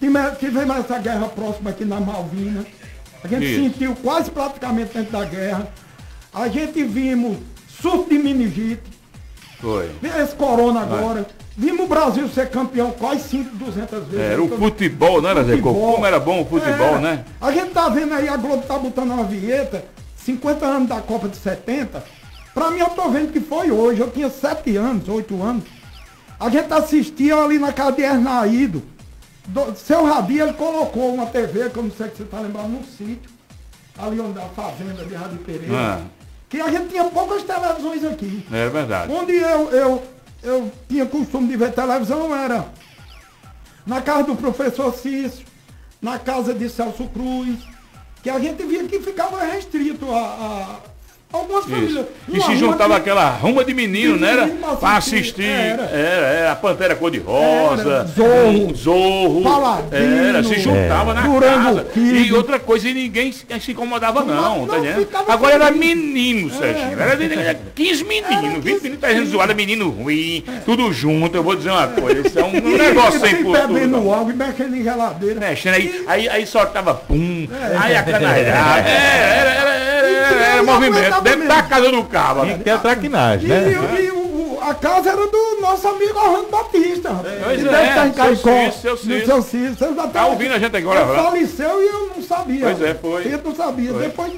[0.00, 2.64] Tive- Tivemos essa guerra próxima aqui na Malvina.
[3.22, 3.62] A gente Isso.
[3.62, 5.68] sentiu quase praticamente dentro da guerra.
[6.32, 7.36] A gente vimos
[7.68, 8.80] surto de meningite.
[9.60, 9.90] Foi.
[10.02, 11.26] Esse corona agora.
[11.56, 14.18] Vimos o Brasil ser campeão quase 5, 200 vezes.
[14.32, 15.58] Era o futebol, era, Zé.
[15.58, 17.00] Como era bom o futebol, É.
[17.00, 17.24] né?
[17.40, 19.84] A gente tá vendo aí, a Globo tá botando uma vinheta,
[20.16, 22.02] 50 anos da Copa de 70.
[22.54, 24.00] Pra mim, eu tô vendo que foi hoje.
[24.00, 25.64] Eu tinha 7 anos, 8 anos.
[26.38, 28.82] A gente assistia ali na casa de Ernaído.
[29.46, 32.68] Do, seu Rabi, ele colocou uma TV, que eu não sei se você tá lembrando,
[32.68, 33.30] num sítio.
[33.98, 35.74] Ali onde a fazenda de Rádio Pereira.
[35.76, 36.00] Ah.
[36.50, 38.44] Que a gente tinha poucas televisões aqui.
[38.52, 39.12] É verdade.
[39.12, 40.02] Onde eu, eu,
[40.42, 42.66] eu tinha costume de ver televisão era
[43.86, 45.46] na casa do professor Cício,
[46.02, 47.60] na casa de Celso Cruz,
[48.22, 50.80] que a gente via que ficava restrito a, a
[51.32, 52.06] algumas famílias.
[52.32, 54.32] E se juntava que- aquela ruma de menino, de né?
[54.32, 55.44] Era, menino pra assistir.
[55.44, 55.82] Era.
[55.84, 57.82] Era, era a Pantera Cor-de-Rosa.
[57.90, 58.74] Era, Zorro.
[58.74, 59.42] Zorro.
[59.42, 60.26] Paladino.
[60.28, 61.14] Era, se juntava É.
[61.14, 61.84] na Durango casa.
[61.92, 62.28] Kid.
[62.28, 65.08] E outra coisa, e ninguém se, se incomodava, não, Não, tá entendendo?
[65.28, 67.00] Agora era menino, Serginho.
[67.00, 71.36] Era, de- era 15 meninos, 20 meninos, 300 zoada, menino ruim, tudo junto.
[71.36, 73.66] Eu vou dizer uma coisa, isso é um, um negócio sem postura.
[73.68, 75.40] bebendo água e mexendo em geladeira.
[75.40, 77.76] Mexendo aí, aí, aí soltava pum, É.
[77.76, 78.40] aí a canalhada.
[78.90, 79.99] É, era, era,
[80.30, 82.44] era, era, era movimento dentro da casa do cabo.
[82.46, 83.68] E que é traquinagem, E, né?
[83.98, 87.10] e- e o- o- a casa era do nosso amigo Orlando Batista.
[87.24, 88.70] é, deve estar em seu Caicó.
[88.72, 89.26] Seu Cício.
[89.26, 89.94] Seu Cício.
[89.96, 91.22] Já Tá ouvindo a gente agora, Ele né?
[91.22, 92.60] faleceu e eu não sabia.
[92.62, 93.34] Pois é, foi.
[93.34, 93.92] Eu não sabia.
[93.92, 94.02] Foi.
[94.02, 94.32] Depois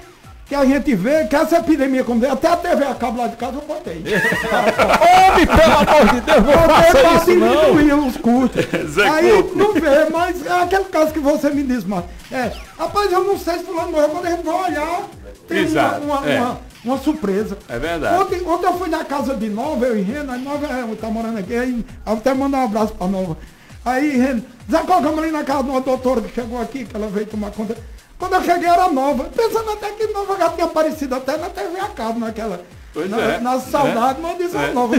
[0.52, 3.36] que a gente vê que essa epidemia, como até a TV a cabo lá de
[3.36, 4.04] casa eu botei.
[4.04, 7.74] Homem, pelo amor de Deus, não faça pra isso não.
[7.74, 8.98] diminuir os custos.
[9.00, 13.24] Aí não vê, mas é aquele caso que você me disse, mas é, rapaz, eu
[13.24, 15.02] não sei se fulano morreu, quando a gente vai olhar,
[15.48, 16.38] tem uma, Exato, uma, é.
[16.38, 17.56] uma, uma surpresa.
[17.66, 18.22] É verdade.
[18.22, 20.68] Ontem, ontem eu fui na casa de Nova, eu e Rena, a Nova
[21.00, 23.38] tá morando aqui, aí eu até mandar um abraço pra Nova.
[23.86, 27.08] Aí, Rena, Zé colocamos ali na casa de uma doutora que chegou aqui, que ela
[27.08, 27.74] veio tomar conta.
[28.22, 31.80] Quando eu cheguei era Nova, pensando até que Nova já tinha aparecido até na TV
[31.80, 32.60] a cabo, naquela...
[32.94, 33.40] Pois na, é.
[33.40, 34.22] na saudade, É.
[34.22, 34.72] mas disse a É.
[34.72, 34.94] Nova.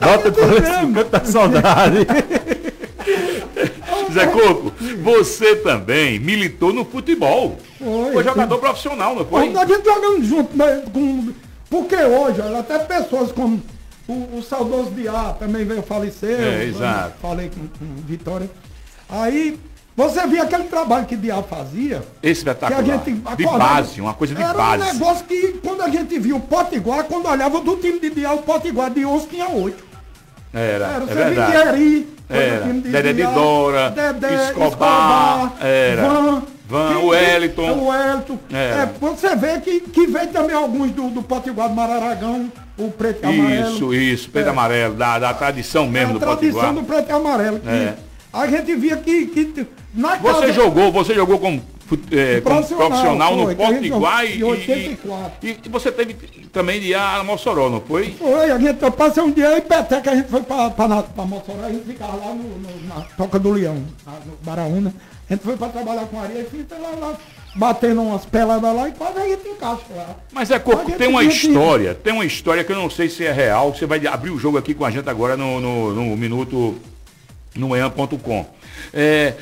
[0.00, 2.06] Nota de falecimento da saudade.
[4.14, 4.72] Zé Coco,
[5.02, 7.58] você também militou no futebol.
[7.78, 9.54] Foi, Foi jogador profissional, não foi?
[9.54, 11.34] A gente jogando junto, né, com,
[11.68, 13.62] porque hoje, olha, até pessoas como
[14.08, 16.40] o, o saudoso Diá também veio falecer.
[16.40, 17.12] É, exato.
[17.20, 18.48] Falei com, com Vitória.
[19.06, 19.58] Aí,
[19.96, 22.02] você via aquele trabalho que Diá fazia.
[22.22, 22.82] Espetacular.
[22.82, 24.82] Que a gente de base, uma coisa de Era base.
[24.82, 28.32] um negócio que, quando a gente via o Potiguar, quando olhava do time de Diá,
[28.32, 29.84] o Potiguar de 11 tinha 8.
[30.52, 31.52] Era, Era, é você verdade.
[31.52, 31.72] via Era.
[32.72, 36.02] de Dedé de Dora, Dedé, Escobar, era.
[36.08, 37.70] Van, Van, que- o Wellington.
[37.72, 38.38] O Wellington.
[38.50, 38.82] Era.
[38.82, 43.24] É, você vê que, que vem também alguns do, do Potiguar do Mararagão, o preto
[43.24, 43.70] e amarelo.
[43.74, 44.50] Isso, isso, preto e É.
[44.52, 46.72] amarelo, da, da tradição mesmo a do tradição Potiguar.
[46.74, 47.60] do preto e amarelo.
[47.60, 47.96] que É.
[48.34, 50.52] A gente via que, que na Você casa...
[50.52, 55.32] jogou, você jogou como fut- é, como Profissional, no Potiguar jogou e, em 84.
[55.42, 56.14] e, e você teve
[56.52, 58.10] também de ir a Mossoró, não foi?
[58.18, 61.70] Foi, a gente, passei um dia em Peté, que a gente foi pra Mossoró, a
[61.70, 64.92] gente ficava lá no, no- na Toca do Leão, no Baraúna.
[65.30, 67.16] A gente foi pra trabalhar com areia e fica lá, lá
[67.54, 70.16] batendo umas peladas lá e quase a gente encaixa lá.
[70.32, 73.08] Mas é co- A gente tem uma história, tem uma história que eu não sei
[73.08, 73.72] se é real.
[73.72, 76.74] Você vai abrir o jogo aqui com a gente agora no, no, no minuto
[77.54, 78.46] no manhã.com.
[78.92, 79.34] É,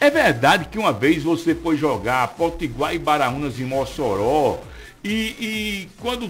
[0.00, 4.58] é verdade que uma vez você foi jogar Potiguar e Baraunas em Mossoró
[5.02, 6.28] e, e quando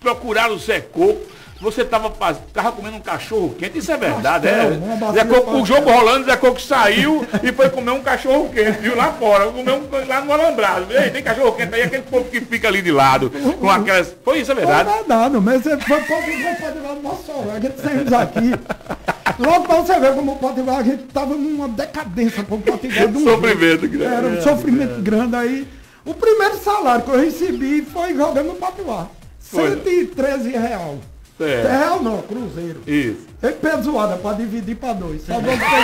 [0.00, 1.20] procuraram o Zé Coco,
[1.60, 2.08] você estava
[2.52, 4.96] tava comendo um cachorro quente, isso é verdade, Pastel, é?
[4.96, 8.78] bacia Zé Coco, o jogo rolando, Zé Coco saiu e foi comer um cachorro quente,
[8.78, 10.86] viu, lá fora, comeu um, lá no alambrado.
[10.92, 14.14] Ei, tem cachorro quente aí, aquele povo que fica ali de lado, com aquelas...
[14.24, 14.88] Foi isso, é verdade?
[14.88, 18.52] Foi verdade, mas você foi Potiguar pode lá no Mossoró, a gente saímos aqui.
[19.38, 23.06] Logo pra você ver como o Potiguar, a gente tava numa decadência pro Potiguar.
[23.08, 23.88] de um Sofrimento jeito.
[23.88, 24.14] grande.
[24.14, 25.68] Era um sofrimento grande aí.
[26.04, 29.08] O primeiro salário que eu recebi foi jogando no Potiguar.
[29.38, 29.70] Foi.
[29.70, 30.98] 113 real.
[31.38, 31.68] Certo.
[31.68, 32.80] Real não, cruzeiro.
[32.84, 33.28] Isso.
[33.40, 35.22] É pesoada pra dividir pra dois.
[35.24, 35.78] Só dois pesos.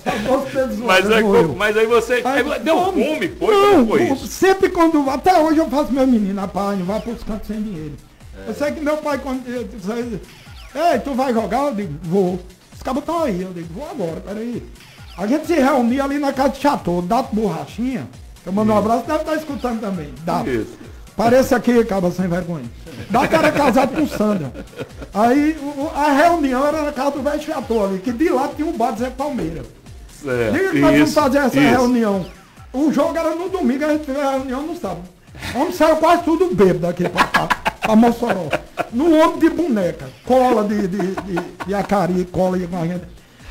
[0.02, 0.78] Só dois pesos.
[0.78, 2.22] Mas, é, aí você.
[2.24, 3.04] Aí, deu fome.
[3.04, 3.54] fome, foi?
[3.54, 4.26] Não, foi isso?
[4.26, 5.10] Sempre quando.
[5.10, 7.92] Até hoje eu faço meu menino, rapaz, vai pros cantos sem dinheiro.
[8.46, 8.50] É.
[8.50, 9.42] Eu sei que meu pai, quando.
[10.74, 11.66] Ei, tu vai jogar?
[11.68, 12.38] Eu digo, vou.
[12.74, 13.42] Os cabos estão aí.
[13.42, 14.62] Eu digo, vou agora, peraí.
[15.16, 18.08] A gente se reunia ali na casa de Chateau, Dato Borrachinha.
[18.46, 20.12] Eu mando um abraço, deve estar escutando também.
[20.24, 20.48] Dato.
[20.48, 20.78] Isso.
[21.16, 22.64] Parece aqui, caba sem vergonha.
[23.10, 24.52] Dato era casado com Sandra.
[25.12, 28.68] Aí o- a reunião era na casa do velho Chateau ali, que de lá tinha
[28.68, 29.62] um bar de Zé Palmeira.
[30.22, 30.52] Certo.
[30.52, 31.70] Diga que nós vamos fazer essa isso.
[31.70, 32.24] reunião.
[32.72, 35.02] O jogo era no domingo, a gente fez a reunião no sábado.
[35.54, 37.48] Homem saiu quase tudo bêbado daqui pra cá,
[37.88, 38.50] pra Mossoró.
[38.92, 43.04] No ombro de boneca, cola de, de, de, de acari, cola de gente.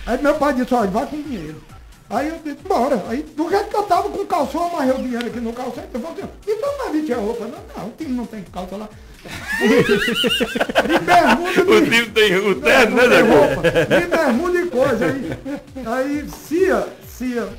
[0.05, 1.61] Aí meu pai disse, olha, vai com dinheiro.
[2.09, 3.03] Aí eu disse, bora.
[3.09, 5.83] Aí do jeito que eu tava com calção, eu amarrei o dinheiro aqui no calção,
[5.91, 7.45] eu falei assim, então não vestir a roupa.
[7.45, 8.89] Não, não, o time não tem calça lá.
[9.27, 13.61] de bermuda, O time tem o terno, né, Zé roupa,
[13.99, 15.05] de bermuda e coisa.
[15.05, 15.39] Aí,
[15.85, 17.49] aí Cia, Cia,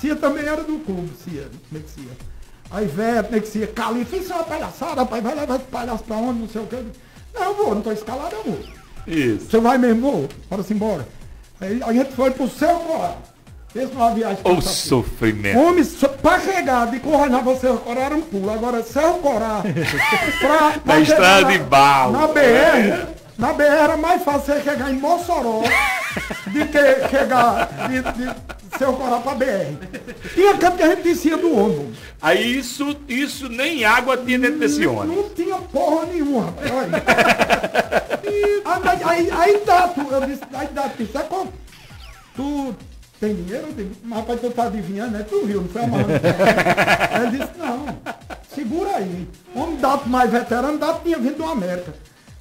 [0.00, 2.27] Cia também era do clube, Cia, como é que Cia.
[2.70, 6.04] Aí Veto, né, que Cia, Califa, isso é uma palhaçada, rapaz, vai levar esse palhaço
[6.04, 6.76] pra onde, não sei o que.
[7.34, 8.58] Não, eu vou, não tô escalado, eu vou.
[9.06, 9.46] Isso.
[9.50, 11.06] Você vai mesmo, vou, bora-se embora.
[11.60, 13.14] Aí a gente foi pro céu Corá.
[13.72, 15.58] Fez uma viagem O pra- sofrimento.
[15.58, 18.50] Homem, só- pra chegar de Corraná pra Cerro Corá era um pulo.
[18.50, 19.62] Agora Cerro Corá.
[20.40, 22.12] pra, pra Na estrada na- de barro.
[22.12, 23.06] Na BR.
[23.38, 25.62] Na BR era mais fácil você chegar em Mossoró
[26.50, 29.76] do que chegar de, de Cerro Corá pra BR.
[30.34, 31.96] Tinha canto que a gente descia do ônibus.
[32.20, 35.16] Aí isso, isso nem água tinha dentro desse ônibus.
[35.16, 36.92] Não tinha porra nenhuma, rapaz.
[38.64, 41.52] Aí, aí, aí Dato, eu disse, aí Dato disse, é como?
[42.34, 42.74] Tu
[43.20, 43.68] tem dinheiro?
[43.68, 45.24] Eu digo, mas rapaz, tu tá adivinhando, né?
[45.28, 46.10] Tu viu, não foi amarrando.
[46.12, 47.86] ele disse, não,
[48.52, 49.28] segura aí.
[49.54, 51.94] Homem Dato mais veterano, Dato tinha vindo do América.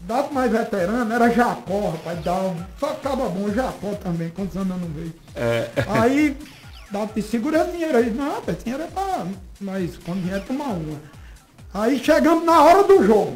[0.08, 4.78] Dato mais veterano era Jacó, rapaz, um, só acaba bom, Jacó também, quantos anos eu
[4.78, 5.14] não vejo.
[5.36, 5.68] É.
[5.88, 6.38] Aí,
[7.14, 8.10] disse, segura dinheiro aí.
[8.10, 9.26] Não, rapaz, dinheiro é pra.
[9.60, 10.98] Mas quando vier tomar uma.
[11.74, 13.36] Aí chegamos na hora do jogo.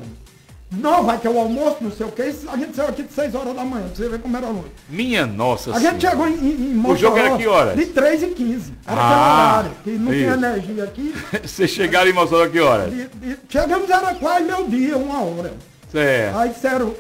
[0.71, 2.21] Não, vai ter o almoço, não sei o que.
[2.21, 4.71] A gente saiu aqui de 6 horas da manhã, pra você ver como era longe.
[4.87, 6.09] Minha nossa A gente Senhora.
[6.09, 7.75] chegou em, em, em O jogo era que horas?
[7.75, 8.73] De 3 e 15.
[8.87, 10.33] Era Ah, horário, que não tinha isso.
[10.45, 11.13] energia aqui.
[11.43, 12.93] Vocês chegaram em Mossoró que horas?
[12.93, 15.51] E- e chegamos, era quase meu dia, uma hora.
[15.91, 16.37] Certo.
[16.37, 16.93] Aí disseram,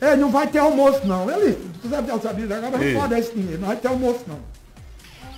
[0.00, 1.30] Ei, não vai ter almoço não.
[1.30, 4.20] Ele, tu sabe, eu sabia, agora não pode dar esse dinheiro, não vai ter almoço
[4.26, 4.38] não.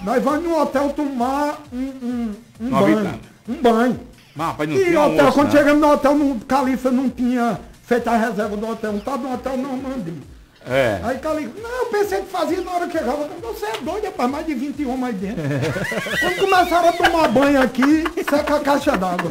[0.02, 3.20] Nós vamos no hotel tomar um, um, um banho.
[3.48, 4.00] Um banho.
[4.34, 5.52] Mas, rapaz, não E o hotel, almoço, quando não.
[5.52, 9.34] chegamos no hotel, no Califa não tinha feito a reserva do hotel, não estava no
[9.34, 10.22] hotel Normandie.
[10.66, 10.98] É.
[11.04, 13.28] Aí Califa, não, eu pensei que fazia na hora que chegava.
[13.42, 15.42] Você é doido, rapaz, mais de 20 homens aí dentro.
[16.20, 19.30] Quando começaram a tomar banho aqui, seca a caixa d'água.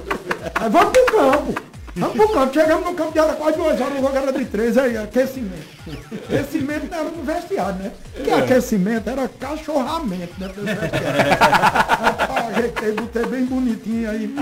[0.56, 1.73] Aí vamos pro campo.
[1.96, 2.54] Vamos pro campo.
[2.54, 5.68] Chegamos no campo, já era quase duas horas, o jogo era de três, aí, aquecimento.
[6.28, 7.92] Aquecimento não era no vestiário, né?
[8.24, 8.34] Que É.
[8.34, 11.30] aquecimento era cachorramento dentro do vestiário.
[11.40, 14.36] Rapaz, ajeitei, botei bem bonitinho aí.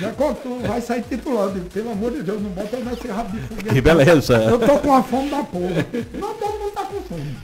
[0.00, 3.46] Já tu vai sair titular, digo, pelo amor de Deus, não bota nesse rabo de
[3.46, 3.68] foguete.
[3.74, 4.34] Que beleza.
[4.38, 5.86] Eu tô com a fome da porra.
[6.14, 7.36] Não, todo mundo tá com fome.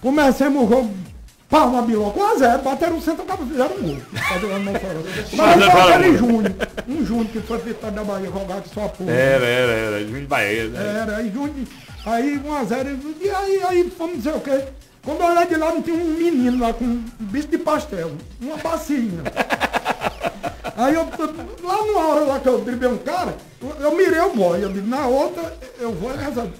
[0.00, 0.90] Comecemos o jogo,
[1.54, 3.96] pau, uma biloca, 1 a 0 bateram o centro, fizeram um gol.
[5.36, 6.18] Mas é foi aquele muito.
[6.18, 6.52] Júnior,
[6.88, 9.12] um Júnior que foi vitória da Bahia, jogar que só a porra.
[9.12, 10.06] Era, era, era.
[10.06, 10.68] Juiz Bahia.
[10.68, 11.00] né?
[11.02, 11.66] Era, aí Júnior,
[12.04, 14.64] aí 1 a 0 e aí, aí fomos dizer o quê?
[15.04, 18.12] Quando eu olhei de lá, não tinha um menino lá com um bicho de pastel,
[18.40, 19.22] uma bacinha.
[20.76, 21.02] Aí eu,
[21.62, 23.36] lá numa hora lá que eu driblei um cara,
[23.78, 26.50] eu, mirei o boy, eu digo, na outra eu vou nessa.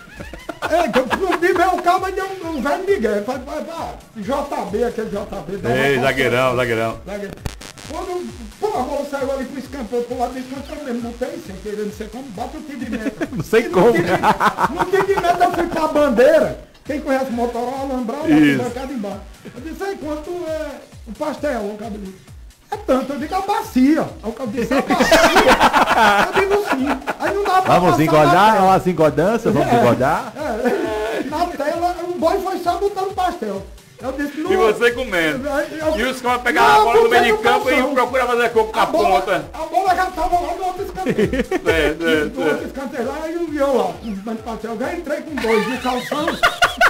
[0.71, 1.34] É, que eu
[1.85, 3.25] o cara, mas deu um, um velho Miguel.
[3.25, 5.69] Vai, vai, vai, JB, aquele JB.
[5.69, 6.99] Ei, zagueirão, zagueirão.
[7.07, 7.35] Zagueiro.
[7.91, 8.27] Quando
[8.59, 11.55] pô, a bola saiu ali pro escanteio, pro lado do escanteio mesmo, não tem, sem
[11.57, 13.29] querer, não sei como, bate o tiro de meta.
[13.37, 13.89] Não sei E como.
[13.89, 16.59] No tiro de- de meta eu fui pra bandeira.
[16.85, 18.41] Quem conhece Motorola, lá Isso.
[18.41, 19.21] tem bancada embaixo.
[19.55, 20.71] Eu disse, aí quanto é
[21.07, 22.15] o pastel, o cabelo?
[22.71, 24.03] É tanto, eu digo a bacia.
[24.23, 26.27] Aí o cabelo disse, a bacia.
[26.27, 27.01] eu digo sim.
[27.21, 28.63] Aí não dá pra Vamos é tela.
[28.77, 29.77] uma engodança, vamos É.
[29.77, 30.33] engodar.
[30.37, 31.04] É,
[32.25, 33.63] boy foi só botando pastel.
[34.03, 34.53] Eu disse, não.
[34.53, 35.49] E você comendo.
[35.49, 38.49] Eu- E os caras pegavam a bola no meio de não campo e procuram fazer
[38.51, 39.45] coco na A bola, ponta.
[39.55, 41.31] a bola já tava lá no outro escanteio.
[41.65, 42.67] É, é, No outro é.
[42.67, 44.73] escanteio lá e eu lá, com um pastel.
[44.73, 46.27] Eu já entrei com dois no calção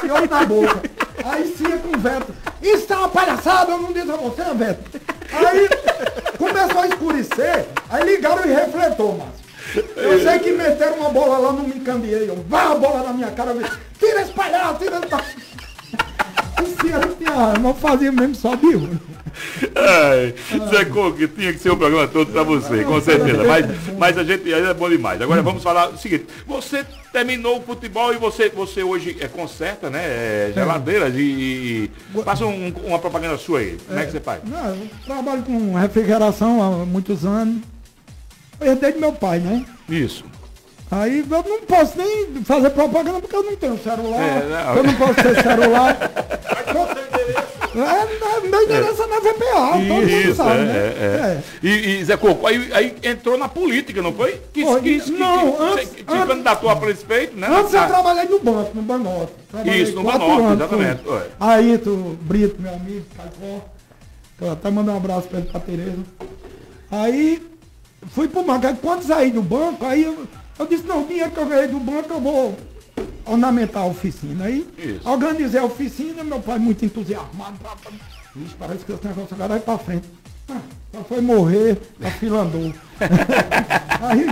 [0.02, 0.82] e outro na boca.
[1.24, 2.34] Aí sim com o Veto.
[2.62, 5.00] Isso é uma palhaçada, eu não disse a você, Veto.
[5.32, 5.68] Aí
[6.38, 9.43] começou a escurecer, aí ligaram e refletou, Márcio.
[9.96, 12.28] Eu sei que meteram uma bola lá, não me cambiei.
[12.28, 13.62] Eu, vá a bola na minha cara, eu
[13.98, 15.36] tira esse palhaço, tira esse palhaço.
[17.18, 18.98] Tinha, não fazia mesmo só de um.
[19.74, 20.34] Ai,
[20.70, 23.42] Zé Coco, tinha que ser o programa todo pra você, com certeza.
[23.44, 23.66] Mas,
[23.98, 25.20] mas a gente ainda é bom demais.
[25.20, 29.90] Agora vamos falar o seguinte, você terminou o futebol e você, você hoje é, conserta,
[29.90, 30.00] né?
[30.04, 33.76] é, geladeiras e, e passa um- uma propaganda sua aí.
[33.86, 34.40] Como é que você faz?
[34.44, 37.56] Não, eu trabalho com refrigeração há muitos anos.
[38.64, 39.64] Eu herdei do meu pai, né?
[39.88, 40.24] Isso.
[40.90, 44.20] Aí eu não posso nem fazer propaganda porque eu não tenho celular.
[44.20, 44.76] É, não.
[44.76, 45.98] Eu não posso ter celular.
[47.76, 50.76] É, não, meu endereço é na VPA, todo mundo Isso, sabe, é, né?
[50.76, 51.68] é, é.
[51.68, 54.40] E, e Zé Coco, aí, aí entrou na política, não foi?
[54.52, 54.80] Que, Foi.
[54.80, 57.48] que, Não, que, antes- que, que candidatou a prefeito, né?
[57.50, 59.28] Antes eu Ah, trabalhei no banco, no.
[59.50, 61.22] Trabalhei Isso, no anos exatamente, ué.
[61.40, 63.64] Ayrton Brito, meu amigo, Caicó.
[64.40, 65.98] Eu até mandar um abraço pra ele, pra Tereza.
[66.92, 67.42] Aí
[68.12, 68.66] fui pro banco.
[68.66, 70.26] Aí quando saí do banco, aí eu,
[70.58, 72.56] eu disse, não, o dinheiro que eu ganhei do banco eu vou
[73.26, 74.44] ornamentar a oficina.
[74.46, 75.08] Aí Isso.
[75.08, 77.54] organizei a oficina, meu pai muito entusiasmado.
[77.60, 77.90] Pra, pra,
[78.36, 80.04] Ixi, parece que esse negócio agora vai pra frente.
[80.50, 80.58] Ah,
[80.92, 82.72] só foi morrer, a fila andou.
[84.02, 84.26] aí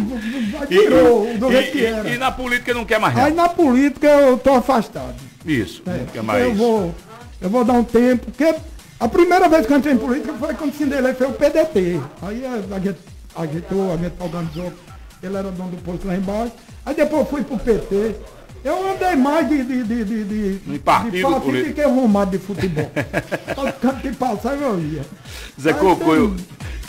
[0.64, 2.08] E, tirou do e- que e- era.
[2.10, 3.26] e na política não quer mais nada.
[3.28, 5.14] Aí na política eu tô afastado.
[5.46, 6.56] Isso, não quer Eu mais.
[6.56, 6.94] vou,
[7.40, 8.54] eu vou dar um tempo, porque
[9.00, 12.00] a primeira vez que eu entrei em política foi quando Cinderela foi o PDT.
[12.22, 12.98] Aí a gente
[13.36, 14.72] agitou, a gente organizou,
[15.22, 16.52] ele era dono do posto lá embaixo.
[16.84, 18.14] Aí depois eu fui pro PT.
[18.64, 20.24] Eu andei mais de, de, de, de,
[20.58, 21.74] de, partido de partido político.
[21.74, 22.90] que arrumado de futebol.
[23.54, 25.02] Todo canto que passava eu ia.
[25.60, 26.36] Zé Coco, eu,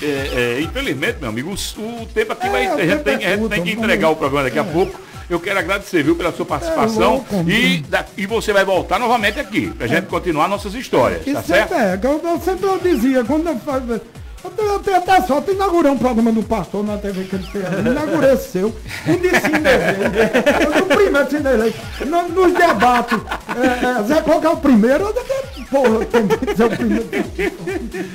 [0.01, 2.65] é, é, infelizmente, meu amigo, o, o tempo aqui vai.
[2.65, 4.59] É, o A gente, tempo tem, é a gente tem que entregar o programa daqui
[4.59, 4.71] a é.
[4.71, 4.99] pouco.
[5.29, 7.13] Eu quero agradecer, viu, pela sua participação.
[7.13, 11.41] louco, e, da- e você vai voltar novamente aqui, pra gente continuar nossas histórias, tá
[11.41, 11.69] certo?
[11.69, 14.01] sempre é, eu, eu sempre eu dizia, quando eu fazia.
[14.43, 17.63] Eu até sorte, eu inaugurei um programa do pastor na TV que ele fez.
[17.85, 18.67] Eu inaugurei seu,
[19.07, 20.09] um de Cinderlei.
[20.61, 21.73] Eu do primeiro Cinderlei.
[22.05, 23.19] No, nos debates,
[23.55, 25.05] é, é, Zé que é o primeiro?
[25.05, 25.13] Eu
[25.71, 27.05] porra, tem que ser o primeiro.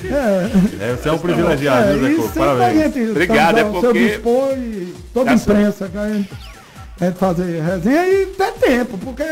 [0.05, 2.29] É, É, você é um privilegiado, viu, Zé e Coco?
[2.29, 2.95] sempre a Parabéns.
[2.95, 6.31] gente Obrigado, é ao seu porque- dispor e toda a imprensa que a gente,
[7.01, 9.25] a gente fazer resenha e ter tempo, porque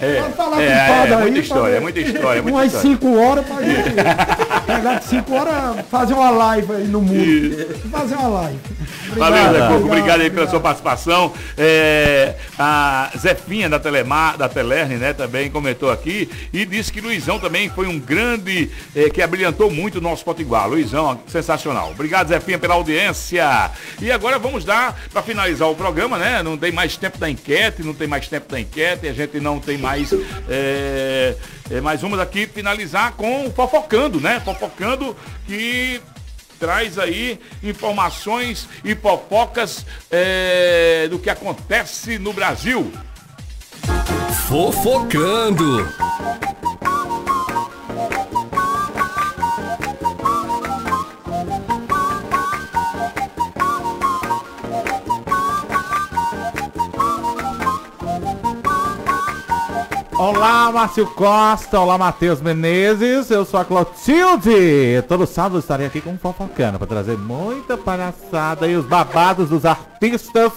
[0.00, 2.96] É, falar é, é, é aí, muita história, é muita história, é muita umas história.
[2.96, 3.90] 5 horas pra gente
[4.66, 7.78] pegar de 5 horas, fazer uma live aí no mundo.
[7.90, 8.58] Fazer uma live.
[9.16, 9.74] Valeu, Zé Coco.
[9.74, 11.32] obrigado, Obrigado aí pela sua participação.
[11.56, 17.38] É, a Zefinha da Telemar, da Telerne, né, também comentou aqui e disse que Luizão
[17.38, 20.68] também foi um grande, é, que abrilhantou muito o nosso Potiguar.
[20.68, 21.90] Luizão, sensacional.
[21.92, 23.70] Obrigado, Zefinha, pela audiência.
[24.00, 26.42] E agora vamos dar, para finalizar o programa, né?
[26.42, 29.60] Não tem mais tempo da enquete, não tem mais tempo da enquete, a gente não
[29.60, 30.10] tem mais.
[30.48, 31.36] É,
[31.70, 34.40] é, mas vamos aqui finalizar com Fofocando, né?
[34.40, 35.14] Fofocando
[35.46, 36.00] que
[36.58, 42.90] traz aí informações e fofocas é, do que acontece no Brasil.
[44.48, 45.86] Fofocando.
[60.16, 61.80] Olá, Márcio Costa.
[61.80, 63.30] Olá, Matheus Menezes.
[63.30, 65.02] Eu sou a Clotilde.
[65.08, 69.64] Todo sábado estarei aqui com um fofocando para trazer muita palhaçada e os babados dos
[69.64, 70.52] artistas.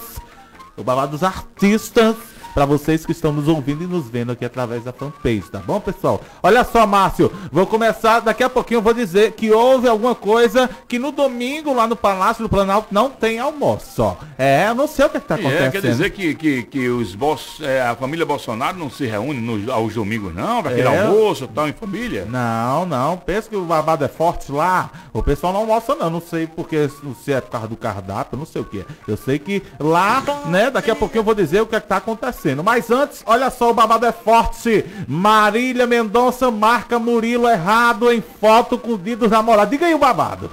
[0.76, 2.14] O babado dos artistas
[2.58, 5.78] para vocês que estão nos ouvindo e nos vendo aqui através da fanpage, tá bom,
[5.78, 6.20] pessoal?
[6.42, 10.68] Olha só, Márcio, vou começar, daqui a pouquinho eu vou dizer que houve alguma coisa
[10.88, 14.16] que no domingo lá no Palácio do Planalto não tem almoço, ó.
[14.36, 15.66] É, eu não sei o que, que tá E acontecendo.
[15.66, 19.40] é, quer dizer que, que, que os Bos- é, a família Bolsonaro não se reúne
[19.40, 20.60] nos, aos domingos, não?
[20.60, 21.06] Para aquele É.
[21.06, 22.26] almoço tal, em família?
[22.28, 23.16] Não, não.
[23.18, 24.90] Pensa que o babado é forte lá.
[25.12, 26.10] O pessoal não almoça, não.
[26.10, 26.90] Não sei porque
[27.24, 28.84] se é por causa do cardápio, não sei o que é.
[29.06, 31.86] Eu sei que lá, né, daqui a pouquinho eu vou dizer o que é que
[31.86, 32.00] tá
[32.48, 32.64] acontecendo.
[32.64, 34.84] Mas antes, olha só, o babado é forte.
[35.06, 39.70] Marília Mendonça marca Murilo errado em foto com o dedo namorado.
[39.70, 40.50] Diga aí o babado.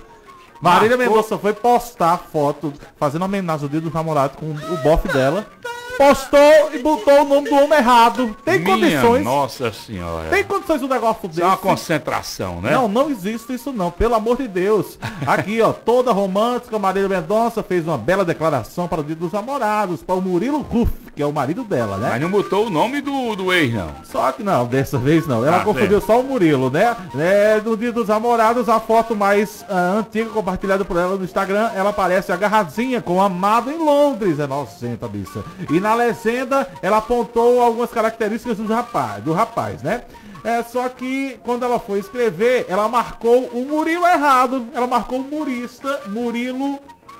[0.62, 5.46] Marília Mendonça foi postar foto fazendo homenagem ao dia dos namorados com o bofe dela.
[5.98, 8.36] Postou e botou o nome do homem errado.
[8.44, 9.24] Tem Minha condições.
[9.24, 10.30] Nossa senhora.
[10.30, 11.62] Tem condições um negócio Isso é uma desse?
[11.64, 12.72] concentração, né?
[12.72, 14.98] Não, não existe isso não, pelo amor de Deus.
[15.26, 20.04] Aqui, ó, toda romântica, Marília Mendonça fez uma bela declaração para o dia dos namorados,
[20.04, 22.10] para o Murilo Ruff, que é o marido dela, né?
[22.12, 23.92] Mas não botou o nome do, do ex, não.
[24.04, 25.46] Só que não, dessa vez não.
[25.46, 26.06] Ela Ah, confundiu certo.
[26.08, 26.96] só o Murilo, né?
[27.18, 31.72] É, no dia dos namorados, a foto mais ah, antiga compartilhada por ela no Instagram,
[31.74, 34.40] ela aparece agarradinha com o amado em Londres.
[34.40, 35.44] É nojenta, bicha.
[35.70, 40.02] E na legenda, ela apontou algumas características do rapaz, do rapaz, né?
[40.44, 44.66] É, só que quando ela foi escrever, ela marcou o Murilo errado.
[44.74, 46.80] Ela marcou o murista Murilo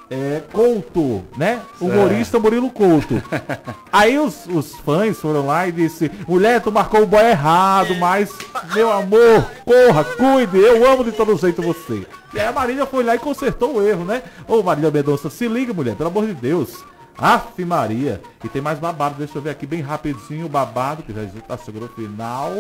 [0.10, 1.62] é, Couto, né?
[1.80, 3.22] Humorista Murilo Couto.
[3.94, 8.32] Aí os, os fãs foram lá e disse, mulher, tu marcou o boy errado, mas,
[8.74, 12.06] meu amor, corra, cuide, eu amo de todo jeito você.
[12.34, 14.22] E aí a Marília foi lá e consertou o erro, né?
[14.48, 16.84] Ô Marília Mendonça, se liga, mulher, pelo amor de Deus.
[17.18, 18.22] Aff Maria.
[18.44, 21.58] E tem mais babado, deixa eu ver aqui bem rapidinho o babado, que já está
[21.58, 22.52] chegando no final.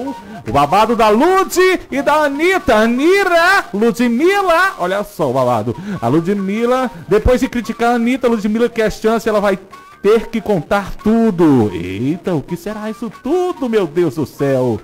[0.47, 1.57] O babado da Lud
[1.91, 2.75] e da Anitta.
[2.75, 4.75] Anira, Ludmilla.
[4.79, 5.75] Olha só o babado.
[6.01, 9.59] A Ludmilla, depois de criticar a Anitta, a Ludmilla quer chance, ela vai
[10.01, 11.71] ter que contar tudo.
[11.73, 14.79] Eita, o que será isso tudo, meu Deus do céu?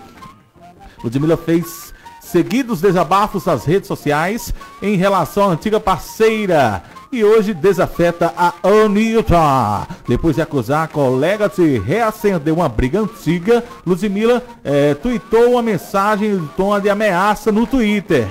[1.03, 8.33] Ludmilla fez seguidos desabafos nas redes sociais em relação à antiga parceira e hoje desafeta
[8.37, 9.87] a Anitta.
[10.07, 16.31] Depois de acusar a colega de reacender uma briga antiga, Ludmilla eh, tweetou uma mensagem
[16.31, 18.27] em tom de ameaça no Twitter.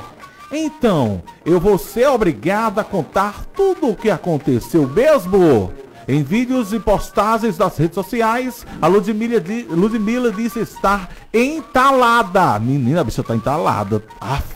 [0.53, 5.73] Então, eu vou ser obrigada a contar tudo o que aconteceu mesmo?
[6.09, 12.59] Em vídeos e postagens das redes sociais, a Ludmilla, di- Ludmilla disse estar entalada.
[12.59, 14.03] Menina, a bicha tá entalada.
[14.21, 14.51] Aff,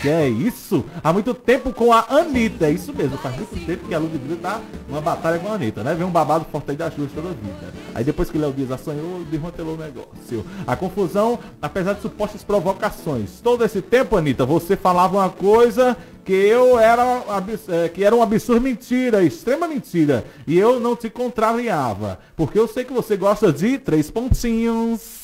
[0.00, 0.84] que é isso?
[1.02, 2.66] Há muito tempo com a Anitta.
[2.66, 5.82] É isso mesmo, faz muito tempo que a Ludmilla tá numa batalha com a Anitta,
[5.82, 5.94] né?
[5.94, 7.72] Vem um babado forte aí das duas toda vida.
[7.94, 10.44] Aí depois que Léo Dias assanhou, desmantelou o negócio.
[10.66, 13.40] A confusão, apesar de supostas provocações.
[13.42, 17.22] Todo esse tempo, Anitta, você falava uma coisa que eu era
[17.68, 20.24] eh, que era um absurdo mentira, extrema mentira.
[20.46, 22.18] E eu não te contrariava.
[22.36, 25.22] Porque eu sei que você gosta de três pontinhos.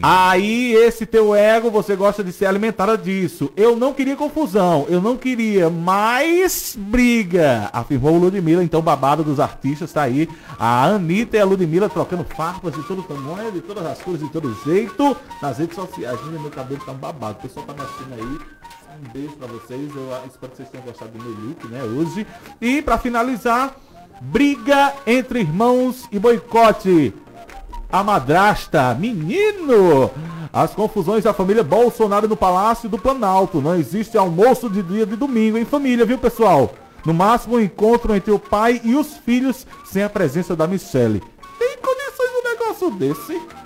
[0.00, 3.52] Aí esse teu ego, você gosta de ser alimentada disso.
[3.56, 9.40] Eu não queria confusão, eu não queria mais briga, afirmou o Ludmilla, então babado dos
[9.40, 10.28] artistas tá aí.
[10.58, 14.28] A Anitta e a Ludmilla trocando farpas de todo tamanho, de todas as cores, de
[14.28, 16.18] todo jeito, nas redes sociais.
[16.30, 18.62] Meu cabelo tá babado, o pessoal tá me assistindo aí.
[19.00, 22.26] Um beijo pra vocês, eu espero que vocês tenham gostado do meu look, né, hoje.
[22.60, 23.74] E pra finalizar,
[24.20, 27.14] briga entre irmãos e boicote.
[27.90, 30.10] A madrasta, menino!
[30.52, 33.60] As confusões da família Bolsonaro no Palácio do Planalto.
[33.60, 36.74] Não existe almoço de dia de domingo em família, viu, pessoal?
[37.04, 41.22] No máximo, um encontro entre o pai e os filhos sem a presença da Michelle.
[41.58, 43.61] Tem condições um negócio desse?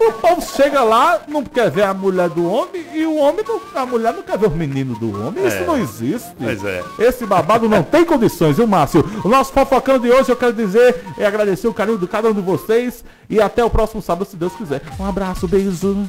[0.00, 3.60] O povo chega lá, não quer ver a mulher do homem e o homem, não,
[3.74, 5.46] a mulher não quer ver o menino do homem.
[5.46, 5.64] Isso É.
[5.66, 6.30] não existe.
[6.38, 6.82] Pois é.
[6.98, 9.04] Esse babado não tem condições, viu, Márcio?
[9.24, 12.32] O nosso fofocando de hoje, eu quero dizer, é agradecer o carinho de cada um
[12.34, 14.80] de vocês e até o próximo sábado, se Deus quiser.
[14.98, 16.08] Um abraço, beijo.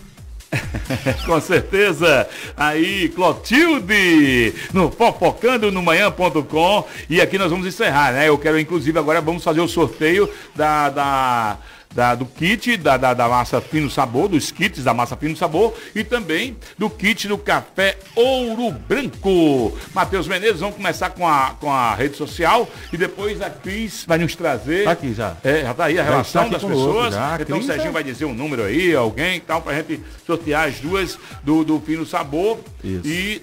[1.26, 2.28] Com certeza.
[2.58, 6.86] Aí, Clotilde, no fofocando no manhã.com.
[7.10, 8.28] E aqui nós vamos encerrar, né?
[8.28, 10.90] Eu quero, inclusive, agora vamos fazer o sorteio da.
[10.90, 11.58] da-
[11.93, 15.73] da- do kit da, da, da massa fino sabor, dos kits da massa fino sabor
[15.95, 19.77] e também do kit do café ouro branco.
[19.93, 24.18] Matheus Menezes, vamos começar com a, com a rede social e depois a Cris vai
[24.18, 24.84] nos trazer.
[24.85, 25.35] Tá aqui já.
[25.43, 27.13] É, já tá aí a Já relação das pessoas.
[27.13, 27.38] já.
[27.39, 30.68] Então o Serginho é- vai dizer um número aí, alguém e tal, pra gente sortear
[30.68, 33.01] as duas do, do Fino Sabor Isso.
[33.07, 33.41] e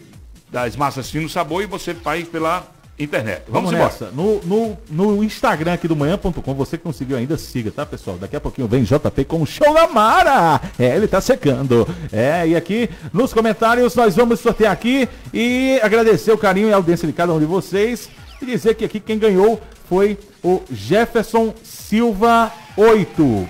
[0.50, 2.66] das massas Fino Sabor e você faz pela
[2.98, 3.42] internet.
[3.48, 4.12] Vamos, Vamos, embora.
[4.12, 8.18] No, no, no Instagram aqui do manhã.com, você que conseguiu ainda, siga, tá, pessoal?
[8.18, 10.60] Daqui a pouquinho vem JP com o show da Mara.
[10.78, 11.86] É, ele tá secando.
[12.12, 16.76] É, e aqui nos comentários nós vamos sortear aqui e agradecer o carinho e a
[16.76, 18.08] audiência de cada um de vocês
[18.42, 23.48] e dizer que aqui quem ganhou foi o Jefferson Silva 8.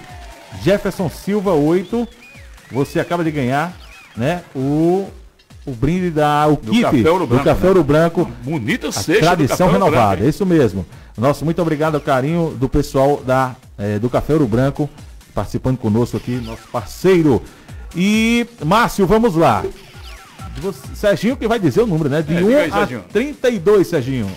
[0.63, 2.07] Jefferson Silva 8.
[2.71, 3.77] Você acaba de ganhar,
[4.17, 4.43] né?
[4.55, 5.09] O
[5.71, 7.69] o brinde da o Do Café Ouro do Branco, Café né?
[7.69, 8.31] Ouro Branco.
[8.43, 10.87] Bonita A cesta do tradição renovada, Branco, é isso mesmo.
[11.17, 14.89] Nosso muito obrigado ao carinho do pessoal da, eh, do Café Ouro Branco,
[15.35, 17.43] participando conosco aqui, nosso parceiro.
[17.97, 19.65] E, Márcio, vamos lá.
[20.61, 22.21] Você- Serginho que vai dizer o número, né?
[22.23, 23.05] De É, 1 diga aí, a Serginho.
[23.13, 24.31] 32, Serginho.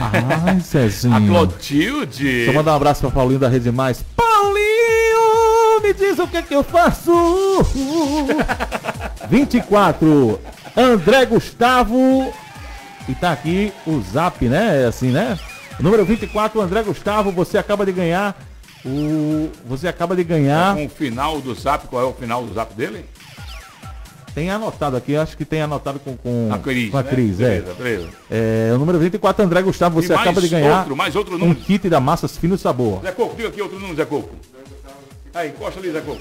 [0.00, 1.14] Ai, Serginho.
[1.14, 2.24] A Clotilde.
[2.24, 4.02] Deixa eu mandar um abraço pra Paulinho da Rede Mais.
[4.16, 7.12] Paulinho, me diz o que é que eu faço.
[9.28, 10.40] 24.
[10.76, 12.32] André Gustavo.
[13.08, 14.82] E tá aqui o zap, né?
[14.82, 15.38] É assim, né?
[15.78, 18.36] Número 24, André Gustavo, você acaba de ganhar
[18.84, 19.50] o.
[19.66, 20.74] Você acaba de ganhar.
[20.74, 23.04] Com o final do zap, qual é o final do zap dele?
[24.34, 26.90] Tem anotado aqui, acho que tem anotado com, com a Cris.
[26.90, 27.10] Com a né?
[27.10, 27.60] Cris, é.
[27.60, 28.08] beleza, beleza.
[28.30, 28.72] é.
[28.74, 31.60] O número 24, André Gustavo, você acaba de ganhar outro, mais outro um número.
[31.60, 33.00] kit da Massas Fino Sabor.
[33.02, 34.34] Zé Coco, diga aqui outro número, Zé Coco.
[35.34, 36.20] Aí, encosta ali, Zé Coco.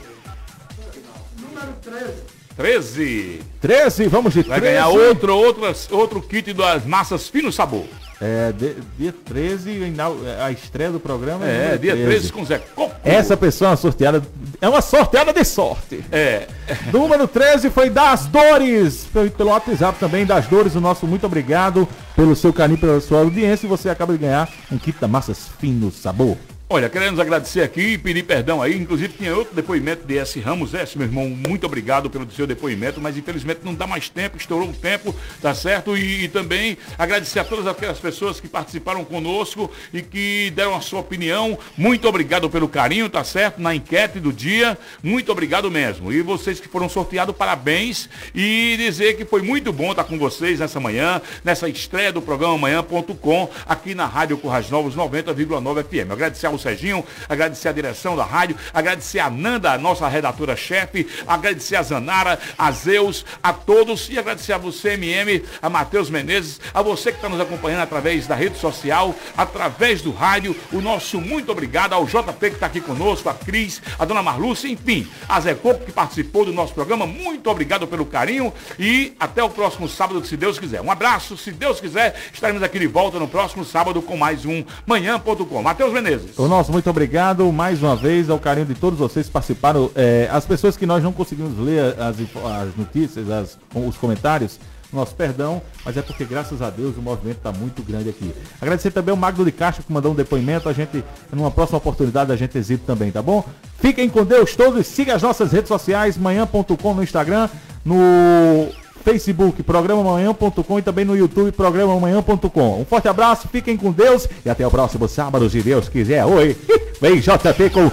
[1.39, 2.13] Número 13.
[2.55, 3.41] 13.
[3.61, 4.73] 13, vamos de Vai 13.
[4.75, 7.85] ganhar outro, outro, outro kit das massas fino sabor.
[8.21, 8.53] É,
[8.97, 10.07] dia 13, ina-
[10.45, 11.45] a estreia do programa.
[11.45, 12.93] É, número dia 13 com Zé Coco.
[13.03, 14.21] Essa pessoa é uma sorteada.
[14.61, 16.01] É uma sorteada de sorte.
[16.09, 16.47] É.
[16.93, 19.07] Número 13 foi Das Dores.
[19.35, 20.73] Pelo WhatsApp também, Das Dores.
[20.75, 21.85] O nosso muito obrigado
[22.15, 23.65] pelo seu carinho, pela sua audiência.
[23.65, 26.37] E você acaba de ganhar um kit da Massas Fino Sabor.
[26.69, 28.75] Olha, queremos agradecer aqui e pedir perdão aí.
[28.75, 30.39] Inclusive tinha outro depoimento de S.
[30.39, 30.73] Ramos.
[30.73, 34.69] S, meu irmão, muito obrigado pelo seu depoimento, mas infelizmente não dá mais tempo, estourou
[34.69, 35.95] o tempo, tá certo?
[35.95, 40.81] E, e também agradecer a todas aquelas pessoas que participaram conosco e que deram a
[40.81, 41.59] sua opinião.
[41.77, 43.61] Muito obrigado pelo carinho, tá certo?
[43.61, 44.75] Na enquete do dia.
[45.03, 46.11] Muito obrigado mesmo.
[46.11, 48.09] E vocês que foram sorteados, parabéns.
[48.33, 52.57] E dizer que foi muito bom estar com vocês nessa manhã, nessa estreia do programa
[52.57, 56.11] Manhã.com, aqui na Rádio Currais Novos 90,9 FM.
[56.11, 61.83] Agradecer ao Serginho, agradecer a direção da rádio, agradecer a Nanda, nossa redatora-chefe, agradecer a
[61.83, 67.11] Zanara, a Zeus, a todos e agradecer a você, MM, a Matheus Menezes, a você
[67.11, 71.93] que está nos acompanhando através da rede social, através do rádio, o nosso muito obrigado
[71.93, 75.85] ao JP que está aqui conosco, a Cris, a Dona Marlúcia, enfim, a Zé Coco
[75.85, 80.37] que participou do nosso programa, muito obrigado pelo carinho e até o próximo sábado, se
[80.37, 80.81] Deus quiser.
[80.81, 84.63] Um abraço, se Deus quiser, estaremos aqui de volta no próximo sábado com mais um
[84.85, 85.61] Manhã.com.
[85.61, 86.37] Matheus Menezes.
[86.43, 89.89] O nosso muito obrigado mais uma vez ao carinho de todos vocês que participaram.
[89.95, 94.59] É, as pessoas que nós não conseguimos ler as, as notícias, as- os comentários,
[94.91, 98.29] nosso perdão, mas é porque graças a Deus o movimento está muito grande aqui.
[98.61, 100.67] Agradecer também ao Magno de Castro que mandou um depoimento.
[100.67, 101.01] A gente,
[101.31, 103.45] numa próxima oportunidade, a gente exibe também, tá bom?
[103.79, 104.85] Fiquem com Deus todos.
[104.85, 107.47] Siga as nossas redes sociais, manhã.com no Instagram,
[107.85, 108.67] no
[109.03, 112.81] Facebook, programa manhã.com e também no YouTube, programa manhã.com.
[112.81, 116.25] Um forte abraço, fiquem com Deus e até o próximo sábado, se Deus quiser.
[116.25, 116.55] Oi,
[117.01, 117.91] vem JP com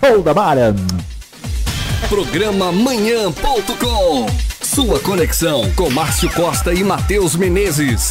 [0.00, 0.74] Show da Mara.
[2.08, 4.26] Programa Manhã.com.
[4.62, 8.08] Sua conexão com Márcio Costa e Matheus Menezes.